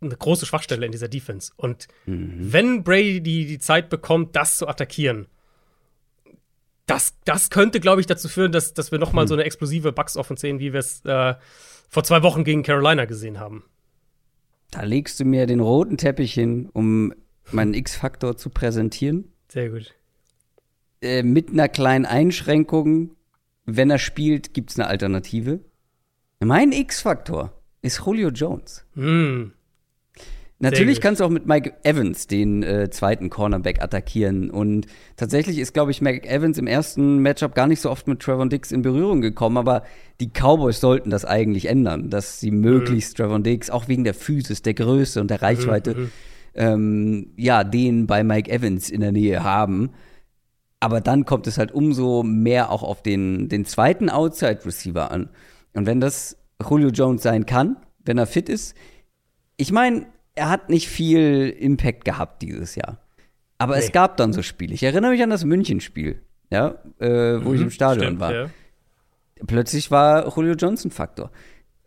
[0.00, 1.52] eine große Schwachstelle in dieser Defense.
[1.56, 2.52] Und mhm.
[2.52, 5.26] wenn Brady die, Zeit bekommt, das zu attackieren,
[6.86, 9.28] das, das könnte, glaube ich, dazu führen, dass, dass wir noch mal mhm.
[9.28, 11.34] so eine explosive Bugs-Offense sehen, wie wir es äh,
[11.88, 13.64] vor zwei Wochen gegen Carolina gesehen haben.
[14.70, 17.12] Da legst du mir den roten Teppich hin, um
[17.50, 19.32] meinen X-Faktor zu präsentieren.
[19.48, 19.94] Sehr gut.
[21.00, 23.12] Äh, mit einer kleinen Einschränkung.
[23.64, 25.60] Wenn er spielt, gibt es eine Alternative.
[26.40, 27.52] Mein X-Faktor
[27.82, 28.84] ist Julio Jones.
[28.94, 29.52] Mm.
[30.58, 34.50] Natürlich kannst du auch mit Mike Evans den äh, zweiten Cornerback attackieren.
[34.50, 38.20] Und tatsächlich ist, glaube ich, Mike Evans im ersten Matchup gar nicht so oft mit
[38.20, 39.58] Trevor Dix in Berührung gekommen.
[39.58, 39.82] Aber
[40.18, 43.22] die Cowboys sollten das eigentlich ändern, dass sie möglichst mhm.
[43.22, 46.10] Trevor Dix, auch wegen der Physis, der Größe und der Reichweite, mhm.
[46.54, 49.90] ähm, ja, den bei Mike Evans in der Nähe haben.
[50.80, 55.28] Aber dann kommt es halt umso mehr auch auf den, den zweiten Outside-Receiver an.
[55.74, 57.76] Und wenn das Julio Jones sein kann,
[58.06, 58.74] wenn er fit ist,
[59.58, 60.06] ich meine,
[60.36, 62.98] er hat nicht viel Impact gehabt dieses Jahr.
[63.58, 63.82] Aber nee.
[63.82, 64.74] es gab dann so Spiele.
[64.74, 68.34] Ich erinnere mich an das München-Spiel, ja, äh, wo mhm, ich im Stadion stimmt, war.
[68.34, 68.50] Ja.
[69.46, 71.30] Plötzlich war Julio Johnson Faktor.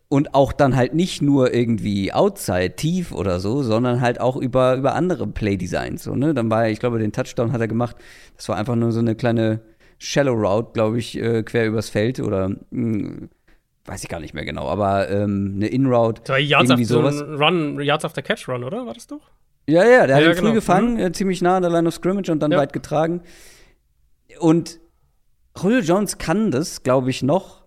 [0.08, 4.74] Und auch dann halt nicht nur irgendwie outside, tief oder so, sondern halt auch über,
[4.74, 6.02] über andere Playdesigns.
[6.02, 6.34] So, ne?
[6.34, 7.94] Dann war, ich glaube, den Touchdown hat er gemacht.
[8.36, 9.60] Das war einfach nur so eine kleine
[9.98, 13.28] Shallow Route, glaube ich, äh, quer übers Feld oder mh, hm,
[13.86, 16.38] weiß ich gar nicht mehr genau, aber ähm, eine In-Route.
[16.38, 17.18] Yards irgendwie sowas.
[17.18, 18.86] So Run, Yards after Catch Run, oder?
[18.86, 19.30] War das doch?
[19.66, 20.48] Ja, ja, der ja, hat ihn genau.
[20.48, 21.00] früh gefangen, mhm.
[21.00, 22.58] äh, ziemlich nah an der Line of Scrimmage und dann ja.
[22.58, 23.22] weit getragen.
[24.38, 24.80] Und
[25.60, 27.64] Julio Jones kann das, glaube ich, noch,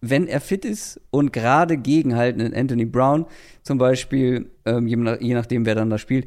[0.00, 3.26] wenn er fit ist und gerade gegen halt einen Anthony Brown
[3.62, 6.26] zum Beispiel, ähm, je, nach, je nachdem, wer dann da spielt.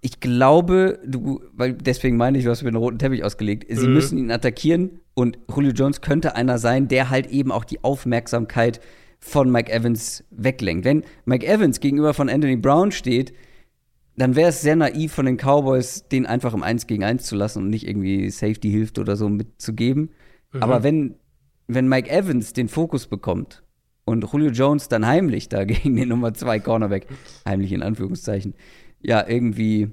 [0.00, 3.86] Ich glaube, du, weil deswegen meine ich, du hast mir den roten Teppich ausgelegt, sie
[3.86, 3.94] mhm.
[3.94, 8.80] müssen ihn attackieren Und Julio Jones könnte einer sein, der halt eben auch die Aufmerksamkeit
[9.18, 10.86] von Mike Evans weglenkt.
[10.86, 13.34] Wenn Mike Evans gegenüber von Anthony Brown steht,
[14.16, 17.36] dann wäre es sehr naiv von den Cowboys, den einfach im 1 gegen 1 zu
[17.36, 20.08] lassen und nicht irgendwie Safety hilft oder so mitzugeben.
[20.52, 20.62] Mhm.
[20.62, 21.16] Aber wenn,
[21.68, 23.62] wenn Mike Evans den Fokus bekommt
[24.06, 27.08] und Julio Jones dann heimlich da gegen den Nummer 2 Cornerback,
[27.46, 28.54] heimlich in Anführungszeichen,
[29.02, 29.90] ja, irgendwie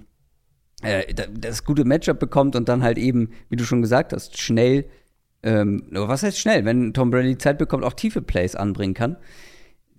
[0.83, 4.85] äh, das gute Matchup bekommt und dann halt eben, wie du schon gesagt hast, schnell,
[5.43, 9.17] ähm, was heißt schnell, wenn Tom Brady Zeit bekommt, auch tiefe Plays anbringen kann,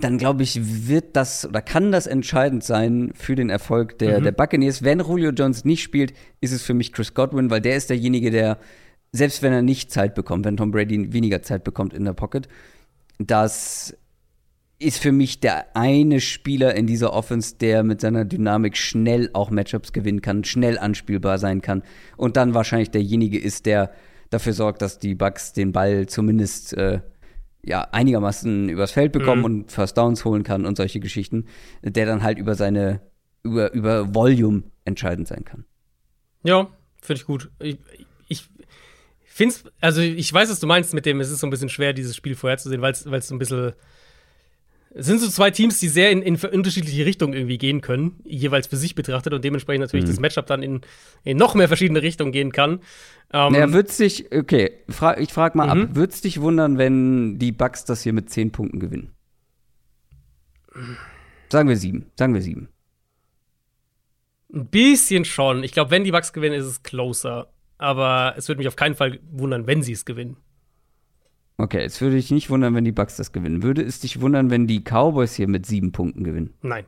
[0.01, 4.25] dann glaube ich, wird das oder kann das entscheidend sein für den Erfolg der, mhm.
[4.25, 4.83] der Buccaneers.
[4.83, 8.31] Wenn Julio Jones nicht spielt, ist es für mich Chris Godwin, weil der ist derjenige,
[8.31, 8.59] der,
[9.13, 12.49] selbst wenn er nicht Zeit bekommt, wenn Tom Brady weniger Zeit bekommt in der Pocket,
[13.19, 13.97] das
[14.79, 19.51] ist für mich der eine Spieler in dieser Offense, der mit seiner Dynamik schnell auch
[19.51, 21.83] Matchups gewinnen kann, schnell anspielbar sein kann
[22.17, 23.91] und dann wahrscheinlich derjenige ist, der
[24.31, 27.01] dafür sorgt, dass die Bucks den Ball zumindest äh,
[27.65, 29.45] ja, einigermaßen übers Feld bekommen mhm.
[29.45, 31.47] und First Downs holen kann und solche Geschichten,
[31.83, 33.01] der dann halt über seine,
[33.43, 35.65] über, über Volume entscheidend sein kann.
[36.45, 36.69] Ja,
[37.01, 37.51] finde ich gut.
[37.59, 37.79] Ich,
[38.29, 38.49] ich
[39.25, 41.69] finde es, also ich weiß, was du meinst mit dem, es ist so ein bisschen
[41.69, 43.73] schwer, dieses Spiel vorherzusehen, weil es so ein bisschen
[44.95, 48.67] es sind so zwei Teams, die sehr in, in unterschiedliche Richtungen irgendwie gehen können, jeweils
[48.67, 50.11] für sich betrachtet und dementsprechend natürlich mhm.
[50.11, 50.81] das Matchup dann in,
[51.25, 52.81] in noch mehr verschiedene Richtungen gehen kann.
[53.33, 55.83] Ähm, naja, wird's dich, okay, fra ich frage mal mhm.
[55.83, 59.13] ab, würd's dich wundern, wenn die Bucks das hier mit zehn Punkten gewinnen?
[61.51, 62.69] Sagen wir sieben, sagen wir sieben.
[64.53, 65.63] Ein bisschen schon.
[65.63, 67.53] Ich glaube, wenn die Bucks gewinnen, ist es closer.
[67.77, 70.37] Aber es würde mich auf keinen Fall wundern, wenn sie es gewinnen.
[71.61, 73.65] Okay, es würde dich nicht wundern, wenn die Bucks das gewinnen.
[73.65, 76.55] Würde es dich wundern, wenn die Cowboys hier mit sieben Punkten gewinnen?
[76.63, 76.87] Nein.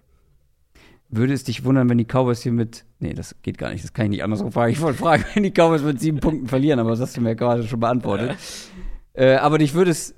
[1.08, 2.84] Würde es dich wundern, wenn die Cowboys hier mit.
[3.00, 3.82] Nee, das geht gar nicht.
[3.82, 4.72] Das kann ich nicht andersrum fragen.
[4.72, 7.34] Ich wollte fragen, wenn die Cowboys mit sieben Punkten verlieren, aber das hast du mir
[7.34, 8.36] gerade schon beantwortet.
[9.14, 10.14] äh, aber dich würde es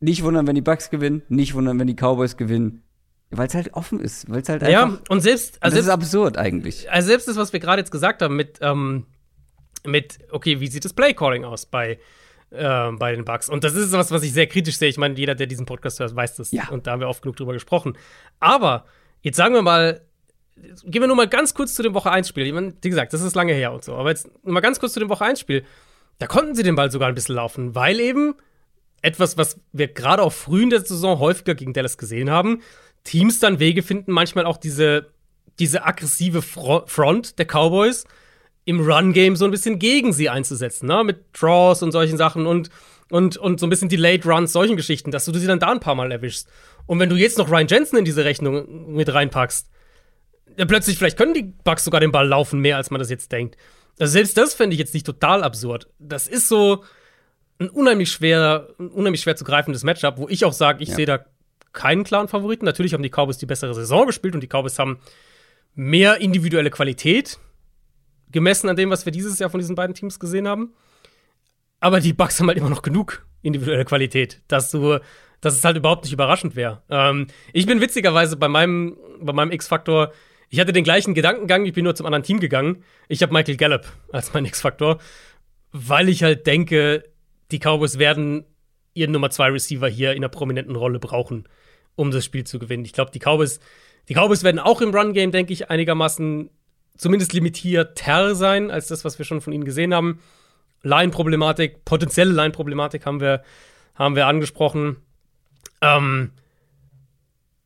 [0.00, 2.82] nicht wundern, wenn die Bucks gewinnen, nicht wundern, wenn die Cowboys gewinnen.
[3.30, 4.90] Weil es halt offen ist, weil es halt einfach.
[4.90, 5.62] Ja, und selbst.
[5.62, 6.90] Also das selbst, ist absurd eigentlich.
[6.92, 9.06] Also selbst das, was wir gerade jetzt gesagt haben, mit, ähm,
[9.86, 11.98] mit, okay, wie sieht das Playcalling aus bei
[12.50, 13.48] äh, bei den Bugs.
[13.48, 14.88] Und das ist was, was ich sehr kritisch sehe.
[14.88, 16.52] Ich meine, jeder, der diesen Podcast hört, weiß das.
[16.52, 16.68] Ja.
[16.68, 17.96] Und da haben wir oft genug drüber gesprochen.
[18.40, 18.84] Aber
[19.22, 20.02] jetzt sagen wir mal,
[20.84, 22.46] gehen wir nur mal ganz kurz zu dem Woche 1 Spiel.
[22.46, 23.94] Ich meine, wie gesagt, das ist lange her und so.
[23.94, 25.64] Aber jetzt mal ganz kurz zu dem Woche 1 Spiel.
[26.18, 28.34] Da konnten sie den Ball sogar ein bisschen laufen, weil eben
[29.02, 32.62] etwas, was wir gerade auch früh in der Saison häufiger gegen Dallas gesehen haben,
[33.04, 35.10] Teams dann Wege finden, manchmal auch diese,
[35.58, 38.04] diese aggressive Front der Cowboys
[38.66, 41.02] im Run-Game so ein bisschen gegen sie einzusetzen, ne?
[41.04, 42.68] Mit Draws und solchen Sachen und,
[43.10, 45.80] und, und so ein bisschen Delayed Runs, solchen Geschichten, dass du sie dann da ein
[45.80, 46.48] paar Mal erwischst.
[46.86, 49.70] Und wenn du jetzt noch Ryan Jensen in diese Rechnung mit reinpackst,
[50.56, 53.30] dann plötzlich, vielleicht können die Bugs sogar den Ball laufen, mehr als man das jetzt
[53.30, 53.56] denkt.
[54.00, 55.88] Also selbst das fände ich jetzt nicht total absurd.
[56.00, 56.82] Das ist so
[57.60, 60.96] ein unheimlich schwer, ein unheimlich schwer zu greifendes Matchup, wo ich auch sage, ich ja.
[60.96, 61.24] sehe da
[61.72, 62.64] keinen klaren Favoriten.
[62.64, 64.98] Natürlich haben die Cowboys die bessere Saison gespielt und die Cowboys haben
[65.74, 67.38] mehr individuelle Qualität
[68.36, 70.74] gemessen an dem, was wir dieses Jahr von diesen beiden Teams gesehen haben.
[71.80, 74.98] Aber die Bugs haben halt immer noch genug individuelle Qualität, dass du,
[75.40, 76.82] dass es halt überhaupt nicht überraschend wäre.
[76.90, 80.12] Ähm, ich bin witzigerweise bei meinem, bei meinem X-Faktor,
[80.50, 82.84] ich hatte den gleichen Gedankengang, ich bin nur zum anderen Team gegangen.
[83.08, 84.98] Ich habe Michael Gallup als mein X-Faktor,
[85.72, 87.04] weil ich halt denke,
[87.50, 88.44] die Cowboys werden
[88.92, 91.48] ihren Nummer 2 Receiver hier in einer prominenten Rolle brauchen,
[91.94, 92.84] um das Spiel zu gewinnen.
[92.84, 93.60] Ich glaube, die Cowboys,
[94.08, 96.50] die Cowboys werden auch im Run-Game, denke ich, einigermaßen
[96.96, 100.20] zumindest limitierter sein als das, was wir schon von ihnen gesehen haben.
[100.82, 103.42] Line-Problematik, potenzielle Line-Problematik haben wir,
[103.94, 104.96] haben wir angesprochen.
[105.80, 106.32] Ähm,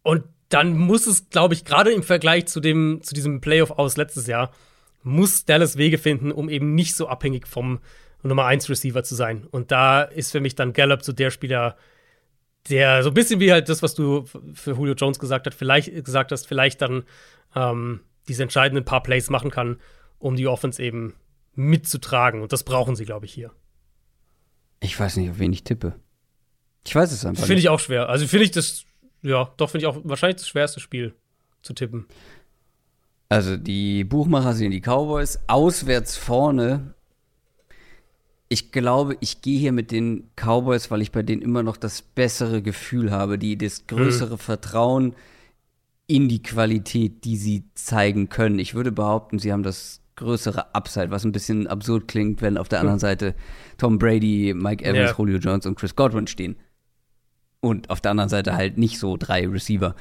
[0.02, 3.97] und dann muss es, glaube ich, gerade im Vergleich zu, dem, zu diesem Playoff aus
[3.97, 4.51] letztes Jahr,
[5.02, 7.81] muss Dallas Wege finden, um eben nicht so abhängig vom
[8.23, 9.47] Nummer 1 Receiver zu sein.
[9.51, 11.77] Und da ist für mich dann Gallup so der Spieler,
[12.69, 16.05] der so ein bisschen wie halt das, was du für Julio Jones gesagt hast, vielleicht
[16.05, 17.05] gesagt hast, vielleicht dann
[17.55, 18.01] ähm,
[18.31, 19.81] diese entscheidenden paar Plays machen kann,
[20.20, 21.15] um die Offense eben
[21.55, 22.43] mitzutragen.
[22.43, 23.51] Und das brauchen sie, glaube ich, hier.
[24.78, 25.97] Ich weiß nicht, auf wen ich tippe.
[26.86, 28.09] Ich weiß es einfach Finde ich auch schwer.
[28.09, 28.85] Also finde ich das,
[29.23, 31.12] ja, doch finde ich auch wahrscheinlich das schwerste Spiel
[31.61, 32.07] zu tippen.
[33.28, 36.94] Also die Buchmacher sehen die Cowboys auswärts vorne.
[38.48, 42.01] Ich glaube, ich gehe hier mit den Cowboys, weil ich bei denen immer noch das
[42.01, 44.39] bessere Gefühl habe, die das größere hm.
[44.39, 45.16] Vertrauen
[46.10, 48.58] in die Qualität, die sie zeigen können.
[48.58, 52.68] Ich würde behaupten, sie haben das größere Upside, was ein bisschen absurd klingt, wenn auf
[52.68, 53.36] der anderen Seite
[53.78, 55.16] Tom Brady, Mike Evans, ja.
[55.16, 56.56] Julio Jones und Chris Godwin stehen.
[57.60, 59.94] Und auf der anderen Seite halt nicht so drei Receiver.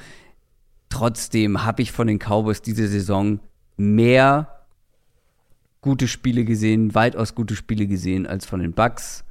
[0.88, 3.38] Trotzdem habe ich von den Cowboys diese Saison
[3.76, 4.66] mehr
[5.80, 9.24] gute Spiele gesehen, weitaus gute Spiele gesehen als von den Bucks.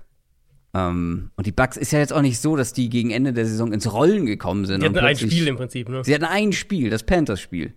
[0.74, 3.46] Ähm, und die Bucks ist ja jetzt auch nicht so, dass die gegen Ende der
[3.46, 4.82] Saison ins Rollen gekommen sind.
[4.84, 6.04] Die hatten ein Spiel im Prinzip, ne?
[6.04, 7.74] Sie hatten ein Spiel, das Panthers-Spiel.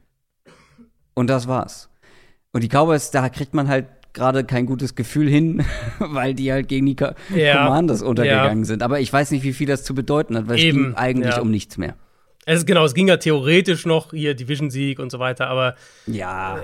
[1.14, 1.88] Und das war's.
[2.52, 5.64] Und die Cowboys, da kriegt man halt gerade kein gutes Gefühl hin,
[5.98, 7.64] weil die halt gegen die Co Ja.
[7.64, 8.82] Commanders untergegangen sind.
[8.82, 11.34] Aber ich weiß nicht, wie viel das zu bedeuten hat, weil es Eben, ging eigentlich
[11.36, 11.40] ja.
[11.40, 11.96] um nichts mehr.
[12.44, 16.60] Es ist genau, es ging ja theoretisch noch hier Division-Sieg und so weiter, aber Ja.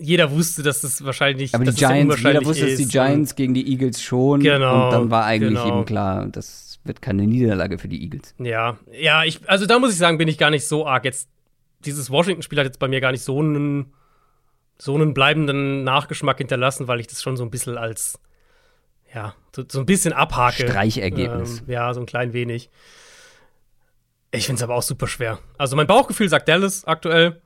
[0.00, 2.86] jeder wusste, dass das wahrscheinlich Aber die Giants, jeder wusste, dass die.
[2.88, 4.40] Giants gegen die Eagles schon.
[4.40, 5.68] Genau, Und dann war eigentlich genau.
[5.68, 8.34] eben klar, das wird keine Niederlage für die Eagles.
[8.38, 11.28] Ja, ja, ich, also da muss ich sagen, bin ich gar nicht so arg jetzt.
[11.84, 13.92] Dieses Washington-Spiel hat jetzt bei mir gar nicht so einen,
[14.78, 18.18] so einen bleibenden Nachgeschmack hinterlassen, weil ich das schon so ein bisschen als,
[19.14, 20.66] ja, so, so ein bisschen abhake.
[20.66, 21.60] Streichergebnis.
[21.60, 22.70] Ähm, ja, so ein klein wenig.
[24.30, 25.38] Ich finde es aber auch super schwer.
[25.56, 27.40] Also mein Bauchgefühl sagt Dallas aktuell.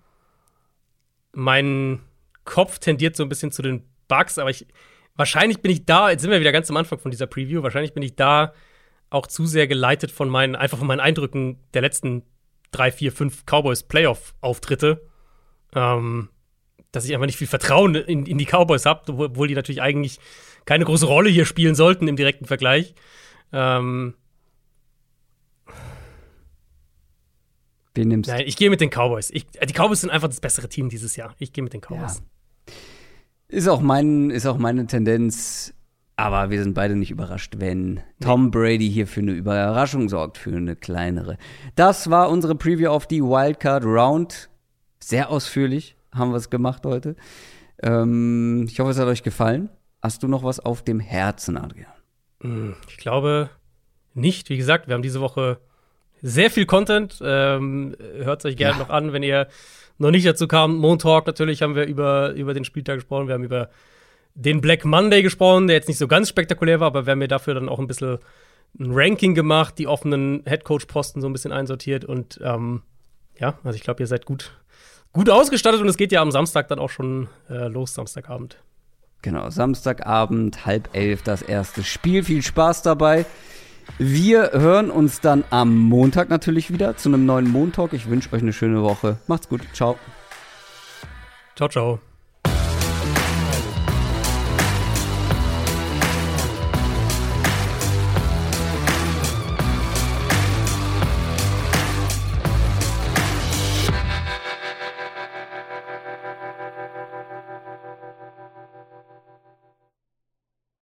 [1.33, 2.01] Mein
[2.45, 4.67] Kopf tendiert so ein bisschen zu den Bugs, aber ich
[5.15, 7.95] wahrscheinlich bin ich da, jetzt sind wir wieder ganz am Anfang von dieser Preview, wahrscheinlich
[7.95, 8.53] bin ich da
[9.11, 12.23] auch zu sehr geleitet von meinen, einfach von meinen Eindrücken der letzten
[12.71, 15.03] drei, vier, fünf Cowboys Playoff-Auftritte.
[15.75, 16.31] Ähm,
[16.93, 20.19] dass ich einfach nicht viel Vertrauen in, in die Cowboys habe, obwohl die natürlich eigentlich
[20.67, 22.95] keine große Rolle hier spielen sollten im direkten Vergleich.
[23.53, 24.15] Ähm,
[27.94, 28.35] Wen nimmst du?
[28.35, 29.31] Nein, ich gehe mit den Cowboys.
[29.31, 31.35] Ich, äh, die Cowboys sind einfach das bessere Team dieses Jahr.
[31.39, 32.23] Ich gehe mit den Cowboys.
[33.48, 35.74] Ist auch, mein, ist auch meine Tendenz.
[36.16, 40.55] Aber wir sind beide nicht überrascht, wenn Tom Brady hier für eine Überraschung sorgt, für
[40.55, 41.36] eine kleinere.
[41.74, 44.51] Das war unsere Preview auf die Wildcard Round.
[45.01, 47.16] Sehr ausführlich haben wir es gemacht heute.
[47.82, 49.70] Ähm, ich hoffe, es hat euch gefallen.
[50.02, 51.93] Hast du noch was auf dem Herzen, Adrian?
[52.43, 53.51] Hm, Ich glaube
[54.14, 54.48] nicht.
[54.51, 55.59] Wie gesagt, wir haben diese Woche
[56.23, 57.19] sehr viel Content.
[57.23, 58.82] Ähm, Hört es euch gerne Ja.
[58.82, 59.49] noch an, wenn ihr
[59.99, 60.77] noch nicht dazu kam.
[60.77, 63.27] Montalk natürlich haben wir über, über den Spieltag gesprochen.
[63.28, 63.69] Wir haben über
[64.35, 67.28] den Black Monday gesprochen, der jetzt nicht so ganz spektakulär war, aber wir haben mir
[67.28, 68.19] dafür dann auch ein bisschen
[68.81, 72.81] ein Ranking gemacht, die offenen Headcoach-Posten so ein bisschen einsortiert und ähm,
[73.39, 74.53] ja, also ich glaube, ihr seid gut,
[75.12, 78.57] gut ausgestattet und es geht ja am Samstag dann auch schon äh, los, Samstagabend.
[79.20, 82.24] Genau, Samstagabend, halb elf, das erste Spiel.
[82.24, 83.27] Viel Spaß dabei.
[83.98, 87.93] Wir hören uns dann am Montag natürlich wieder zu einem neuen Montalk.
[87.93, 89.19] Ich wünsche euch eine schöne Woche.
[89.27, 89.62] Macht's gut.
[89.73, 89.97] Ciao.
[91.56, 92.12] Ciao, ciao.